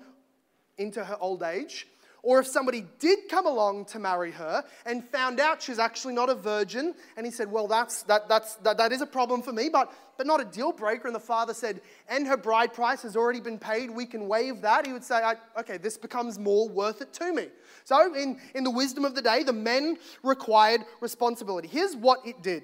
into 0.77 1.03
her 1.03 1.17
old 1.19 1.43
age. 1.43 1.87
Or 2.25 2.39
if 2.39 2.47
somebody 2.47 2.83
did 2.97 3.29
come 3.29 3.45
along 3.45 3.85
to 3.85 3.99
marry 3.99 4.31
her 4.31 4.63
and 4.87 5.07
found 5.09 5.39
out 5.39 5.61
she's 5.61 5.77
actually 5.77 6.15
not 6.15 6.27
a 6.27 6.33
virgin, 6.33 6.95
and 7.17 7.23
he 7.23 7.31
said, 7.31 7.51
Well, 7.51 7.67
that's, 7.67 8.01
that, 8.03 8.27
that's, 8.27 8.55
that, 8.55 8.77
that 8.77 8.91
is 8.91 9.01
a 9.01 9.05
problem 9.05 9.43
for 9.43 9.53
me, 9.53 9.69
but, 9.69 9.93
but 10.17 10.25
not 10.25 10.41
a 10.41 10.45
deal 10.45 10.71
breaker. 10.71 11.05
And 11.05 11.15
the 11.15 11.19
father 11.19 11.53
said, 11.53 11.81
And 12.09 12.25
her 12.25 12.35
bride 12.35 12.73
price 12.73 13.03
has 13.03 13.15
already 13.15 13.41
been 13.41 13.59
paid, 13.59 13.91
we 13.91 14.07
can 14.07 14.27
waive 14.27 14.61
that. 14.61 14.87
He 14.87 14.91
would 14.91 15.03
say, 15.03 15.21
Okay, 15.55 15.77
this 15.77 15.99
becomes 15.99 16.39
more 16.39 16.67
worth 16.67 16.99
it 16.99 17.13
to 17.13 17.31
me. 17.31 17.49
So, 17.83 18.15
in, 18.15 18.39
in 18.55 18.63
the 18.63 18.71
wisdom 18.71 19.05
of 19.05 19.13
the 19.13 19.21
day, 19.21 19.43
the 19.43 19.53
men 19.53 19.99
required 20.23 20.81
responsibility. 21.01 21.67
Here's 21.67 21.95
what 21.95 22.25
it 22.25 22.41
did 22.41 22.63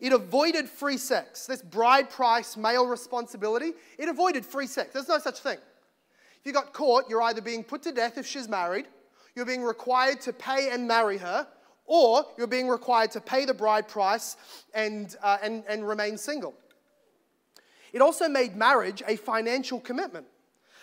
it 0.00 0.14
avoided 0.14 0.66
free 0.66 0.96
sex. 0.96 1.44
This 1.46 1.60
bride 1.60 2.08
price, 2.08 2.56
male 2.56 2.86
responsibility, 2.86 3.72
it 3.98 4.08
avoided 4.08 4.46
free 4.46 4.66
sex. 4.66 4.94
There's 4.94 5.08
no 5.08 5.18
such 5.18 5.40
thing. 5.40 5.58
If 6.44 6.48
you 6.48 6.52
got 6.52 6.74
caught, 6.74 7.08
you're 7.08 7.22
either 7.22 7.40
being 7.40 7.64
put 7.64 7.80
to 7.84 7.92
death 7.92 8.18
if 8.18 8.26
she's 8.26 8.50
married, 8.50 8.84
you're 9.34 9.46
being 9.46 9.62
required 9.62 10.20
to 10.22 10.32
pay 10.34 10.68
and 10.70 10.86
marry 10.86 11.16
her, 11.16 11.48
or 11.86 12.26
you're 12.36 12.46
being 12.46 12.68
required 12.68 13.12
to 13.12 13.20
pay 13.22 13.46
the 13.46 13.54
bride 13.54 13.88
price 13.88 14.36
and, 14.74 15.16
uh, 15.22 15.38
and, 15.42 15.64
and 15.66 15.88
remain 15.88 16.18
single. 16.18 16.52
it 17.94 18.02
also 18.02 18.28
made 18.28 18.56
marriage 18.56 19.02
a 19.08 19.16
financial 19.16 19.80
commitment. 19.80 20.26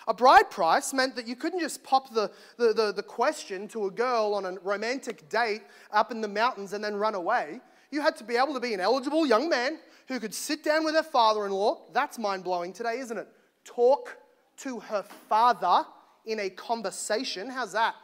A 0.07 0.15
bride 0.15 0.49
price 0.49 0.93
meant 0.93 1.15
that 1.15 1.27
you 1.27 1.35
couldn't 1.35 1.59
just 1.59 1.83
pop 1.83 2.11
the, 2.11 2.31
the, 2.57 2.73
the, 2.73 2.91
the, 2.91 3.03
question 3.03 3.67
to 3.67 3.85
a 3.85 3.91
girl 3.91 4.33
on 4.33 4.45
a 4.45 4.53
romantic 4.63 5.29
date 5.29 5.61
up 5.91 6.09
in 6.09 6.21
the 6.21 6.27
mountains 6.27 6.73
and 6.73 6.83
then 6.83 6.95
run 6.95 7.13
away. 7.13 7.61
You 7.91 8.01
had 8.01 8.15
to 8.15 8.23
be 8.23 8.35
able 8.35 8.55
to 8.55 8.59
be 8.59 8.73
an 8.73 8.79
eligible 8.79 9.27
young 9.27 9.47
man 9.47 9.77
who 10.07 10.19
could 10.19 10.33
sit 10.33 10.63
down 10.63 10.83
with 10.83 10.95
her 10.95 11.03
father 11.03 11.45
in 11.45 11.51
law. 11.51 11.83
That's 11.93 12.17
mind 12.17 12.43
blowing 12.43 12.73
today, 12.73 12.97
isn't 12.97 13.15
it? 13.15 13.27
Talk 13.63 14.17
to 14.61 14.79
her 14.79 15.03
father 15.29 15.85
in 16.25 16.39
a 16.39 16.49
conversation. 16.49 17.49
How's 17.49 17.73
that? 17.73 17.95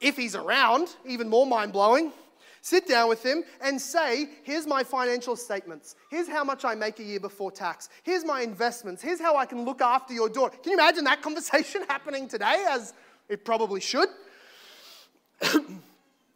If 0.00 0.16
he's 0.16 0.34
around, 0.34 0.88
even 1.06 1.28
more 1.28 1.46
mind 1.46 1.72
blowing. 1.72 2.12
Sit 2.62 2.86
down 2.86 3.08
with 3.08 3.24
him 3.24 3.42
and 3.62 3.80
say, 3.80 4.28
Here's 4.42 4.66
my 4.66 4.84
financial 4.84 5.34
statements. 5.34 5.96
Here's 6.10 6.28
how 6.28 6.44
much 6.44 6.64
I 6.64 6.74
make 6.74 6.98
a 6.98 7.02
year 7.02 7.20
before 7.20 7.50
tax. 7.50 7.88
Here's 8.02 8.24
my 8.24 8.42
investments. 8.42 9.00
Here's 9.00 9.20
how 9.20 9.36
I 9.36 9.46
can 9.46 9.64
look 9.64 9.80
after 9.80 10.12
your 10.12 10.28
daughter. 10.28 10.58
Can 10.58 10.72
you 10.72 10.78
imagine 10.78 11.04
that 11.04 11.22
conversation 11.28 11.82
happening 11.88 12.28
today, 12.28 12.64
as 12.68 12.92
it 13.28 13.44
probably 13.44 13.80
should? 13.80 14.08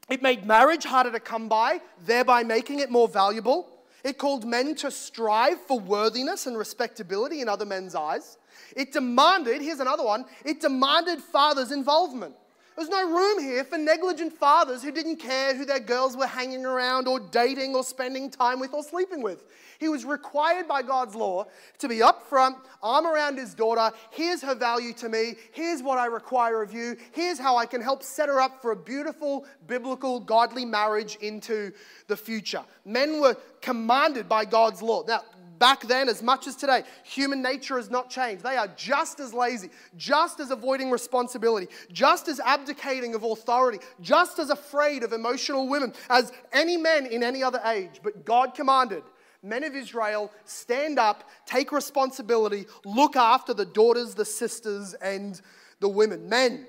it 0.09 0.23
made 0.23 0.47
marriage 0.47 0.85
harder 0.85 1.11
to 1.11 1.21
come 1.21 1.49
by, 1.49 1.81
thereby 2.07 2.43
making 2.43 2.79
it 2.79 2.91
more 2.91 3.09
valuable. 3.09 3.69
It 4.03 4.17
called 4.19 4.47
men 4.47 4.75
to 4.77 4.91
strive 4.91 5.61
for 5.61 5.79
worthiness 5.81 6.47
and 6.47 6.57
respectability 6.57 7.41
in 7.41 7.49
other 7.49 7.67
men's 7.67 7.95
eyes. 7.95 8.39
It 8.77 8.93
demanded, 8.93 9.63
here's 9.63 9.81
another 9.81 10.05
one, 10.05 10.25
it 10.45 10.61
demanded 10.61 11.21
fathers' 11.21 11.73
involvement. 11.73 12.35
There's 12.77 12.89
no 12.89 13.09
room 13.09 13.41
here 13.41 13.63
for 13.63 13.79
negligent 13.79 14.33
fathers 14.33 14.83
who 14.83 14.91
didn't 14.91 15.17
care 15.17 15.55
who 15.55 15.65
their 15.65 15.79
girls 15.79 16.17
were 16.17 16.27
hanging 16.27 16.67
around 16.67 17.07
or 17.07 17.21
dating 17.21 17.77
or 17.77 17.85
spending 17.85 18.31
time 18.31 18.59
with 18.59 18.75
or 18.75 18.83
sleeping 18.83 19.23
with. 19.23 19.45
He 19.79 19.89
was 19.89 20.05
required 20.05 20.67
by 20.67 20.83
God's 20.83 21.15
law 21.15 21.47
to 21.79 21.89
be 21.89 21.99
upfront, 21.99 22.57
arm 22.83 23.07
around 23.07 23.39
his 23.39 23.55
daughter. 23.55 23.95
Here's 24.11 24.43
her 24.43 24.57
value 24.57 24.93
to 24.95 25.09
me. 25.09 25.35
Here's 25.53 25.83
what 25.83 25.99
I 25.99 26.07
require 26.07 26.63
of 26.63 26.73
you. 26.73 26.97
Here's 27.13 27.39
how 27.39 27.57
I 27.57 27.67
can 27.67 27.81
help 27.81 28.03
set 28.03 28.29
her 28.29 28.41
up 28.41 28.61
for 28.61 28.73
a 28.73 28.77
beautiful, 28.77 29.47
biblical, 29.69 30.19
godly 30.19 30.65
marriage 30.65 31.17
into 31.17 31.71
the 32.09 32.17
future. 32.17 32.65
Men 32.85 33.21
were 33.21 33.37
commanded 33.61 34.29
by 34.29 34.45
God's 34.45 34.83
law. 34.83 35.05
Now, 35.07 35.23
back 35.65 35.81
then 35.87 36.11
as 36.11 36.23
much 36.23 36.47
as 36.47 36.57
today, 36.57 36.83
human 37.05 37.41
nature 37.41 37.79
has 37.79 37.89
not 37.89 38.11
changed. 38.11 38.45
They 38.45 38.59
are 38.59 38.69
just 38.77 39.19
as 39.19 39.33
lazy, 39.33 39.71
just 39.97 40.39
as 40.39 40.51
avoiding 40.51 40.91
responsibility, 40.91 41.69
just 41.91 42.29
as 42.29 42.39
abdicating 42.39 43.15
of 43.15 43.25
authority, 43.25 43.79
just 44.03 44.39
as 44.39 44.51
afraid 44.51 45.03
of 45.03 45.15
emotional 45.15 45.67
women 45.67 45.95
as 46.11 46.33
any 46.53 46.77
men 46.77 47.07
in 47.07 47.23
any 47.23 47.43
other 47.43 47.63
age. 47.65 48.01
But 48.03 48.27
God 48.27 48.55
commanded 48.55 49.05
men 49.43 49.65
of 49.65 49.75
Israel, 49.75 50.31
stand 50.45 50.99
up, 50.99 51.31
take 51.47 51.73
responsibility, 51.73 52.67
look 52.85 53.17
after 53.17 53.55
the 53.55 53.65
daughters, 53.65 54.15
the 54.15 54.27
sisters, 54.27 54.93
and 55.01 55.41
the 55.81 55.89
women. 55.89 56.29
Men, 56.29 56.67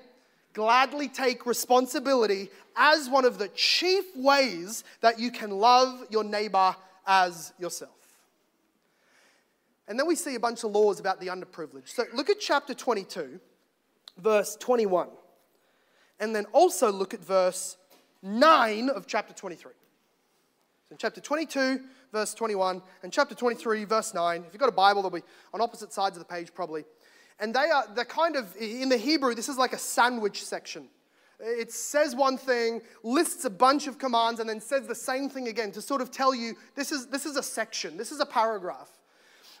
gladly 0.54 1.08
take 1.08 1.44
responsibility 1.44 2.48
as 2.74 3.10
one 3.10 3.26
of 3.26 3.36
the 3.36 3.48
chief 3.48 4.06
ways 4.16 4.84
that 5.02 5.18
you 5.18 5.30
can 5.30 5.50
love 5.50 6.06
your 6.08 6.24
neighbor 6.24 6.74
as 7.06 7.52
yourself. 7.58 7.90
And 9.88 9.98
then 9.98 10.06
we 10.06 10.16
see 10.16 10.34
a 10.34 10.40
bunch 10.40 10.64
of 10.64 10.72
laws 10.72 10.98
about 10.98 11.20
the 11.20 11.28
underprivileged. 11.28 11.88
So 11.88 12.04
look 12.12 12.28
at 12.28 12.40
chapter 12.40 12.74
22, 12.74 13.40
verse 14.18 14.56
21. 14.56 15.08
And 16.18 16.34
then 16.34 16.46
also 16.52 16.90
look 16.90 17.14
at 17.14 17.20
verse 17.20 17.76
9 18.22 18.88
of 18.88 19.06
chapter 19.06 19.32
23. 19.32 19.72
So 20.88 20.92
in 20.92 20.98
chapter 20.98 21.20
22, 21.20 21.80
verse 22.12 22.34
21, 22.34 22.82
and 23.02 23.12
chapter 23.12 23.34
23, 23.34 23.84
verse 23.84 24.14
9. 24.14 24.44
If 24.46 24.52
you've 24.52 24.60
got 24.60 24.68
a 24.68 24.72
Bible, 24.72 25.02
they'll 25.02 25.10
be 25.10 25.22
on 25.52 25.60
opposite 25.60 25.92
sides 25.92 26.16
of 26.16 26.20
the 26.20 26.32
page 26.32 26.52
probably. 26.54 26.84
And 27.38 27.54
they 27.54 27.70
are, 27.70 27.84
they're 27.94 28.04
kind 28.04 28.34
of, 28.36 28.56
in 28.56 28.88
the 28.88 28.96
Hebrew, 28.96 29.34
this 29.34 29.48
is 29.48 29.58
like 29.58 29.72
a 29.72 29.78
sandwich 29.78 30.44
section. 30.44 30.88
It 31.38 31.70
says 31.70 32.16
one 32.16 32.38
thing, 32.38 32.80
lists 33.02 33.44
a 33.44 33.50
bunch 33.50 33.86
of 33.86 33.98
commands, 33.98 34.40
and 34.40 34.48
then 34.48 34.60
says 34.60 34.86
the 34.86 34.94
same 34.94 35.28
thing 35.28 35.48
again 35.48 35.70
to 35.72 35.82
sort 35.82 36.00
of 36.00 36.10
tell 36.10 36.34
you 36.34 36.54
this 36.74 36.92
is, 36.92 37.08
this 37.08 37.26
is 37.26 37.36
a 37.36 37.42
section, 37.42 37.98
this 37.98 38.10
is 38.10 38.20
a 38.20 38.26
paragraph. 38.26 38.95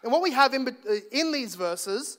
And 0.06 0.12
what 0.12 0.22
we 0.22 0.30
have 0.30 0.54
in, 0.54 0.68
uh, 0.68 0.94
in 1.10 1.32
these 1.32 1.56
verses 1.56 2.18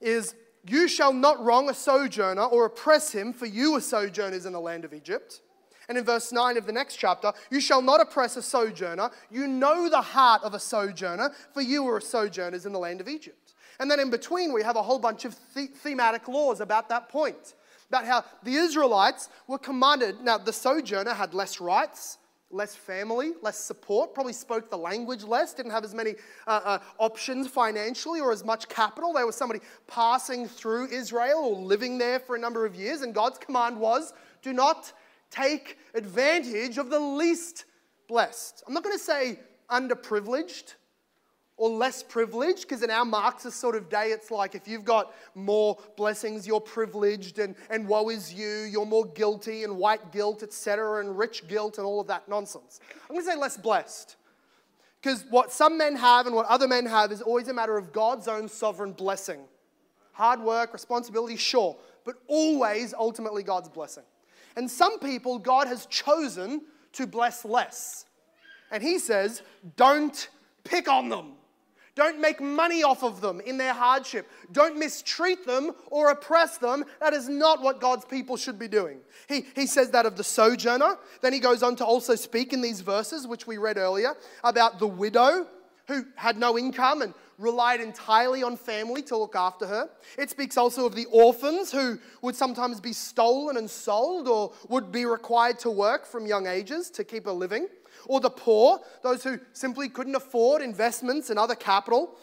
is 0.00 0.36
you 0.64 0.86
shall 0.86 1.12
not 1.12 1.44
wrong 1.44 1.68
a 1.68 1.74
sojourner 1.74 2.44
or 2.44 2.66
oppress 2.66 3.10
him, 3.10 3.32
for 3.32 3.44
you 3.44 3.72
were 3.72 3.80
sojourners 3.80 4.46
in 4.46 4.52
the 4.52 4.60
land 4.60 4.84
of 4.84 4.94
Egypt. 4.94 5.40
And 5.88 5.98
in 5.98 6.04
verse 6.04 6.30
9 6.30 6.56
of 6.56 6.64
the 6.64 6.72
next 6.72 6.94
chapter, 6.94 7.32
you 7.50 7.60
shall 7.60 7.82
not 7.82 8.00
oppress 8.00 8.36
a 8.36 8.42
sojourner. 8.42 9.10
You 9.32 9.48
know 9.48 9.88
the 9.88 10.00
heart 10.00 10.44
of 10.44 10.54
a 10.54 10.60
sojourner, 10.60 11.32
for 11.52 11.60
you 11.60 11.82
were 11.82 12.00
sojourners 12.00 12.66
in 12.66 12.72
the 12.72 12.78
land 12.78 13.00
of 13.00 13.08
Egypt. 13.08 13.54
And 13.80 13.90
then 13.90 13.98
in 13.98 14.10
between, 14.10 14.52
we 14.52 14.62
have 14.62 14.76
a 14.76 14.82
whole 14.84 15.00
bunch 15.00 15.24
of 15.24 15.34
the- 15.54 15.66
thematic 15.66 16.28
laws 16.28 16.60
about 16.60 16.88
that 16.90 17.08
point, 17.08 17.54
about 17.88 18.04
how 18.04 18.24
the 18.44 18.54
Israelites 18.54 19.28
were 19.48 19.58
commanded. 19.58 20.20
Now, 20.20 20.38
the 20.38 20.52
sojourner 20.52 21.14
had 21.14 21.34
less 21.34 21.60
rights, 21.60 22.16
less 22.54 22.74
family, 22.74 23.32
less 23.42 23.58
support, 23.58 24.14
probably 24.14 24.32
spoke 24.32 24.70
the 24.70 24.78
language 24.78 25.24
less, 25.24 25.52
didn't 25.52 25.72
have 25.72 25.84
as 25.84 25.94
many 25.94 26.14
uh, 26.46 26.60
uh, 26.64 26.78
options 26.98 27.48
financially 27.48 28.20
or 28.20 28.30
as 28.30 28.44
much 28.44 28.68
capital. 28.68 29.12
They 29.12 29.24
were 29.24 29.32
somebody 29.32 29.60
passing 29.88 30.46
through 30.46 30.86
Israel 30.86 31.40
or 31.40 31.56
living 31.60 31.98
there 31.98 32.20
for 32.20 32.36
a 32.36 32.38
number 32.38 32.64
of 32.64 32.74
years, 32.74 33.02
and 33.02 33.12
God's 33.12 33.38
command 33.38 33.78
was 33.78 34.12
do 34.40 34.52
not 34.52 34.92
take 35.30 35.78
advantage 35.94 36.78
of 36.78 36.90
the 36.90 37.00
least 37.00 37.64
blessed. 38.06 38.62
I'm 38.66 38.74
not 38.74 38.84
going 38.84 38.96
to 38.96 39.02
say 39.02 39.40
underprivileged 39.70 40.74
or 41.56 41.70
less 41.70 42.02
privileged, 42.02 42.62
because 42.62 42.82
in 42.82 42.90
our 42.90 43.04
Marxist 43.04 43.60
sort 43.60 43.76
of 43.76 43.88
day, 43.88 44.06
it's 44.06 44.30
like 44.30 44.54
if 44.54 44.66
you've 44.66 44.84
got 44.84 45.14
more 45.34 45.78
blessings, 45.96 46.46
you're 46.46 46.60
privileged, 46.60 47.38
and, 47.38 47.54
and 47.70 47.86
woe 47.86 48.08
is 48.08 48.34
you, 48.34 48.62
you're 48.70 48.86
more 48.86 49.06
guilty, 49.06 49.62
and 49.62 49.76
white 49.76 50.10
guilt, 50.10 50.42
etc., 50.42 51.00
and 51.00 51.16
rich 51.16 51.46
guilt, 51.46 51.78
and 51.78 51.86
all 51.86 52.00
of 52.00 52.08
that 52.08 52.28
nonsense. 52.28 52.80
I'm 53.08 53.14
going 53.14 53.24
to 53.24 53.30
say 53.30 53.36
less 53.36 53.56
blessed. 53.56 54.16
Because 55.00 55.24
what 55.28 55.52
some 55.52 55.76
men 55.76 55.96
have 55.96 56.26
and 56.26 56.34
what 56.34 56.46
other 56.46 56.66
men 56.66 56.86
have 56.86 57.12
is 57.12 57.20
always 57.20 57.48
a 57.48 57.52
matter 57.52 57.76
of 57.76 57.92
God's 57.92 58.26
own 58.26 58.48
sovereign 58.48 58.92
blessing. 58.92 59.40
Hard 60.12 60.40
work, 60.40 60.72
responsibility, 60.72 61.36
sure, 61.36 61.76
but 62.04 62.16
always 62.26 62.94
ultimately 62.94 63.42
God's 63.42 63.68
blessing. 63.68 64.04
And 64.56 64.70
some 64.70 64.98
people, 64.98 65.38
God 65.38 65.68
has 65.68 65.86
chosen 65.86 66.62
to 66.92 67.06
bless 67.06 67.44
less. 67.44 68.06
And 68.70 68.82
He 68.82 68.98
says, 68.98 69.42
don't 69.76 70.28
pick 70.64 70.88
on 70.88 71.10
them. 71.10 71.32
Don't 71.94 72.20
make 72.20 72.40
money 72.40 72.82
off 72.82 73.04
of 73.04 73.20
them 73.20 73.40
in 73.40 73.56
their 73.56 73.72
hardship. 73.72 74.28
Don't 74.50 74.76
mistreat 74.76 75.46
them 75.46 75.72
or 75.90 76.10
oppress 76.10 76.58
them. 76.58 76.84
That 77.00 77.14
is 77.14 77.28
not 77.28 77.62
what 77.62 77.80
God's 77.80 78.04
people 78.04 78.36
should 78.36 78.58
be 78.58 78.66
doing. 78.66 78.98
He, 79.28 79.46
he 79.54 79.66
says 79.66 79.90
that 79.90 80.04
of 80.04 80.16
the 80.16 80.24
sojourner. 80.24 80.98
Then 81.20 81.32
he 81.32 81.38
goes 81.38 81.62
on 81.62 81.76
to 81.76 81.84
also 81.84 82.16
speak 82.16 82.52
in 82.52 82.60
these 82.60 82.80
verses, 82.80 83.28
which 83.28 83.46
we 83.46 83.58
read 83.58 83.78
earlier, 83.78 84.16
about 84.42 84.80
the 84.80 84.88
widow 84.88 85.46
who 85.86 86.04
had 86.16 86.36
no 86.36 86.58
income 86.58 87.02
and 87.02 87.14
relied 87.38 87.80
entirely 87.80 88.42
on 88.42 88.56
family 88.56 89.02
to 89.02 89.16
look 89.16 89.36
after 89.36 89.66
her. 89.66 89.88
It 90.16 90.30
speaks 90.30 90.56
also 90.56 90.86
of 90.86 90.94
the 90.94 91.06
orphans 91.06 91.70
who 91.70 91.98
would 92.22 92.34
sometimes 92.36 92.80
be 92.80 92.92
stolen 92.92 93.56
and 93.56 93.68
sold 93.68 94.28
or 94.28 94.52
would 94.68 94.90
be 94.90 95.04
required 95.04 95.58
to 95.60 95.70
work 95.70 96.06
from 96.06 96.26
young 96.26 96.46
ages 96.46 96.90
to 96.90 97.04
keep 97.04 97.26
a 97.26 97.30
living 97.30 97.68
or 98.06 98.20
the 98.20 98.30
poor, 98.30 98.80
those 99.02 99.24
who 99.24 99.38
simply 99.52 99.88
couldn't 99.88 100.14
afford 100.14 100.62
investments 100.62 101.30
and 101.30 101.38
other 101.38 101.54
capital 101.54 102.16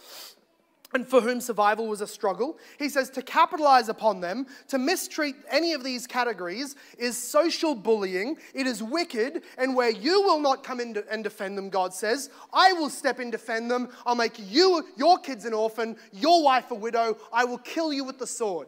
and 0.93 1.07
for 1.07 1.21
whom 1.21 1.39
survival 1.39 1.87
was 1.87 2.01
a 2.01 2.07
struggle. 2.07 2.57
He 2.77 2.89
says 2.89 3.09
to 3.11 3.21
capitalize 3.21 3.89
upon 3.89 4.21
them, 4.21 4.47
to 4.67 4.77
mistreat 4.77 5.35
any 5.49 5.73
of 5.73 5.83
these 5.83 6.07
categories 6.07 6.75
is 6.97 7.17
social 7.17 7.75
bullying. 7.75 8.37
It 8.53 8.67
is 8.67 8.83
wicked, 8.83 9.43
and 9.57 9.75
where 9.75 9.89
you 9.89 10.21
will 10.21 10.39
not 10.39 10.63
come 10.63 10.79
in 10.79 10.97
and 11.09 11.23
defend 11.23 11.57
them, 11.57 11.69
God 11.69 11.93
says, 11.93 12.29
I 12.53 12.73
will 12.73 12.89
step 12.89 13.19
in 13.19 13.31
defend 13.31 13.71
them. 13.71 13.89
I'll 14.05 14.15
make 14.15 14.35
you, 14.37 14.85
your 14.97 15.17
kids 15.17 15.45
an 15.45 15.53
orphan, 15.53 15.95
your 16.11 16.43
wife 16.43 16.71
a 16.71 16.75
widow. 16.75 17.17
I 17.31 17.45
will 17.45 17.59
kill 17.59 17.93
you 17.93 18.03
with 18.03 18.19
the 18.19 18.27
sword. 18.27 18.67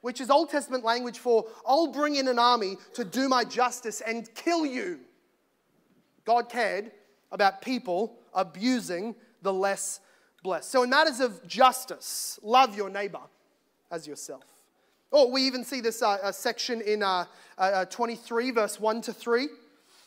Which 0.00 0.20
is 0.20 0.28
Old 0.28 0.50
Testament 0.50 0.84
language 0.84 1.18
for 1.18 1.46
I'll 1.66 1.86
bring 1.86 2.16
in 2.16 2.28
an 2.28 2.38
army 2.38 2.76
to 2.92 3.06
do 3.06 3.26
my 3.26 3.42
justice 3.42 4.02
and 4.02 4.32
kill 4.34 4.66
you. 4.66 5.00
God 6.24 6.48
cared 6.48 6.92
about 7.32 7.62
people 7.62 8.16
abusing 8.32 9.14
the 9.42 9.52
less 9.52 10.00
blessed. 10.42 10.70
So, 10.70 10.82
in 10.82 10.90
matters 10.90 11.20
of 11.20 11.46
justice, 11.46 12.38
love 12.42 12.76
your 12.76 12.90
neighbor 12.90 13.20
as 13.90 14.06
yourself. 14.06 14.44
Oh, 15.12 15.28
we 15.30 15.42
even 15.42 15.64
see 15.64 15.80
this 15.80 16.02
uh, 16.02 16.32
section 16.32 16.80
in 16.80 17.02
uh, 17.02 17.26
uh, 17.56 17.60
uh, 17.60 17.84
23, 17.84 18.50
verse 18.50 18.80
1 18.80 19.02
to 19.02 19.12
3. 19.12 19.48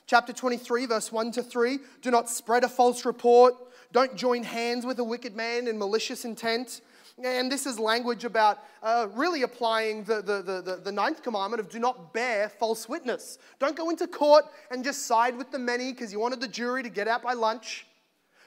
Chapter 0.06 0.34
23, 0.34 0.86
verse 0.86 1.12
1 1.12 1.32
to 1.34 1.44
3. 1.44 1.80
Do 2.02 2.12
not 2.12 2.30
spread 2.30 2.64
a 2.64 2.70
false 2.70 3.06
report. 3.06 3.54
Don't 3.94 4.16
join 4.16 4.44
hands 4.44 4.86
with 4.86 5.00
a 5.00 5.04
wicked 5.04 5.36
man 5.36 5.68
in 5.68 5.78
malicious 5.78 6.26
intent. 6.26 6.82
And 7.24 7.52
this 7.52 7.66
is 7.66 7.80
language 7.80 8.26
about 8.26 8.64
uh, 8.84 9.08
really 9.14 9.42
applying 9.42 10.04
the, 10.04 10.22
the, 10.22 10.42
the, 10.44 10.82
the, 10.84 10.92
ninth 10.92 11.24
commandment 11.24 11.60
of 11.60 11.68
do 11.68 11.80
not 11.80 12.14
bear 12.14 12.48
false 12.48 12.88
witness. 12.88 13.40
Don't 13.58 13.76
go 13.76 13.90
into 13.90 14.06
court 14.06 14.46
and 14.70 14.84
just 14.84 15.08
side 15.08 15.36
with 15.36 15.50
the 15.50 15.58
many 15.58 15.92
because 15.92 16.12
you 16.12 16.20
wanted 16.20 16.42
the 16.42 16.48
jury 16.48 16.84
to 16.84 16.90
get 16.90 17.08
out 17.08 17.24
by 17.24 17.34
lunch. 17.34 17.88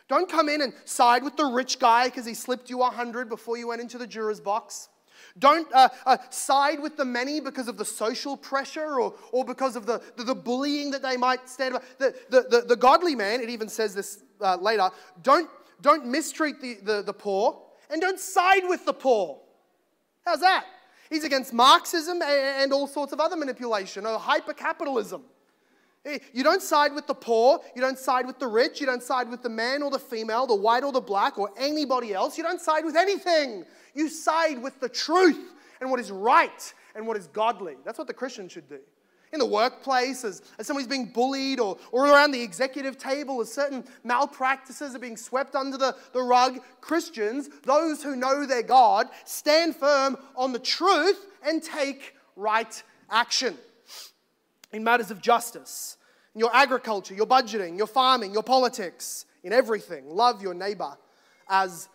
Don't 0.09 0.31
come 0.31 0.49
in 0.49 0.63
and 0.63 0.73
side 0.85 1.25
with 1.25 1.37
the 1.37 1.47
rich 1.47 1.81
guy 1.81 2.07
because 2.07 2.25
he 2.25 2.35
slipped 2.35 2.71
you 2.71 2.83
a 2.83 2.91
hundred 2.91 3.29
before 3.29 3.57
you 3.57 3.67
went 3.67 3.81
into 3.81 3.99
the 3.99 4.07
juror's 4.07 4.41
box. 4.41 4.89
Don't 5.37 5.67
uh, 5.73 5.89
uh, 6.07 6.19
side 6.31 6.81
with 6.81 6.97
the 6.97 7.05
many 7.05 7.41
because 7.41 7.67
of 7.67 7.77
the 7.77 7.85
social 7.85 8.37
pressure 8.37 9.01
or, 9.01 9.15
or 9.33 9.45
because 9.45 9.75
of 9.75 9.85
the, 9.85 10.01
the, 10.17 10.23
the 10.23 10.35
bullying 10.35 10.93
that 10.93 11.03
they 11.03 11.17
might 11.17 11.49
stand 11.49 11.75
about. 11.75 11.99
The, 11.99 12.15
the, 12.29 12.43
the, 12.49 12.61
the 12.69 12.77
godly 12.77 13.17
man, 13.17 13.41
it 13.41 13.51
even 13.51 13.69
says 13.69 13.97
this 13.97 14.23
uh, 14.41 14.57
later, 14.57 14.91
don't, 15.23 15.51
don't 15.81 16.07
mistreat 16.07 16.61
the, 16.61 16.79
the, 16.83 17.03
the 17.03 17.13
poor 17.13 17.61
and 17.91 18.01
don't 18.01 18.19
side 18.19 18.63
with 18.65 18.85
the 18.85 18.93
poor. 18.93 19.41
How's 20.25 20.41
that? 20.41 20.65
He's 21.09 21.25
against 21.25 21.53
Marxism 21.53 22.23
and 22.23 22.73
all 22.73 22.87
sorts 22.87 23.13
of 23.13 23.21
other 23.21 23.37
manipulation 23.37 24.07
or 24.07 24.19
hypercapitalism. 24.19 25.23
Eh, 26.07 26.19
you 26.33 26.43
don't 26.43 26.63
side 26.63 26.95
with 26.95 27.07
the 27.07 27.15
poor, 27.15 27.61
you 27.75 27.83
don't 27.83 27.99
side 27.99 28.27
with 28.27 28.39
the 28.39 28.47
rich, 28.47 28.81
you 28.81 28.87
don't 28.87 29.03
side 29.03 29.29
with 29.29 29.43
the 29.43 29.49
man 29.49 29.83
or 29.83 29.91
the 29.91 29.99
female, 29.99 30.47
the 30.47 30.55
white 30.55 30.83
or 30.83 30.93
the 30.93 31.01
black, 31.01 31.39
or 31.39 31.51
anybody 31.59 32.15
else. 32.15 32.39
You 32.39 32.45
don't 32.45 32.61
side 32.61 32.85
with 32.85 32.97
anything. 32.97 33.65
You 33.95 34.09
side 34.09 34.63
with 34.63 34.81
the 34.81 34.89
truth 34.89 35.53
and 35.81 35.91
what 35.91 36.01
is 36.01 36.11
right 36.11 36.75
and 36.95 37.07
what 37.07 37.17
is 37.17 37.27
godly. 37.27 37.77
That's 37.85 37.99
what 37.99 38.07
the 38.07 38.15
Christian 38.15 38.49
should 38.49 38.69
do. 38.69 38.79
In 39.33 39.39
the 39.39 39.47
workplace, 39.47 40.25
as, 40.25 40.43
as 40.59 40.67
somebody's 40.67 40.89
being 40.89 41.07
bullied, 41.07 41.61
or, 41.61 41.79
or 41.93 42.07
around 42.07 42.33
the 42.33 42.43
executive 42.43 42.99
table, 42.99 43.41
as 43.41 43.53
certain 43.53 43.85
malpractices 44.03 44.95
are 44.95 44.99
being 44.99 45.17
swept 45.17 45.55
under 45.55 45.77
the, 45.77 45.95
the 46.13 46.21
rug, 46.21 46.59
Christians, 46.81 47.49
those 47.65 48.03
who 48.03 48.17
know 48.17 48.45
their 48.45 48.65
God, 48.65 49.09
stand 49.25 49.77
firm 49.77 50.17
on 50.35 50.53
the 50.53 50.59
truth 50.59 51.27
and 51.47 51.63
take 51.63 52.17
right 52.35 52.83
action 53.09 53.57
in 54.73 54.83
matters 54.83 55.11
of 55.11 55.21
justice, 55.21 55.97
in 56.35 56.41
your 56.41 56.55
agriculture, 56.55 57.15
your 57.15 57.27
budgeting, 57.27 57.77
your 57.77 57.87
farming, 57.87 58.33
your 58.33 58.43
politics, 58.43 59.27
in 59.43 59.53
everything. 59.53 60.09
Love 60.09 60.43
your 60.43 60.55
neighbor 60.55 60.97
as 61.49 61.89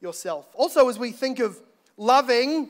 yourself. 0.00 0.48
Also, 0.54 0.88
as 0.88 0.98
we 0.98 1.10
think 1.10 1.38
of 1.38 1.60
loving 1.96 2.68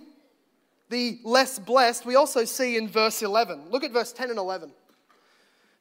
the 0.92 1.18
less 1.24 1.58
blessed, 1.58 2.04
we 2.04 2.16
also 2.16 2.44
see 2.44 2.76
in 2.76 2.86
verse 2.86 3.22
11. 3.22 3.70
Look 3.70 3.82
at 3.82 3.92
verse 3.92 4.12
10 4.12 4.28
and 4.28 4.38
11. 4.38 4.70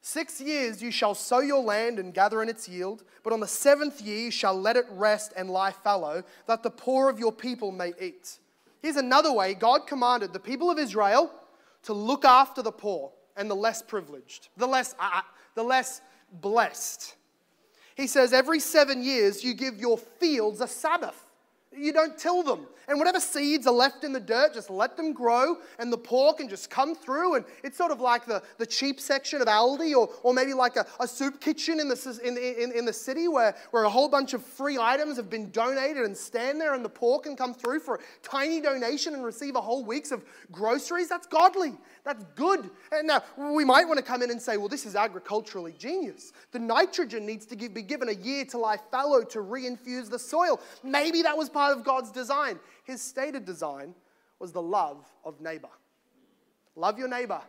Six 0.00 0.40
years 0.40 0.82
you 0.82 0.90
shall 0.90 1.14
sow 1.14 1.40
your 1.40 1.62
land 1.62 1.98
and 1.98 2.14
gather 2.14 2.42
in 2.42 2.48
its 2.48 2.66
yield, 2.66 3.04
but 3.22 3.32
on 3.32 3.38
the 3.38 3.46
seventh 3.46 4.00
year 4.00 4.18
you 4.18 4.30
shall 4.30 4.58
let 4.58 4.74
it 4.74 4.86
rest 4.90 5.34
and 5.36 5.50
lie 5.50 5.70
fallow, 5.70 6.24
that 6.46 6.62
the 6.62 6.70
poor 6.70 7.10
of 7.10 7.20
your 7.20 7.30
people 7.30 7.70
may 7.70 7.92
eat. 8.00 8.38
Here's 8.80 8.96
another 8.96 9.32
way 9.32 9.52
God 9.54 9.86
commanded 9.86 10.32
the 10.32 10.40
people 10.40 10.70
of 10.70 10.78
Israel 10.78 11.30
to 11.82 11.92
look 11.92 12.24
after 12.24 12.62
the 12.62 12.72
poor 12.72 13.12
and 13.36 13.50
the 13.50 13.54
less 13.54 13.82
privileged, 13.82 14.48
the 14.56 14.66
less, 14.66 14.94
uh, 14.98 15.10
uh, 15.12 15.20
the 15.54 15.62
less 15.62 16.00
blessed. 16.40 17.16
He 17.94 18.06
says, 18.06 18.32
every 18.32 18.60
seven 18.60 19.04
years 19.04 19.44
you 19.44 19.52
give 19.52 19.76
your 19.76 19.98
fields 19.98 20.62
a 20.62 20.66
Sabbath. 20.66 21.26
You 21.76 21.92
don't 21.92 22.16
till 22.18 22.42
them. 22.42 22.66
And 22.88 22.98
whatever 22.98 23.20
seeds 23.20 23.66
are 23.66 23.72
left 23.72 24.04
in 24.04 24.12
the 24.12 24.20
dirt, 24.20 24.54
just 24.54 24.70
let 24.70 24.96
them 24.96 25.12
grow, 25.12 25.56
and 25.78 25.92
the 25.92 25.98
poor 25.98 26.32
can 26.32 26.48
just 26.48 26.70
come 26.70 26.94
through. 26.94 27.36
And 27.36 27.44
it's 27.62 27.76
sort 27.76 27.92
of 27.92 28.00
like 28.00 28.26
the, 28.26 28.42
the 28.58 28.66
cheap 28.66 29.00
section 29.00 29.40
of 29.40 29.48
Aldi, 29.48 29.94
or, 29.94 30.08
or 30.22 30.34
maybe 30.34 30.52
like 30.52 30.76
a, 30.76 30.86
a 31.00 31.08
soup 31.08 31.40
kitchen 31.40 31.80
in 31.80 31.88
the, 31.88 32.20
in, 32.24 32.36
in, 32.36 32.76
in 32.78 32.84
the 32.84 32.92
city 32.92 33.28
where, 33.28 33.56
where 33.70 33.84
a 33.84 33.90
whole 33.90 34.08
bunch 34.08 34.34
of 34.34 34.44
free 34.44 34.78
items 34.78 35.16
have 35.16 35.30
been 35.30 35.50
donated 35.50 36.04
and 36.04 36.16
stand 36.16 36.60
there, 36.60 36.74
and 36.74 36.84
the 36.84 36.88
poor 36.88 37.18
can 37.18 37.36
come 37.36 37.54
through 37.54 37.80
for 37.80 37.96
a 37.96 38.00
tiny 38.22 38.60
donation 38.60 39.14
and 39.14 39.24
receive 39.24 39.56
a 39.56 39.60
whole 39.60 39.84
week's 39.84 40.12
of 40.12 40.24
groceries. 40.50 41.08
That's 41.08 41.26
godly. 41.26 41.72
That's 42.04 42.24
good. 42.34 42.70
And 42.90 43.06
now 43.06 43.22
we 43.36 43.64
might 43.64 43.86
want 43.86 43.98
to 43.98 44.04
come 44.04 44.22
in 44.22 44.30
and 44.30 44.40
say, 44.40 44.56
well, 44.56 44.68
this 44.68 44.86
is 44.86 44.96
agriculturally 44.96 45.74
genius. 45.78 46.32
The 46.50 46.58
nitrogen 46.58 47.24
needs 47.24 47.46
to 47.46 47.56
give, 47.56 47.74
be 47.74 47.82
given 47.82 48.08
a 48.08 48.12
year 48.12 48.44
to 48.46 48.58
lie 48.58 48.78
fallow 48.90 49.22
to 49.22 49.38
reinfuse 49.38 50.10
the 50.10 50.18
soil. 50.18 50.60
Maybe 50.82 51.22
that 51.22 51.36
was 51.36 51.48
part 51.48 51.76
of 51.76 51.84
God's 51.84 52.10
design. 52.10 52.58
His 52.84 53.00
stated 53.00 53.44
design 53.44 53.94
was 54.38 54.52
the 54.52 54.62
love 54.62 55.04
of 55.24 55.40
neighbor. 55.40 55.68
Love 56.74 56.98
your 56.98 57.08
neighbor 57.08 57.40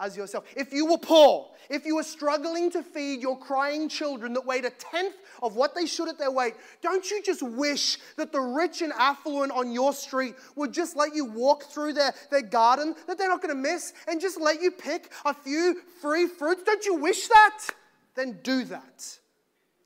as 0.00 0.16
yourself. 0.16 0.44
If 0.56 0.72
you 0.72 0.86
were 0.86 0.98
poor, 0.98 1.48
if 1.68 1.84
you 1.84 1.94
were 1.96 2.02
struggling 2.02 2.70
to 2.72 2.82
feed 2.82 3.20
your 3.20 3.38
crying 3.38 3.88
children 3.88 4.32
that 4.32 4.46
weighed 4.46 4.64
a 4.64 4.70
tenth 4.70 5.14
of 5.42 5.54
what 5.54 5.74
they 5.74 5.86
should 5.86 6.08
at 6.08 6.18
their 6.18 6.30
weight, 6.30 6.54
don't 6.80 7.08
you 7.10 7.22
just 7.22 7.42
wish 7.42 7.98
that 8.16 8.32
the 8.32 8.40
rich 8.40 8.80
and 8.80 8.92
affluent 8.94 9.52
on 9.52 9.70
your 9.70 9.92
street 9.92 10.34
would 10.56 10.72
just 10.72 10.96
let 10.96 11.14
you 11.14 11.26
walk 11.26 11.64
through 11.64 11.92
their, 11.92 12.14
their 12.30 12.42
garden 12.42 12.94
that 13.06 13.18
they're 13.18 13.28
not 13.28 13.42
going 13.42 13.54
to 13.54 13.60
miss 13.60 13.92
and 14.08 14.20
just 14.20 14.40
let 14.40 14.62
you 14.62 14.70
pick 14.70 15.12
a 15.26 15.34
few 15.34 15.82
free 16.00 16.26
fruits? 16.26 16.62
Don't 16.64 16.84
you 16.86 16.94
wish 16.94 17.28
that? 17.28 17.66
Then 18.14 18.38
do 18.42 18.64
that. 18.64 19.18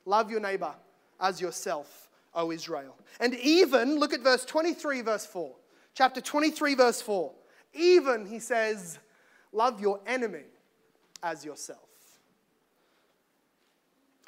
Love 0.07 0.31
your 0.31 0.41
neighbor 0.41 0.75
as 1.21 1.41
yourself, 1.41 2.04
O 2.35 2.51
Israel. 2.51 2.97
And 3.21 3.35
even, 3.35 3.99
look 3.99 4.13
at 4.13 4.21
verse 4.21 4.45
23, 4.45 5.03
verse 5.03 5.27
4. 5.27 5.55
Chapter 5.95 6.21
23, 6.21 6.75
verse 6.75 7.01
4. 7.01 7.33
Even, 7.75 8.27
he 8.27 8.39
says, 8.39 8.99
Love 9.53 9.81
your 9.81 10.01
enemy 10.07 10.45
as 11.23 11.45
yourself. 11.45 11.79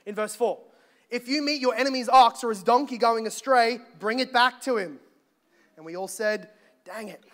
In 0.05 0.15
verse 0.15 0.37
4, 0.37 0.59
if 1.11 1.29
you 1.29 1.43
meet 1.43 1.61
your 1.61 1.75
enemy's 1.75 2.09
ox 2.09 2.45
or 2.45 2.51
his 2.51 2.63
donkey 2.63 2.99
going 2.99 3.27
astray, 3.27 3.81
bring 3.99 4.21
it 4.21 4.33
back 4.33 4.61
to 4.63 4.77
him. 4.77 5.01
And 5.77 5.85
we 5.85 5.97
all 5.97 6.09
said, 6.09 6.51
Dang 6.85 7.09
it. 7.09 7.25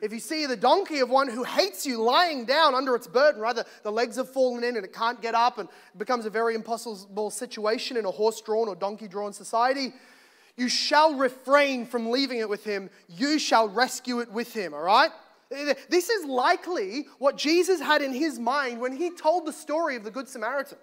If 0.00 0.12
you 0.12 0.20
see 0.20 0.46
the 0.46 0.56
donkey 0.56 1.00
of 1.00 1.10
one 1.10 1.28
who 1.28 1.42
hates 1.42 1.84
you 1.84 2.00
lying 2.00 2.44
down 2.44 2.74
under 2.74 2.94
its 2.94 3.06
burden, 3.06 3.40
rather 3.40 3.64
the 3.82 3.92
legs 3.92 4.16
have 4.16 4.28
fallen 4.28 4.62
in 4.64 4.76
and 4.76 4.84
it 4.84 4.92
can't 4.92 5.20
get 5.20 5.34
up 5.34 5.58
and 5.58 5.68
it 5.68 5.98
becomes 5.98 6.24
a 6.24 6.30
very 6.30 6.54
impossible 6.54 7.30
situation 7.30 7.96
in 7.96 8.04
a 8.04 8.10
horse 8.10 8.40
drawn 8.40 8.68
or 8.68 8.76
donkey 8.76 9.08
drawn 9.08 9.32
society, 9.32 9.92
you 10.56 10.68
shall 10.68 11.14
refrain 11.14 11.86
from 11.86 12.10
leaving 12.10 12.38
it 12.38 12.48
with 12.48 12.64
him. 12.64 12.90
You 13.08 13.38
shall 13.38 13.68
rescue 13.68 14.20
it 14.20 14.30
with 14.30 14.52
him, 14.52 14.74
all 14.74 14.82
right? 14.82 15.10
This 15.50 16.10
is 16.10 16.26
likely 16.26 17.06
what 17.18 17.36
Jesus 17.36 17.80
had 17.80 18.02
in 18.02 18.12
his 18.12 18.38
mind 18.38 18.80
when 18.80 18.94
he 18.94 19.10
told 19.10 19.46
the 19.46 19.52
story 19.52 19.96
of 19.96 20.04
the 20.04 20.10
Good 20.10 20.28
Samaritan. 20.28 20.78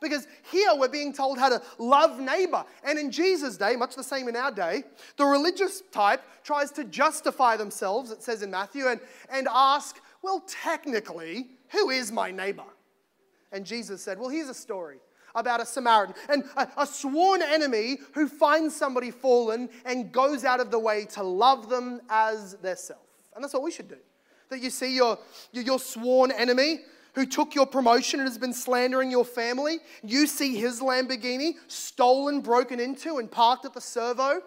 Because 0.00 0.26
here 0.50 0.70
we're 0.74 0.88
being 0.88 1.12
told 1.12 1.38
how 1.38 1.48
to 1.48 1.62
love 1.78 2.20
neighbor. 2.20 2.64
And 2.84 2.98
in 2.98 3.10
Jesus' 3.10 3.56
day, 3.56 3.76
much 3.76 3.96
the 3.96 4.02
same 4.02 4.28
in 4.28 4.36
our 4.36 4.50
day, 4.50 4.84
the 5.16 5.24
religious 5.24 5.82
type 5.92 6.22
tries 6.44 6.70
to 6.72 6.84
justify 6.84 7.56
themselves, 7.56 8.10
it 8.10 8.22
says 8.22 8.42
in 8.42 8.50
Matthew, 8.50 8.88
and, 8.88 9.00
and 9.30 9.48
ask, 9.50 10.00
well, 10.22 10.44
technically, 10.46 11.48
who 11.68 11.90
is 11.90 12.12
my 12.12 12.30
neighbor? 12.30 12.64
And 13.52 13.64
Jesus 13.64 14.02
said, 14.02 14.18
well, 14.18 14.28
here's 14.28 14.48
a 14.48 14.54
story 14.54 14.98
about 15.34 15.60
a 15.60 15.66
Samaritan 15.66 16.14
and 16.28 16.44
a, 16.56 16.68
a 16.78 16.86
sworn 16.86 17.42
enemy 17.42 17.98
who 18.14 18.26
finds 18.26 18.74
somebody 18.74 19.10
fallen 19.10 19.68
and 19.84 20.10
goes 20.10 20.44
out 20.44 20.60
of 20.60 20.70
the 20.70 20.78
way 20.78 21.04
to 21.04 21.22
love 21.22 21.68
them 21.68 22.00
as 22.08 22.54
their 22.54 22.76
self. 22.76 23.00
And 23.34 23.44
that's 23.44 23.52
what 23.52 23.62
we 23.62 23.70
should 23.70 23.88
do. 23.88 23.98
That 24.48 24.60
you 24.60 24.70
see 24.70 24.94
your, 24.94 25.18
your 25.52 25.78
sworn 25.78 26.32
enemy 26.32 26.80
who 27.16 27.24
took 27.24 27.54
your 27.54 27.66
promotion 27.66 28.20
and 28.20 28.28
has 28.28 28.36
been 28.38 28.52
slandering 28.52 29.10
your 29.10 29.24
family. 29.24 29.78
You 30.04 30.26
see 30.26 30.54
his 30.54 30.80
Lamborghini 30.80 31.54
stolen, 31.66 32.42
broken 32.42 32.78
into, 32.78 33.16
and 33.16 33.28
parked 33.28 33.64
at 33.64 33.72
the 33.72 33.80
servo. 33.80 34.42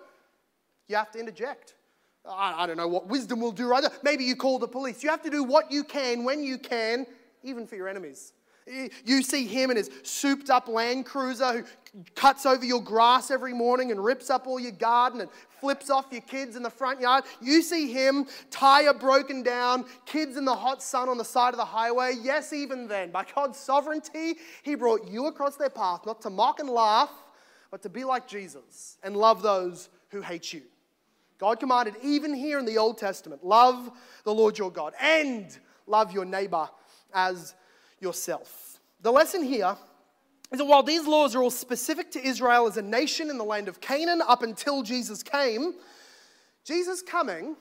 You 0.87 0.95
have 0.95 1.11
to 1.11 1.19
interject. 1.19 1.73
I, 2.23 2.63
I 2.63 2.67
don't 2.67 2.77
know 2.77 2.87
what 2.87 3.07
wisdom 3.07 3.41
will 3.41 3.51
do, 3.51 3.67
right? 3.67 3.83
Maybe 4.03 4.23
you 4.23 4.35
call 4.35 4.59
the 4.59 4.67
police. 4.67 5.03
You 5.03 5.09
have 5.09 5.23
to 5.23 5.31
do 5.31 5.43
what 5.43 5.71
you 5.71 5.83
can 5.83 6.23
when 6.23 6.43
you 6.43 6.59
can, 6.59 7.07
even 7.43 7.65
for 7.65 7.75
your 7.75 7.87
enemies. 7.87 8.33
You 9.05 9.23
see 9.23 9.45
him 9.47 9.71
in 9.71 9.77
his 9.77 9.89
souped 10.03 10.49
up 10.49 10.67
Land 10.67 11.05
Cruiser 11.05 11.53
who 11.53 11.63
cuts 12.15 12.45
over 12.45 12.63
your 12.63 12.81
grass 12.81 13.31
every 13.31 13.53
morning 13.53 13.91
and 13.91 14.03
rips 14.03 14.29
up 14.29 14.45
all 14.45 14.59
your 14.59 14.71
garden 14.71 15.21
and 15.21 15.29
flips 15.59 15.89
off 15.89 16.05
your 16.11 16.21
kids 16.21 16.55
in 16.55 16.63
the 16.63 16.69
front 16.69 17.01
yard. 17.01 17.23
You 17.41 17.61
see 17.61 17.91
him, 17.91 18.27
tire 18.51 18.93
broken 18.93 19.41
down, 19.41 19.85
kids 20.05 20.37
in 20.37 20.45
the 20.45 20.55
hot 20.55 20.83
sun 20.83 21.09
on 21.09 21.17
the 21.17 21.25
side 21.25 21.53
of 21.53 21.57
the 21.57 21.65
highway. 21.65 22.15
Yes, 22.21 22.53
even 22.53 22.87
then, 22.87 23.11
by 23.11 23.25
God's 23.35 23.57
sovereignty, 23.57 24.35
he 24.61 24.75
brought 24.75 25.07
you 25.07 25.25
across 25.25 25.55
their 25.55 25.69
path, 25.69 26.05
not 26.05 26.21
to 26.21 26.29
mock 26.29 26.59
and 26.59 26.69
laugh, 26.69 27.11
but 27.71 27.81
to 27.83 27.89
be 27.89 28.03
like 28.03 28.27
Jesus 28.27 28.97
and 29.03 29.17
love 29.17 29.41
those 29.41 29.89
who 30.09 30.21
hate 30.21 30.53
you. 30.53 30.61
God 31.39 31.59
commanded, 31.59 31.95
even 32.03 32.33
here 32.33 32.59
in 32.59 32.65
the 32.65 32.77
Old 32.77 32.97
Testament, 32.97 33.43
love 33.43 33.89
the 34.25 34.33
Lord 34.33 34.57
your 34.57 34.71
God 34.71 34.93
and 35.01 35.57
love 35.87 36.11
your 36.11 36.25
neighbor 36.25 36.69
as 37.13 37.55
yourself. 38.01 38.79
The 39.01 39.11
lesson 39.11 39.43
here 39.43 39.75
is 40.51 40.59
that 40.59 40.65
while 40.65 40.83
these 40.83 41.05
laws 41.05 41.35
are 41.35 41.43
all 41.43 41.51
specific 41.51 42.11
to 42.11 42.25
Israel 42.25 42.67
as 42.67 42.77
a 42.77 42.81
nation 42.81 43.29
in 43.29 43.37
the 43.37 43.43
land 43.43 43.67
of 43.67 43.79
Canaan 43.81 44.21
up 44.27 44.41
until 44.41 44.83
Jesus 44.83 45.23
came, 45.23 45.75
Jesus' 46.65 47.01
coming 47.01 47.55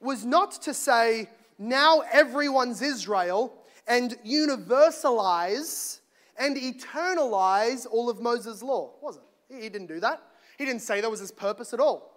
was 0.00 0.24
not 0.24 0.52
to 0.62 0.74
say, 0.74 1.28
now 1.58 2.02
everyone's 2.12 2.82
Israel 2.82 3.52
and 3.86 4.16
universalize 4.26 6.00
and 6.38 6.56
eternalize 6.56 7.86
all 7.90 8.08
of 8.08 8.20
Moses' 8.20 8.62
law, 8.62 8.92
was 9.02 9.16
it? 9.16 9.22
He 9.62 9.68
didn't 9.68 9.88
do 9.88 10.00
that. 10.00 10.22
He 10.58 10.64
didn't 10.64 10.82
say 10.82 11.00
that 11.00 11.10
was 11.10 11.20
his 11.20 11.32
purpose 11.32 11.72
at 11.72 11.80
all. 11.80 12.10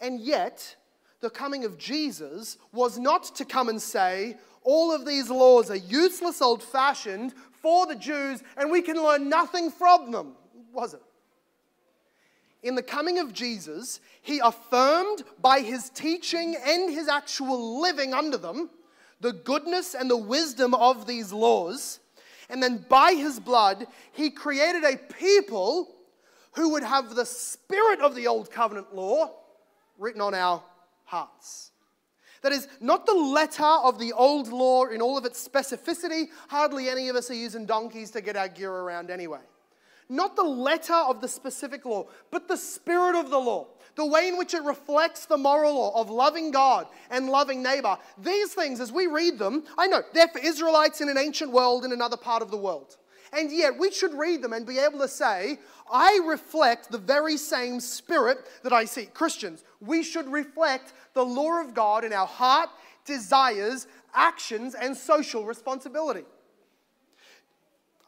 And 0.00 0.20
yet, 0.20 0.76
the 1.20 1.30
coming 1.30 1.64
of 1.64 1.76
Jesus 1.76 2.56
was 2.72 2.98
not 2.98 3.34
to 3.36 3.44
come 3.44 3.68
and 3.68 3.80
say, 3.80 4.38
all 4.62 4.94
of 4.94 5.06
these 5.06 5.30
laws 5.30 5.70
are 5.70 5.76
useless, 5.76 6.42
old 6.42 6.62
fashioned 6.62 7.34
for 7.62 7.86
the 7.86 7.96
Jews, 7.96 8.42
and 8.56 8.70
we 8.70 8.82
can 8.82 8.96
learn 8.96 9.28
nothing 9.28 9.70
from 9.70 10.10
them. 10.10 10.36
was 10.72 10.94
it? 10.94 11.02
In 12.62 12.74
the 12.74 12.82
coming 12.82 13.18
of 13.18 13.32
Jesus, 13.32 14.00
he 14.20 14.38
affirmed 14.38 15.22
by 15.40 15.60
his 15.60 15.88
teaching 15.90 16.56
and 16.66 16.92
his 16.92 17.08
actual 17.08 17.80
living 17.80 18.12
under 18.12 18.36
them 18.36 18.70
the 19.20 19.32
goodness 19.32 19.94
and 19.94 20.10
the 20.10 20.16
wisdom 20.16 20.74
of 20.74 21.06
these 21.06 21.32
laws. 21.32 22.00
And 22.48 22.62
then 22.62 22.84
by 22.88 23.12
his 23.12 23.38
blood, 23.38 23.86
he 24.12 24.30
created 24.30 24.82
a 24.82 24.96
people 24.96 25.94
who 26.52 26.70
would 26.70 26.82
have 26.82 27.14
the 27.14 27.26
spirit 27.26 28.00
of 28.00 28.14
the 28.14 28.26
old 28.26 28.50
covenant 28.50 28.94
law 28.94 29.30
written 29.98 30.20
on 30.20 30.34
our 30.34 30.62
hearts. 31.04 31.70
That 32.42 32.52
is, 32.52 32.68
not 32.80 33.04
the 33.06 33.14
letter 33.14 33.62
of 33.62 33.98
the 33.98 34.12
old 34.12 34.48
law 34.48 34.86
in 34.86 35.02
all 35.02 35.18
of 35.18 35.24
its 35.24 35.46
specificity. 35.46 36.28
Hardly 36.48 36.88
any 36.88 37.08
of 37.08 37.16
us 37.16 37.30
are 37.30 37.34
using 37.34 37.66
donkeys 37.66 38.10
to 38.12 38.20
get 38.20 38.36
our 38.36 38.48
gear 38.48 38.72
around 38.72 39.10
anyway. 39.10 39.40
Not 40.08 40.36
the 40.36 40.42
letter 40.42 40.94
of 40.94 41.20
the 41.20 41.28
specific 41.28 41.84
law, 41.84 42.06
but 42.30 42.48
the 42.48 42.56
spirit 42.56 43.14
of 43.14 43.30
the 43.30 43.38
law, 43.38 43.68
the 43.94 44.06
way 44.06 44.26
in 44.26 44.38
which 44.38 44.54
it 44.54 44.64
reflects 44.64 45.26
the 45.26 45.36
moral 45.36 45.74
law 45.74 46.00
of 46.00 46.10
loving 46.10 46.50
God 46.50 46.88
and 47.10 47.28
loving 47.28 47.62
neighbor. 47.62 47.96
These 48.18 48.54
things, 48.54 48.80
as 48.80 48.90
we 48.90 49.06
read 49.06 49.38
them, 49.38 49.64
I 49.78 49.86
know 49.86 50.02
they're 50.12 50.28
for 50.28 50.40
Israelites 50.40 51.00
in 51.00 51.08
an 51.08 51.18
ancient 51.18 51.52
world 51.52 51.84
in 51.84 51.92
another 51.92 52.16
part 52.16 52.42
of 52.42 52.50
the 52.50 52.56
world. 52.56 52.96
And 53.32 53.52
yet, 53.52 53.78
we 53.78 53.92
should 53.92 54.14
read 54.14 54.42
them 54.42 54.52
and 54.52 54.66
be 54.66 54.78
able 54.78 54.98
to 55.00 55.08
say, 55.08 55.58
I 55.90 56.20
reflect 56.26 56.90
the 56.90 56.98
very 56.98 57.36
same 57.36 57.78
spirit 57.78 58.38
that 58.62 58.72
I 58.72 58.84
see. 58.84 59.06
Christians, 59.06 59.62
we 59.80 60.02
should 60.02 60.26
reflect 60.28 60.92
the 61.14 61.24
law 61.24 61.60
of 61.60 61.74
God 61.74 62.04
in 62.04 62.12
our 62.12 62.26
heart, 62.26 62.70
desires, 63.04 63.86
actions, 64.14 64.74
and 64.74 64.96
social 64.96 65.44
responsibility. 65.44 66.24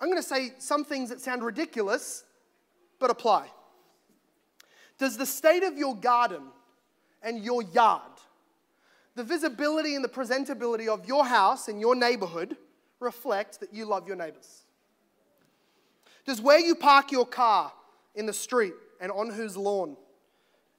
I'm 0.01 0.09
going 0.09 0.21
to 0.21 0.29
say 0.29 0.53
some 0.59 0.85
things 0.85 1.11
that 1.11 1.21
sound 1.21 1.45
ridiculous, 1.45 2.25
but 2.99 3.11
apply. 3.11 3.47
Does 4.99 5.17
the 5.17 5.27
state 5.27 5.63
of 5.63 5.79
your 5.79 5.97
garden 5.97 6.43
and 7.23 7.45
your 7.45 7.63
yard, 7.63 8.03
the 9.15 9.23
visibility 9.23 9.95
and 9.95 10.05
the 10.05 10.09
presentability 10.09 10.89
of 10.89 11.07
your 11.07 11.25
house 11.25 11.69
and 11.69 11.81
your 11.81 11.95
neighborhood 11.95 12.57
reflect 12.99 13.61
that 13.61 13.73
you 13.73 13.85
love 13.85 14.09
your 14.09 14.17
neighbors? 14.17 14.62
Does 16.25 16.41
where 16.41 16.59
you 16.59 16.75
park 16.75 17.13
your 17.13 17.27
car 17.27 17.73
in 18.15 18.27
the 18.27 18.33
street 18.33 18.75
and 19.01 19.11
on 19.11 19.31
whose 19.31 19.57
lawn 19.57 19.97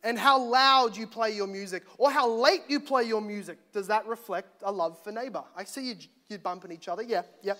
and 0.03 0.19
how 0.19 0.41
loud 0.41 0.95
you 0.97 1.07
play 1.07 1.31
your 1.31 1.47
music 1.47 1.83
or 1.97 2.11
how 2.11 2.29
late 2.29 2.63
you 2.67 2.79
play 2.79 3.03
your 3.03 3.21
music, 3.21 3.57
does 3.71 3.87
that 3.87 4.05
reflect 4.05 4.61
a 4.63 4.71
love 4.71 5.01
for 5.03 5.11
neighbor? 5.11 5.43
I 5.55 5.63
see 5.63 5.89
you, 5.89 5.95
you 6.29 6.37
bumping 6.37 6.71
each 6.71 6.87
other. 6.87 7.03
Yeah, 7.03 7.23
yeah. 7.41 7.53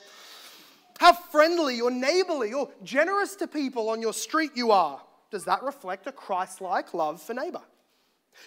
How 1.00 1.14
friendly 1.14 1.82
or 1.82 1.90
neighborly 1.90 2.54
or 2.54 2.70
generous 2.84 3.36
to 3.38 3.48
people 3.48 3.90
on 3.90 4.02
your 4.02 4.14
street 4.14 4.52
you 4.56 4.72
are, 4.72 5.02
does 5.32 5.46
that 5.46 5.64
reflect 5.64 6.06
a 6.08 6.12
Christ 6.12 6.62
like 6.62 6.94
love 6.94 7.22
for 7.22 7.34
neighbor? 7.34 7.62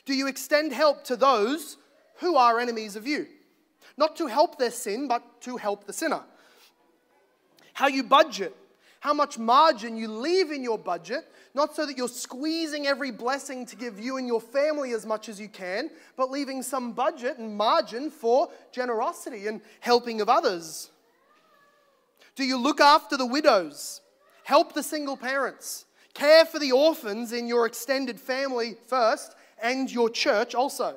Do 0.05 0.15
you 0.15 0.27
extend 0.27 0.73
help 0.73 1.05
to 1.05 1.17
those 1.17 1.77
who 2.19 2.37
are 2.37 2.61
enemies 2.61 2.97
of 2.97 3.07
you? 3.07 3.27
Not 3.97 4.17
to 4.17 4.27
help 4.27 4.59
their 4.59 4.71
sin, 4.71 5.09
but 5.09 5.41
to 5.43 5.57
help 5.57 5.87
the 5.87 5.93
sinner. 5.93 6.23
How 7.73 7.89
you 7.89 8.03
budget 8.03 8.55
how 9.07 9.15
much 9.15 9.39
margin 9.39 9.97
you 9.97 10.09
leave 10.09 10.51
in 10.51 10.65
your 10.65 10.77
budget, 10.77 11.29
not 11.55 11.77
so 11.77 11.87
that 11.87 11.97
you're 11.97 12.09
squeezing 12.09 12.89
every 12.89 13.13
blessing 13.13 13.65
to 13.65 13.77
give 13.77 14.01
you 14.01 14.17
and 14.17 14.27
your 14.27 14.41
family 14.41 14.91
as 14.95 15.07
much 15.07 15.29
as 15.29 15.39
you 15.39 15.49
can, 15.49 15.89
but 16.17 16.29
leaving 16.29 16.61
some 16.61 16.91
budget 16.91 17.39
and 17.39 17.57
margin 17.57 18.11
for 18.11 18.49
generosity 18.73 19.47
and 19.47 19.61
helping 19.79 20.21
of 20.21 20.29
others. 20.29 20.91
Do 22.35 22.43
you 22.43 22.59
look 22.59 22.81
after 22.81 23.17
the 23.17 23.25
widows, 23.25 24.01
help 24.43 24.73
the 24.73 24.83
single 24.83 25.17
parents, 25.17 25.85
care 26.13 26.45
for 26.45 26.59
the 26.59 26.73
orphans 26.73 27.33
in 27.33 27.47
your 27.47 27.65
extended 27.65 28.19
family 28.19 28.75
first 28.89 29.37
and 29.63 29.89
your 29.89 30.11
church 30.11 30.53
also? 30.53 30.97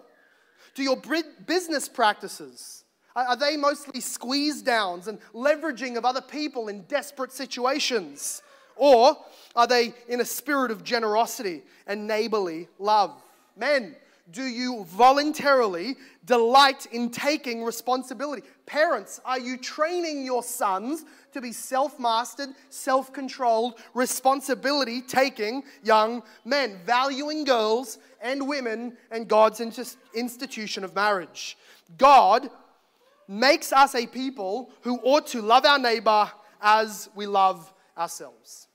Do 0.74 0.82
your 0.82 1.00
business 1.46 1.88
practices 1.88 2.86
are 3.26 3.36
they 3.36 3.58
mostly 3.58 4.02
squeeze 4.02 4.62
downs 4.62 5.08
and 5.08 5.20
leveraging 5.34 5.98
of 5.98 6.06
other 6.06 6.22
people 6.22 6.68
in 6.68 6.82
desperate 6.84 7.32
situations? 7.32 8.42
Or 8.76 9.18
are 9.56 9.68
they 9.68 9.94
in 10.08 10.22
a 10.22 10.26
spirit 10.26 10.72
of 10.72 10.84
generosity 10.84 11.64
and 11.86 12.08
neighborly 12.08 12.68
love? 12.78 13.22
Men, 13.58 13.96
do 14.32 14.44
you 14.44 14.86
voluntarily 14.86 15.96
delight 16.26 16.86
in 16.92 17.10
taking 17.10 17.64
responsibility? 17.64 18.44
Parents, 18.66 19.20
are 19.26 19.40
you 19.40 19.58
training 19.58 20.24
your 20.24 20.44
sons 20.44 21.04
to 21.34 21.42
be 21.42 21.52
self 21.52 22.00
mastered, 22.00 22.50
self 22.70 23.12
controlled, 23.12 23.80
responsibility 23.94 25.02
taking 25.02 25.64
young 25.84 26.22
men, 26.46 26.80
valuing 26.86 27.44
girls 27.44 27.98
and 28.22 28.48
women 28.48 28.96
and 29.12 29.28
God's 29.28 29.60
institution 30.14 30.84
of 30.84 30.94
marriage? 30.94 31.58
God 31.98 32.50
makes 33.30 33.72
us 33.72 33.94
a 33.94 34.08
people 34.08 34.72
who 34.82 35.00
ought 35.04 35.28
to 35.28 35.42
love 35.42 35.64
our 35.64 35.78
neighbor 35.78 36.30
as 36.60 37.10
we 37.16 37.28
love 37.28 37.72
ourselves. 37.96 38.68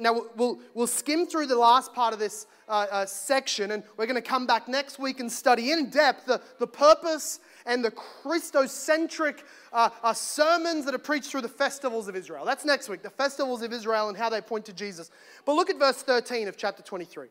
Now, 0.00 0.22
we'll, 0.34 0.58
we'll 0.72 0.86
skim 0.86 1.26
through 1.26 1.46
the 1.46 1.58
last 1.58 1.92
part 1.92 2.14
of 2.14 2.18
this 2.18 2.46
uh, 2.66 2.86
uh, 2.90 3.06
section, 3.06 3.72
and 3.72 3.82
we're 3.98 4.06
going 4.06 4.16
to 4.16 4.26
come 4.26 4.46
back 4.46 4.66
next 4.66 4.98
week 4.98 5.20
and 5.20 5.30
study 5.30 5.72
in 5.72 5.90
depth 5.90 6.24
the, 6.24 6.40
the 6.58 6.66
purpose 6.66 7.40
and 7.66 7.84
the 7.84 7.90
Christocentric 7.90 9.40
uh, 9.74 9.90
uh, 10.02 10.14
sermons 10.14 10.86
that 10.86 10.94
are 10.94 10.98
preached 10.98 11.30
through 11.30 11.42
the 11.42 11.48
festivals 11.48 12.08
of 12.08 12.16
Israel. 12.16 12.46
That's 12.46 12.64
next 12.64 12.88
week, 12.88 13.02
the 13.02 13.10
festivals 13.10 13.60
of 13.60 13.74
Israel 13.74 14.08
and 14.08 14.16
how 14.16 14.30
they 14.30 14.40
point 14.40 14.64
to 14.66 14.72
Jesus. 14.72 15.10
But 15.44 15.52
look 15.52 15.68
at 15.68 15.78
verse 15.78 16.02
13 16.02 16.48
of 16.48 16.56
chapter 16.56 16.82
23. 16.82 17.28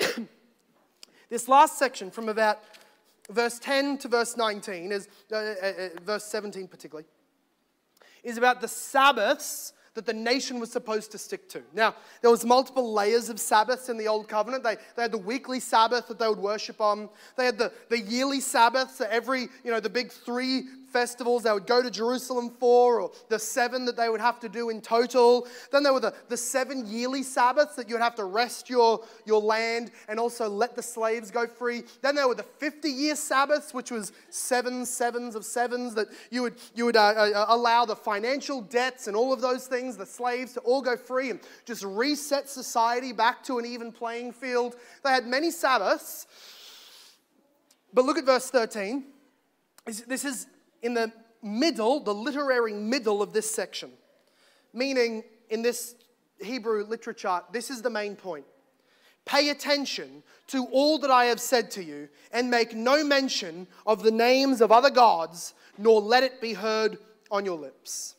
this 1.30 1.48
last 1.48 1.78
section, 1.78 2.10
from 2.10 2.28
about 2.28 2.58
verse 3.30 3.58
10 3.58 3.98
to 3.98 4.08
verse 4.08 4.36
19 4.36 4.92
is 4.92 5.08
uh, 5.32 5.36
uh, 5.36 5.38
uh, 5.38 5.88
verse 6.04 6.24
17 6.24 6.68
particularly 6.68 7.06
is 8.22 8.38
about 8.38 8.60
the 8.60 8.68
sabbaths 8.68 9.72
that 9.94 10.06
the 10.06 10.12
nation 10.12 10.60
was 10.60 10.70
supposed 10.70 11.10
to 11.10 11.18
stick 11.18 11.48
to. 11.48 11.62
Now, 11.74 11.96
there 12.22 12.30
was 12.30 12.44
multiple 12.44 12.92
layers 12.92 13.28
of 13.28 13.40
Sabbaths 13.40 13.88
in 13.88 13.96
the 13.96 14.06
Old 14.06 14.28
Covenant. 14.28 14.62
They, 14.62 14.76
they 14.94 15.02
had 15.02 15.10
the 15.10 15.18
weekly 15.18 15.58
Sabbath 15.58 16.06
that 16.08 16.18
they 16.18 16.28
would 16.28 16.38
worship 16.38 16.80
on. 16.80 17.08
They 17.36 17.44
had 17.44 17.58
the, 17.58 17.72
the 17.88 17.98
yearly 17.98 18.40
Sabbaths, 18.40 18.98
so 18.98 19.06
every, 19.10 19.48
you 19.64 19.70
know, 19.70 19.80
the 19.80 19.90
big 19.90 20.12
three 20.12 20.64
festivals 20.92 21.42
they 21.42 21.52
would 21.52 21.66
go 21.66 21.82
to 21.82 21.90
Jerusalem 21.90 22.50
for, 22.58 23.00
or 23.00 23.12
the 23.28 23.38
seven 23.38 23.84
that 23.86 23.96
they 23.96 24.08
would 24.08 24.20
have 24.20 24.40
to 24.40 24.48
do 24.48 24.70
in 24.70 24.80
total. 24.80 25.46
Then 25.72 25.82
there 25.82 25.92
were 25.92 26.00
the, 26.00 26.14
the 26.28 26.36
seven 26.36 26.86
yearly 26.86 27.22
Sabbaths 27.22 27.76
that 27.76 27.88
you 27.88 27.94
would 27.94 28.02
have 28.02 28.14
to 28.16 28.24
rest 28.24 28.68
your, 28.68 29.04
your 29.24 29.40
land 29.40 29.90
and 30.08 30.18
also 30.18 30.48
let 30.48 30.76
the 30.76 30.82
slaves 30.82 31.30
go 31.30 31.46
free. 31.46 31.82
Then 32.02 32.14
there 32.14 32.28
were 32.28 32.34
the 32.34 32.42
50 32.42 32.88
year 32.88 33.16
Sabbaths, 33.16 33.72
which 33.72 33.90
was 33.90 34.12
seven 34.30 34.84
sevens 34.84 35.34
of 35.34 35.44
sevens 35.44 35.94
that 35.94 36.08
you 36.30 36.42
would, 36.42 36.54
you 36.74 36.84
would 36.84 36.96
uh, 36.96 37.00
uh, 37.00 37.46
allow 37.48 37.84
the 37.84 37.96
financial 37.96 38.60
debts 38.60 39.06
and 39.06 39.16
all 39.16 39.32
of 39.32 39.40
those 39.40 39.66
things, 39.66 39.96
the 39.96 40.06
slaves, 40.06 40.54
to 40.54 40.60
all 40.60 40.82
go 40.82 40.96
free 40.96 41.30
and 41.30 41.40
just 41.64 41.84
reset 41.84 42.48
society 42.48 43.12
back 43.12 43.42
to 43.44 43.58
an 43.58 43.66
even 43.66 43.92
playing 43.92 44.32
field. 44.32 44.76
They 45.04 45.10
had 45.10 45.26
many 45.26 45.50
Sabbaths. 45.50 46.26
But 47.92 48.04
look 48.04 48.18
at 48.18 48.24
verse 48.24 48.50
13. 48.50 49.04
This 50.06 50.24
is 50.24 50.46
in 50.82 50.94
the 50.94 51.12
middle, 51.42 52.00
the 52.00 52.14
literary 52.14 52.72
middle 52.72 53.22
of 53.22 53.32
this 53.32 53.50
section, 53.50 53.90
meaning 54.72 55.24
in 55.48 55.62
this 55.62 55.94
Hebrew 56.40 56.84
literature, 56.84 57.40
this 57.52 57.70
is 57.70 57.82
the 57.82 57.90
main 57.90 58.16
point. 58.16 58.44
Pay 59.26 59.50
attention 59.50 60.22
to 60.48 60.66
all 60.66 60.98
that 60.98 61.10
I 61.10 61.26
have 61.26 61.40
said 61.40 61.70
to 61.72 61.84
you, 61.84 62.08
and 62.32 62.50
make 62.50 62.74
no 62.74 63.04
mention 63.04 63.66
of 63.86 64.02
the 64.02 64.10
names 64.10 64.60
of 64.60 64.72
other 64.72 64.90
gods, 64.90 65.54
nor 65.78 66.00
let 66.00 66.22
it 66.22 66.40
be 66.40 66.54
heard 66.54 66.98
on 67.30 67.44
your 67.44 67.58
lips. 67.58 68.16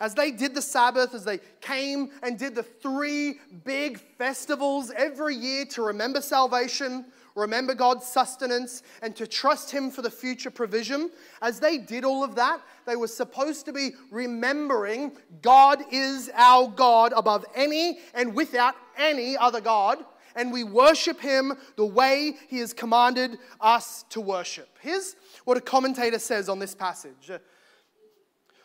As 0.00 0.14
they 0.14 0.30
did 0.30 0.54
the 0.54 0.62
Sabbath, 0.62 1.12
as 1.12 1.24
they 1.24 1.40
came 1.60 2.10
and 2.22 2.38
did 2.38 2.54
the 2.54 2.62
three 2.62 3.40
big 3.64 3.98
festivals 3.98 4.92
every 4.96 5.34
year 5.34 5.64
to 5.66 5.82
remember 5.82 6.20
salvation, 6.20 7.04
remember 7.38 7.74
God's 7.74 8.06
sustenance, 8.06 8.82
and 9.00 9.14
to 9.16 9.26
trust 9.26 9.70
Him 9.70 9.90
for 9.90 10.02
the 10.02 10.10
future 10.10 10.50
provision, 10.50 11.10
as 11.40 11.60
they 11.60 11.78
did 11.78 12.04
all 12.04 12.22
of 12.22 12.34
that, 12.34 12.60
they 12.86 12.96
were 12.96 13.08
supposed 13.08 13.64
to 13.66 13.72
be 13.72 13.92
remembering 14.10 15.12
God 15.40 15.82
is 15.90 16.30
our 16.34 16.68
God 16.68 17.12
above 17.16 17.44
any 17.54 17.98
and 18.14 18.34
without 18.34 18.74
any 18.96 19.36
other 19.36 19.60
God, 19.60 20.04
and 20.36 20.52
we 20.52 20.64
worship 20.64 21.20
Him 21.20 21.54
the 21.76 21.86
way 21.86 22.36
He 22.48 22.58
has 22.58 22.72
commanded 22.72 23.38
us 23.60 24.04
to 24.10 24.20
worship. 24.20 24.68
Here's 24.80 25.16
what 25.44 25.56
a 25.56 25.60
commentator 25.60 26.18
says 26.18 26.48
on 26.48 26.58
this 26.58 26.74
passage. 26.74 27.30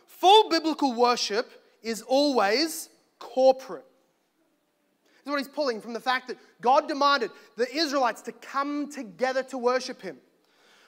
Full 0.08 0.50
biblical 0.50 0.94
worship 0.94 1.52
is 1.82 2.02
always 2.02 2.90
corporate 3.20 3.86
is 5.26 5.30
what 5.30 5.38
he's 5.38 5.48
pulling 5.48 5.82
from 5.82 5.94
the 5.94 6.00
fact 6.00 6.28
that 6.28 6.38
God 6.62 6.88
demanded 6.88 7.32
the 7.56 7.74
Israelites 7.74 8.22
to 8.24 8.32
come 8.32 8.92
together 8.92 9.44
to 9.44 9.58
worship 9.58 10.02
him. 10.02 10.18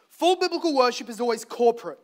Full 0.10 0.36
biblical 0.38 0.76
worship 0.76 1.10
is 1.10 1.20
always 1.20 1.46
corporate. 1.46 2.00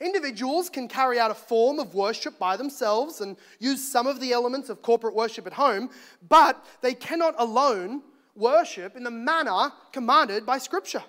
Individuals 0.00 0.68
can 0.68 0.88
carry 0.88 1.18
out 1.18 1.30
a 1.30 1.34
form 1.34 1.78
of 1.78 1.94
worship 1.94 2.38
by 2.38 2.56
themselves 2.56 3.20
and 3.20 3.36
use 3.60 3.86
some 3.86 4.06
of 4.06 4.20
the 4.20 4.32
elements 4.32 4.68
of 4.68 4.82
corporate 4.82 5.14
worship 5.14 5.46
at 5.46 5.52
home, 5.52 5.88
but 6.28 6.64
they 6.80 6.94
cannot 6.94 7.34
alone 7.38 8.02
worship 8.34 8.96
in 8.96 9.04
the 9.04 9.10
manner 9.10 9.70
commanded 9.92 10.44
by 10.44 10.58
Scripture. 10.58 11.02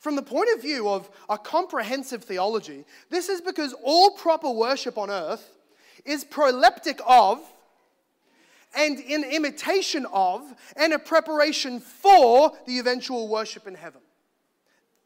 From 0.00 0.16
the 0.16 0.22
point 0.22 0.50
of 0.54 0.62
view 0.62 0.88
of 0.88 1.10
a 1.28 1.38
comprehensive 1.38 2.24
theology, 2.24 2.84
this 3.10 3.28
is 3.28 3.40
because 3.40 3.74
all 3.82 4.12
proper 4.12 4.50
worship 4.50 4.98
on 4.98 5.10
earth 5.10 5.56
is 6.04 6.24
proleptic 6.24 7.00
of 7.06 7.40
and 8.76 9.00
in 9.00 9.24
imitation 9.24 10.06
of 10.12 10.42
and 10.76 10.92
a 10.92 10.98
preparation 10.98 11.80
for 11.80 12.52
the 12.66 12.78
eventual 12.78 13.28
worship 13.28 13.66
in 13.66 13.74
heaven. 13.74 14.00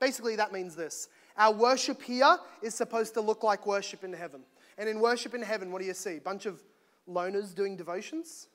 Basically, 0.00 0.36
that 0.36 0.52
means 0.52 0.74
this 0.74 1.08
our 1.36 1.52
worship 1.52 2.02
here 2.02 2.36
is 2.62 2.74
supposed 2.74 3.14
to 3.14 3.20
look 3.20 3.42
like 3.42 3.66
worship 3.66 4.04
in 4.04 4.12
heaven. 4.12 4.42
And 4.76 4.88
in 4.88 5.00
worship 5.00 5.34
in 5.34 5.42
heaven, 5.42 5.70
what 5.70 5.80
do 5.80 5.86
you 5.86 5.94
see? 5.94 6.18
Bunch 6.18 6.46
of 6.46 6.62
loners 7.08 7.54
doing 7.54 7.76
devotions? 7.76 8.48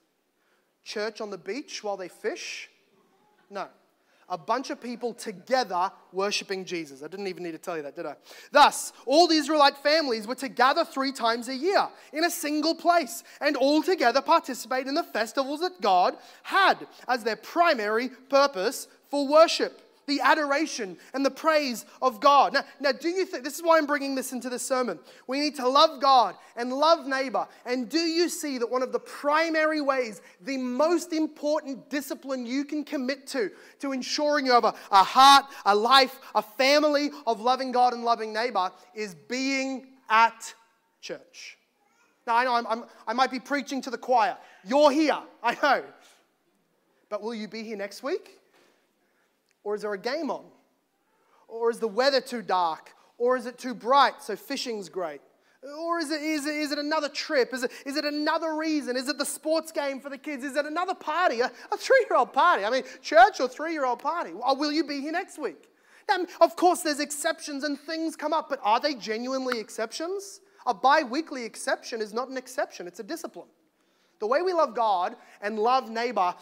Church 0.83 1.21
on 1.21 1.29
the 1.29 1.37
beach 1.37 1.83
while 1.83 1.97
they 1.97 2.07
fish? 2.07 2.69
No. 3.49 3.67
A 4.29 4.37
bunch 4.37 4.69
of 4.71 4.81
people 4.81 5.13
together 5.13 5.91
worshiping 6.11 6.65
Jesus. 6.65 7.03
I 7.03 7.07
didn't 7.07 7.27
even 7.27 7.43
need 7.43 7.51
to 7.51 7.57
tell 7.57 7.77
you 7.77 7.83
that, 7.83 7.95
did 7.95 8.05
I? 8.05 8.15
Thus, 8.51 8.91
all 9.05 9.27
the 9.27 9.35
Israelite 9.35 9.77
families 9.77 10.25
were 10.25 10.35
to 10.35 10.49
gather 10.49 10.83
three 10.83 11.11
times 11.11 11.47
a 11.47 11.55
year 11.55 11.87
in 12.11 12.23
a 12.23 12.31
single 12.31 12.73
place 12.73 13.23
and 13.39 13.55
all 13.55 13.83
together 13.83 14.21
participate 14.21 14.87
in 14.87 14.95
the 14.95 15.03
festivals 15.03 15.59
that 15.59 15.79
God 15.79 16.17
had 16.43 16.87
as 17.07 17.23
their 17.23 17.35
primary 17.35 18.09
purpose 18.09 18.87
for 19.09 19.27
worship 19.27 19.84
the 20.07 20.21
adoration 20.21 20.97
and 21.13 21.25
the 21.25 21.31
praise 21.31 21.85
of 22.01 22.19
God. 22.19 22.53
Now, 22.53 22.63
now, 22.79 22.91
do 22.91 23.09
you 23.09 23.25
think 23.25 23.43
this 23.43 23.55
is 23.55 23.63
why 23.63 23.77
I'm 23.77 23.85
bringing 23.85 24.15
this 24.15 24.31
into 24.31 24.49
the 24.49 24.59
sermon? 24.59 24.99
We 25.27 25.39
need 25.39 25.55
to 25.55 25.67
love 25.67 26.01
God 26.01 26.35
and 26.55 26.71
love 26.71 27.05
neighbor. 27.07 27.47
And 27.65 27.89
do 27.89 27.99
you 27.99 28.29
see 28.29 28.57
that 28.57 28.69
one 28.69 28.81
of 28.81 28.91
the 28.91 28.99
primary 28.99 29.81
ways, 29.81 30.21
the 30.41 30.57
most 30.57 31.13
important 31.13 31.89
discipline 31.89 32.45
you 32.45 32.65
can 32.65 32.83
commit 32.83 33.27
to, 33.27 33.51
to 33.79 33.91
ensuring 33.91 34.45
you 34.45 34.51
have 34.51 34.65
a, 34.65 34.75
a 34.91 35.03
heart, 35.03 35.45
a 35.65 35.75
life, 35.75 36.19
a 36.33 36.41
family 36.41 37.11
of 37.27 37.41
loving 37.41 37.71
God 37.71 37.93
and 37.93 38.03
loving 38.03 38.33
neighbor, 38.33 38.71
is 38.93 39.15
being 39.15 39.87
at 40.09 40.53
church? 41.01 41.57
Now, 42.27 42.35
I 42.35 42.43
know 42.43 42.55
I'm, 42.55 42.67
I'm, 42.67 42.83
I 43.07 43.13
might 43.13 43.31
be 43.31 43.39
preaching 43.39 43.81
to 43.83 43.89
the 43.89 43.97
choir. 43.97 44.37
You're 44.65 44.91
here, 44.91 45.19
I 45.43 45.57
know. 45.61 45.83
But 47.09 47.21
will 47.21 47.35
you 47.35 47.47
be 47.47 47.63
here 47.63 47.77
next 47.77 48.01
week? 48.01 48.39
Or 49.65 49.75
is 49.75 49.81
there 49.81 49.91
a 49.91 49.97
game 49.97 50.31
on? 50.31 50.45
Or 51.49 51.69
is 51.69 51.79
the 51.79 51.87
weather 51.87 52.21
too 52.21 52.41
dark? 52.41 52.93
Or 53.17 53.35
is 53.35 53.45
it 53.45 53.57
too 53.57 53.73
bright, 53.73 54.21
so 54.21 54.35
fishing's 54.35 54.87
great? 54.87 55.21
Or 55.63 55.99
is 55.99 56.11
it, 56.11 56.21
is 56.21 56.45
it, 56.45 56.55
is 56.55 56.71
it 56.71 56.77
another 56.77 57.09
trip? 57.09 57.53
Is 57.53 57.63
it, 57.63 57.71
is 57.85 57.97
it 57.97 58.05
another 58.05 58.55
reason? 58.55 58.95
Is 58.95 59.09
it 59.09 59.17
the 59.17 59.25
sports 59.25 59.71
game 59.71 59.99
for 59.99 60.09
the 60.09 60.17
kids? 60.17 60.43
Is 60.43 60.55
it 60.55 60.65
another 60.65 60.93
party? 60.93 61.41
A, 61.41 61.51
a 61.71 61.77
three 61.77 62.05
year 62.07 62.17
old 62.17 62.31
party? 62.31 62.63
I 62.63 62.69
mean, 62.69 62.83
church 63.01 63.39
or 63.39 63.47
three 63.47 63.73
year 63.73 63.85
old 63.85 63.99
party? 63.99 64.31
Or 64.31 64.55
will 64.55 64.71
you 64.71 64.83
be 64.83 65.01
here 65.01 65.11
next 65.11 65.39
week? 65.39 65.69
Now, 66.07 66.25
of 66.39 66.55
course, 66.55 66.81
there's 66.81 66.99
exceptions 66.99 67.63
and 67.63 67.79
things 67.79 68.15
come 68.15 68.31
up, 68.31 68.47
but 68.49 68.59
are 68.61 68.79
they 68.79 68.93
genuinely 68.93 69.59
exceptions? 69.59 70.41
A 70.67 70.73
bi 70.73 71.01
weekly 71.01 71.43
exception 71.43 71.99
is 71.99 72.13
not 72.13 72.27
an 72.29 72.37
exception, 72.37 72.85
it's 72.85 72.99
a 72.99 73.03
discipline. 73.03 73.47
The 74.19 74.27
way 74.27 74.43
we 74.43 74.53
love 74.53 74.75
God 74.75 75.15
and 75.41 75.57
love 75.57 75.89
neighbor 75.89 76.35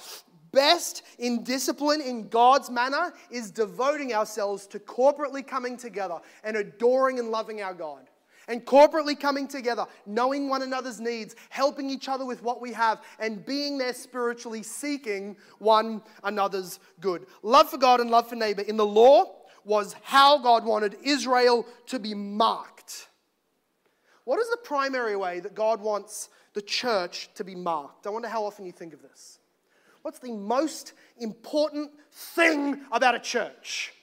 best 0.54 1.04
in 1.20 1.44
discipline 1.44 2.00
in 2.00 2.30
God's 2.30 2.70
manner 2.70 3.12
is 3.30 3.52
devoting 3.52 4.14
ourselves 4.14 4.66
to 4.68 4.80
corporately 4.80 5.46
coming 5.46 5.76
together 5.76 6.20
and 6.44 6.56
adoring 6.56 7.20
and 7.20 7.30
loving 7.30 7.62
our 7.62 7.74
God. 7.74 8.08
And 8.50 8.66
corporately 8.66 9.18
coming 9.18 9.48
together, 9.48 9.86
knowing 10.06 10.50
one 10.50 10.64
another's 10.64 11.00
needs, 11.00 11.34
helping 11.50 11.90
each 11.90 12.10
other 12.10 12.26
with 12.26 12.44
what 12.44 12.62
we 12.62 12.74
have, 12.74 13.02
and 13.18 13.46
being 13.46 13.78
there 13.78 13.94
spiritually, 13.94 14.64
seeking 14.64 15.38
one 15.60 16.02
another's 16.26 16.80
good. 17.00 17.26
Love 17.42 17.70
for 17.70 17.78
God 17.78 18.02
and 18.02 18.12
love 18.12 18.28
for 18.28 18.36
neighbor 18.36 18.64
in 18.64 18.76
the 18.76 18.86
law 18.86 19.32
was 19.64 19.96
how 20.04 20.40
God 20.40 20.66
wanted 20.66 20.98
Israel 21.04 21.66
to 21.88 22.00
be 22.00 22.14
marked. 22.14 23.08
What 24.26 24.40
is 24.40 24.50
the 24.50 24.58
primary 24.58 25.16
way 25.16 25.40
that 25.40 25.56
God 25.56 25.82
wants 25.82 26.28
the 26.54 26.62
church 26.62 27.30
to 27.36 27.46
be 27.46 27.56
marked? 27.56 28.08
I 28.08 28.10
wonder 28.10 28.28
how 28.28 28.44
often 28.44 28.66
you 28.66 28.74
think 28.74 28.94
of 28.94 29.02
this. 29.02 29.40
What's 30.04 30.20
the 30.20 30.32
most 30.32 30.94
important 31.18 31.92
thing 32.12 32.82
about 32.92 33.16
a 33.16 33.20
church? 33.20 33.94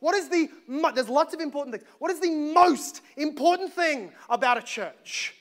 What 0.00 0.16
is 0.16 0.28
the, 0.28 0.48
there's 0.94 1.08
lots 1.08 1.32
of 1.32 1.40
important 1.40 1.76
things. 1.76 1.88
What 2.00 2.10
is 2.10 2.18
the 2.18 2.30
most 2.30 3.02
important 3.16 3.72
thing 3.72 4.10
about 4.28 4.58
a 4.58 4.62
church? 4.62 5.34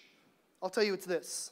I'll 0.62 0.70
tell 0.70 0.84
you 0.84 0.94
it's 0.94 1.08
this 1.08 1.52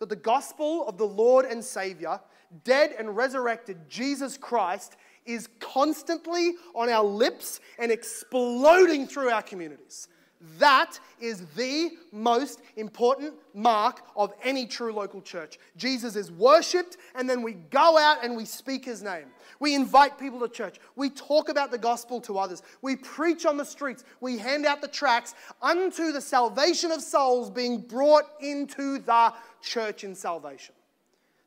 that 0.00 0.08
the 0.08 0.16
gospel 0.16 0.86
of 0.86 0.96
the 0.96 1.06
Lord 1.06 1.44
and 1.44 1.62
Savior, 1.62 2.20
dead 2.64 2.94
and 2.98 3.16
resurrected 3.16 3.88
Jesus 3.88 4.36
Christ, 4.36 4.96
is 5.26 5.48
constantly 5.60 6.54
on 6.74 6.88
our 6.88 7.04
lips 7.04 7.60
and 7.78 7.92
exploding 7.92 9.06
through 9.06 9.30
our 9.30 9.42
communities. 9.42 10.08
That 10.58 11.00
is 11.20 11.46
the 11.56 11.90
most 12.12 12.60
important 12.76 13.34
mark 13.54 14.02
of 14.14 14.32
any 14.44 14.66
true 14.66 14.92
local 14.92 15.20
church. 15.20 15.58
Jesus 15.76 16.14
is 16.14 16.30
worshiped, 16.30 16.96
and 17.16 17.28
then 17.28 17.42
we 17.42 17.54
go 17.54 17.98
out 17.98 18.24
and 18.24 18.36
we 18.36 18.44
speak 18.44 18.84
his 18.84 19.02
name. 19.02 19.26
We 19.58 19.74
invite 19.74 20.16
people 20.16 20.38
to 20.40 20.48
church. 20.48 20.78
We 20.94 21.10
talk 21.10 21.48
about 21.48 21.72
the 21.72 21.78
gospel 21.78 22.20
to 22.22 22.38
others. 22.38 22.62
We 22.82 22.94
preach 22.94 23.46
on 23.46 23.56
the 23.56 23.64
streets. 23.64 24.04
We 24.20 24.38
hand 24.38 24.64
out 24.64 24.80
the 24.80 24.88
tracts 24.88 25.34
unto 25.60 26.12
the 26.12 26.20
salvation 26.20 26.92
of 26.92 27.02
souls 27.02 27.50
being 27.50 27.80
brought 27.80 28.24
into 28.40 29.00
the 29.00 29.32
church 29.60 30.04
in 30.04 30.14
salvation. 30.14 30.74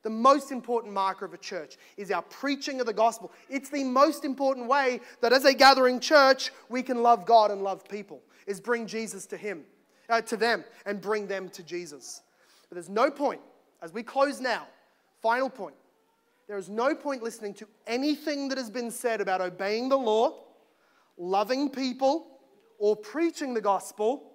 The 0.04 0.10
most 0.10 0.52
important 0.52 0.94
marker 0.94 1.26
of 1.26 1.34
a 1.34 1.38
church 1.38 1.78
is 1.96 2.12
our 2.12 2.24
preaching 2.24 2.82
of 2.82 2.88
the 2.88 2.94
gospel. 2.94 3.32
It's 3.50 3.70
the 3.70 3.84
most 3.84 4.26
important 4.26 4.68
way 4.68 5.00
that 5.22 5.32
as 5.32 5.46
a 5.46 5.54
gathering 5.54 6.00
church, 6.00 6.52
we 6.70 6.82
can 6.82 7.04
love 7.04 7.26
God 7.26 7.52
and 7.52 7.62
love 7.62 7.88
people 7.88 8.22
is 8.48 8.60
bring 8.60 8.88
Jesus 8.88 9.26
to 9.28 9.38
him, 9.38 9.64
uh, 10.10 10.22
to 10.22 10.38
them, 10.38 10.64
and 10.86 11.02
bring 11.02 11.28
them 11.28 11.50
to 11.50 11.64
Jesus. 11.64 12.22
But 12.70 12.76
there's 12.76 12.90
no 12.90 13.10
point, 13.12 13.42
as 13.82 13.94
we 13.94 14.04
close 14.04 14.40
now, 14.40 14.68
final 15.22 15.50
point, 15.50 15.76
there 16.48 16.58
is 16.58 16.70
no 16.70 16.94
point 16.96 17.24
listening 17.24 17.54
to 17.56 17.68
anything 17.88 18.50
that 18.50 18.58
has 18.58 18.70
been 18.70 18.92
said 18.92 19.22
about 19.22 19.42
obeying 19.42 19.90
the 19.90 19.98
law, 19.98 20.44
loving 21.18 21.70
people, 21.70 22.28
or 22.78 22.96
preaching 22.96 23.54
the 23.54 23.62
gospel 23.62 24.32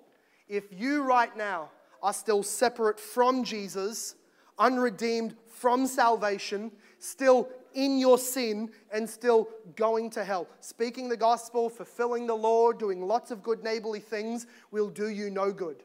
if 0.48 0.64
you 0.72 1.02
right 1.02 1.36
now 1.36 1.70
are 2.02 2.12
still 2.12 2.42
separate 2.42 3.00
from 3.00 3.42
Jesus, 3.42 4.14
unredeemed 4.58 5.34
from 5.48 5.86
salvation, 5.86 6.70
still 6.98 7.48
in 7.76 7.98
your 7.98 8.18
sin 8.18 8.70
and 8.92 9.08
still 9.08 9.48
going 9.76 10.10
to 10.10 10.24
hell. 10.24 10.48
Speaking 10.60 11.08
the 11.08 11.16
gospel, 11.16 11.68
fulfilling 11.68 12.26
the 12.26 12.34
law, 12.34 12.72
doing 12.72 13.06
lots 13.06 13.30
of 13.30 13.42
good 13.42 13.62
neighborly 13.62 14.00
things 14.00 14.46
will 14.72 14.88
do 14.88 15.08
you 15.08 15.30
no 15.30 15.52
good. 15.52 15.84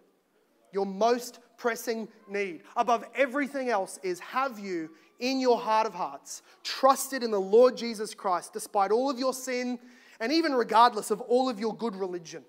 Your 0.72 0.86
most 0.86 1.40
pressing 1.58 2.08
need, 2.28 2.64
above 2.76 3.06
everything 3.14 3.70
else, 3.70 4.00
is 4.02 4.20
have 4.22 4.58
you 4.58 4.90
in 5.20 5.40
your 5.40 5.60
heart 5.60 5.86
of 5.86 5.94
hearts 5.94 6.42
trusted 6.64 7.22
in 7.22 7.30
the 7.30 7.40
Lord 7.40 7.78
Jesus 7.78 8.16
Christ 8.16 8.54
despite 8.54 8.90
all 8.90 9.10
of 9.12 9.20
your 9.20 9.34
sin 9.34 9.78
and 10.20 10.32
even 10.32 10.54
regardless 10.54 11.12
of 11.12 11.22
all 11.22 11.50
of 11.50 11.60
your 11.60 11.76
good 11.76 11.96
religion. 11.96 12.44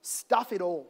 Stuff 0.00 0.52
it 0.52 0.62
all 0.62 0.86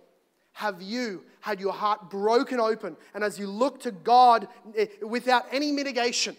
have 0.59 0.82
you 0.82 1.22
had 1.38 1.61
your 1.61 1.72
heart 1.72 2.11
broken 2.11 2.59
open? 2.59 2.96
And 3.14 3.22
as 3.22 3.38
you 3.38 3.46
look 3.46 3.78
to 3.82 3.92
God 3.92 4.49
eh, 4.76 4.86
without 5.03 5.44
any 5.53 5.70
mitigation, 5.70 6.34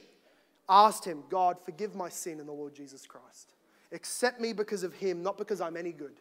asked 0.70 1.04
him, 1.04 1.24
God, 1.30 1.58
forgive 1.64 1.96
my 1.96 2.10
sin 2.10 2.40
in 2.40 2.46
the 2.46 2.54
Lord 2.54 2.76
Jesus 2.76 3.06
Christ. 3.06 3.54
Accept 3.92 4.40
me 4.40 4.54
because 4.54 4.84
of 4.84 4.94
him, 4.94 5.24
not 5.24 5.38
because 5.38 5.60
I'm 5.62 5.76
any 5.76 5.92
good. 5.92 6.20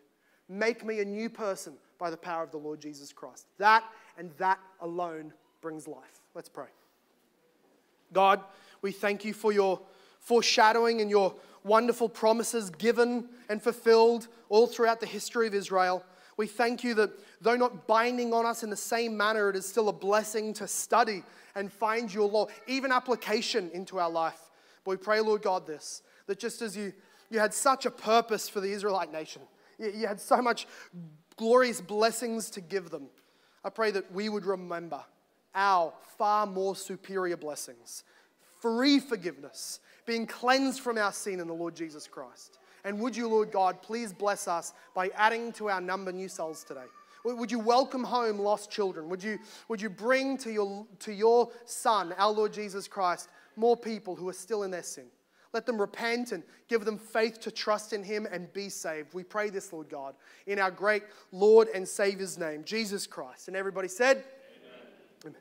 Make 0.49 0.85
me 0.85 1.01
a 1.01 1.05
new 1.05 1.29
person 1.29 1.75
by 1.99 2.11
the 2.11 2.17
power 2.17 2.43
of 2.43 2.51
the 2.51 2.57
Lord 2.57 2.81
Jesus 2.81 3.13
Christ. 3.13 3.47
That 3.59 3.85
and 4.17 4.31
that 4.39 4.59
alone 4.81 5.33
brings 5.61 5.87
life. 5.87 6.21
Let's 6.35 6.49
pray. 6.49 6.69
God, 8.13 8.41
we 8.81 8.91
thank 8.91 9.25
you 9.25 9.35
for 9.35 9.53
your 9.53 9.81
foreshadowing 10.21 11.01
and 11.01 11.11
your 11.11 11.35
wonderful 11.65 12.09
promises 12.09 12.71
given 12.71 13.29
and 13.49 13.63
fulfilled 13.63 14.29
all 14.49 14.67
throughout 14.67 15.01
the 15.01 15.07
history 15.07 15.47
of 15.47 15.55
Israel. 15.55 16.03
We 16.39 16.47
thank 16.47 16.85
you 16.85 16.95
that 16.95 17.11
though 17.43 17.57
not 17.57 17.87
binding 17.87 18.33
on 18.33 18.47
us 18.47 18.63
in 18.63 18.71
the 18.71 18.77
same 18.77 19.17
manner, 19.17 19.51
it 19.51 19.57
is 19.57 19.67
still 19.67 19.89
a 19.89 19.93
blessing 19.93 20.55
to 20.55 20.69
study 20.69 21.23
and 21.59 21.73
find 21.73 22.13
your 22.13 22.29
law, 22.29 22.47
even 22.67 22.93
application 22.93 23.71
into 23.75 23.99
our 23.99 24.11
life. 24.11 24.41
But 24.85 24.93
we 24.93 24.97
pray, 24.97 25.21
Lord 25.21 25.43
God, 25.43 25.67
this 25.67 26.03
that 26.27 26.39
just 26.39 26.63
as 26.63 26.77
you, 26.77 26.93
you 27.31 27.39
had 27.39 27.53
such 27.53 27.87
a 27.87 27.91
purpose 27.91 28.49
for 28.49 28.61
the 28.61 28.71
Israelite 28.71 29.11
nation, 29.11 29.43
you, 29.79 29.91
you 29.91 30.07
had 30.07 30.21
so 30.21 30.41
much 30.41 30.67
glorious 31.37 31.81
blessings 31.81 32.51
to 32.51 32.61
give 32.61 32.91
them. 32.91 33.09
I 33.65 33.71
pray 33.71 33.91
that 33.91 34.13
we 34.13 34.29
would 34.29 34.45
remember 34.45 35.03
our 35.55 35.93
far 36.17 36.47
more 36.47 36.77
superior 36.77 37.37
blessings 37.37 38.05
free 38.61 38.99
forgiveness, 38.99 39.79
being 40.05 40.27
cleansed 40.27 40.81
from 40.81 40.99
our 40.99 41.13
sin 41.13 41.39
in 41.39 41.47
the 41.47 41.55
Lord 41.55 41.77
Jesus 41.77 42.09
Christ. 42.09 42.59
And 42.85 42.99
would 43.01 43.17
you, 43.17 43.29
Lord 43.29 43.53
God, 43.53 43.83
please 43.83 44.13
bless 44.13 44.49
us 44.49 44.73
by 44.95 45.11
adding 45.15 45.53
to 45.53 45.69
our 45.71 45.81
number 45.81 46.11
new 46.11 46.29
souls 46.29 46.65
today? 46.65 46.87
Would 47.37 47.51
you 47.51 47.59
welcome 47.59 48.05
home 48.05 48.39
lost 48.39 48.71
children? 48.71 49.09
Would 49.11 49.23
you, 49.23 49.39
would 49.69 49.83
you 49.83 49.91
bring 49.91 50.39
to 50.39 50.51
your, 50.51 50.87
to 51.01 51.13
your 51.13 51.51
Son, 51.67 52.15
our 52.17 52.33
Lord 52.33 52.53
Jesus 52.53 52.89
Christ, 52.89 53.29
more 53.57 53.77
people 53.77 54.17
who 54.17 54.29
are 54.29 54.35
still 54.35 54.63
in 54.63 54.71
their 54.71 54.83
sin? 54.83 55.07
Let 55.53 55.67
them 55.67 55.81
repent 55.81 56.33
and 56.33 56.43
give 56.69 56.85
them 56.85 56.99
faith 56.99 57.41
to 57.41 57.51
trust 57.51 57.93
in 57.93 58.03
Him 58.03 58.27
and 58.31 58.53
be 58.53 58.69
saved. 58.69 59.15
We 59.15 59.25
pray 59.25 59.51
this, 59.51 59.73
Lord 59.73 59.89
God, 59.89 60.15
in 60.47 60.59
our 60.59 60.71
great 60.71 61.03
Lord 61.33 61.69
and 61.75 61.87
Savior's 61.87 62.39
name, 62.39 62.65
Jesus 62.65 63.07
Christ. 63.07 63.49
And 63.49 63.57
everybody 63.57 63.89
said, 63.89 64.25
Amen. 65.25 65.37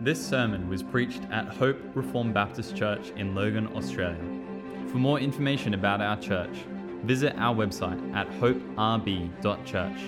This 0.00 0.24
sermon 0.24 0.68
was 0.68 0.82
preached 0.82 1.22
at 1.30 1.46
Hope 1.48 1.78
Reformed 1.94 2.34
Baptist 2.34 2.76
Church 2.76 3.10
in 3.16 3.34
Logan, 3.34 3.68
Australia. 3.76 4.22
For 4.88 4.98
more 4.98 5.18
information 5.18 5.74
about 5.74 6.00
our 6.00 6.16
church, 6.16 6.56
visit 7.06 7.34
our 7.36 7.54
website 7.54 8.14
at 8.14 8.28
hoperb.church. 8.40 10.00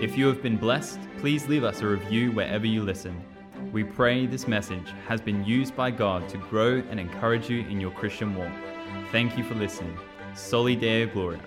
If 0.00 0.16
you 0.18 0.26
have 0.26 0.42
been 0.42 0.56
blessed, 0.56 0.98
please 1.18 1.46
leave 1.46 1.64
us 1.64 1.80
a 1.80 1.86
review 1.86 2.32
wherever 2.32 2.66
you 2.66 2.82
listen. 2.82 3.22
We 3.72 3.84
pray 3.84 4.26
this 4.26 4.48
message 4.48 4.92
has 5.06 5.20
been 5.20 5.44
used 5.44 5.76
by 5.76 5.90
God 5.90 6.28
to 6.30 6.38
grow 6.38 6.82
and 6.90 6.98
encourage 6.98 7.48
you 7.50 7.60
in 7.60 7.80
your 7.80 7.90
Christian 7.92 8.34
walk. 8.34 8.52
Thank 9.12 9.36
you 9.36 9.44
for 9.44 9.54
listening. 9.54 9.96
Soli 10.34 10.76
Deo 10.76 11.06
Gloria. 11.06 11.40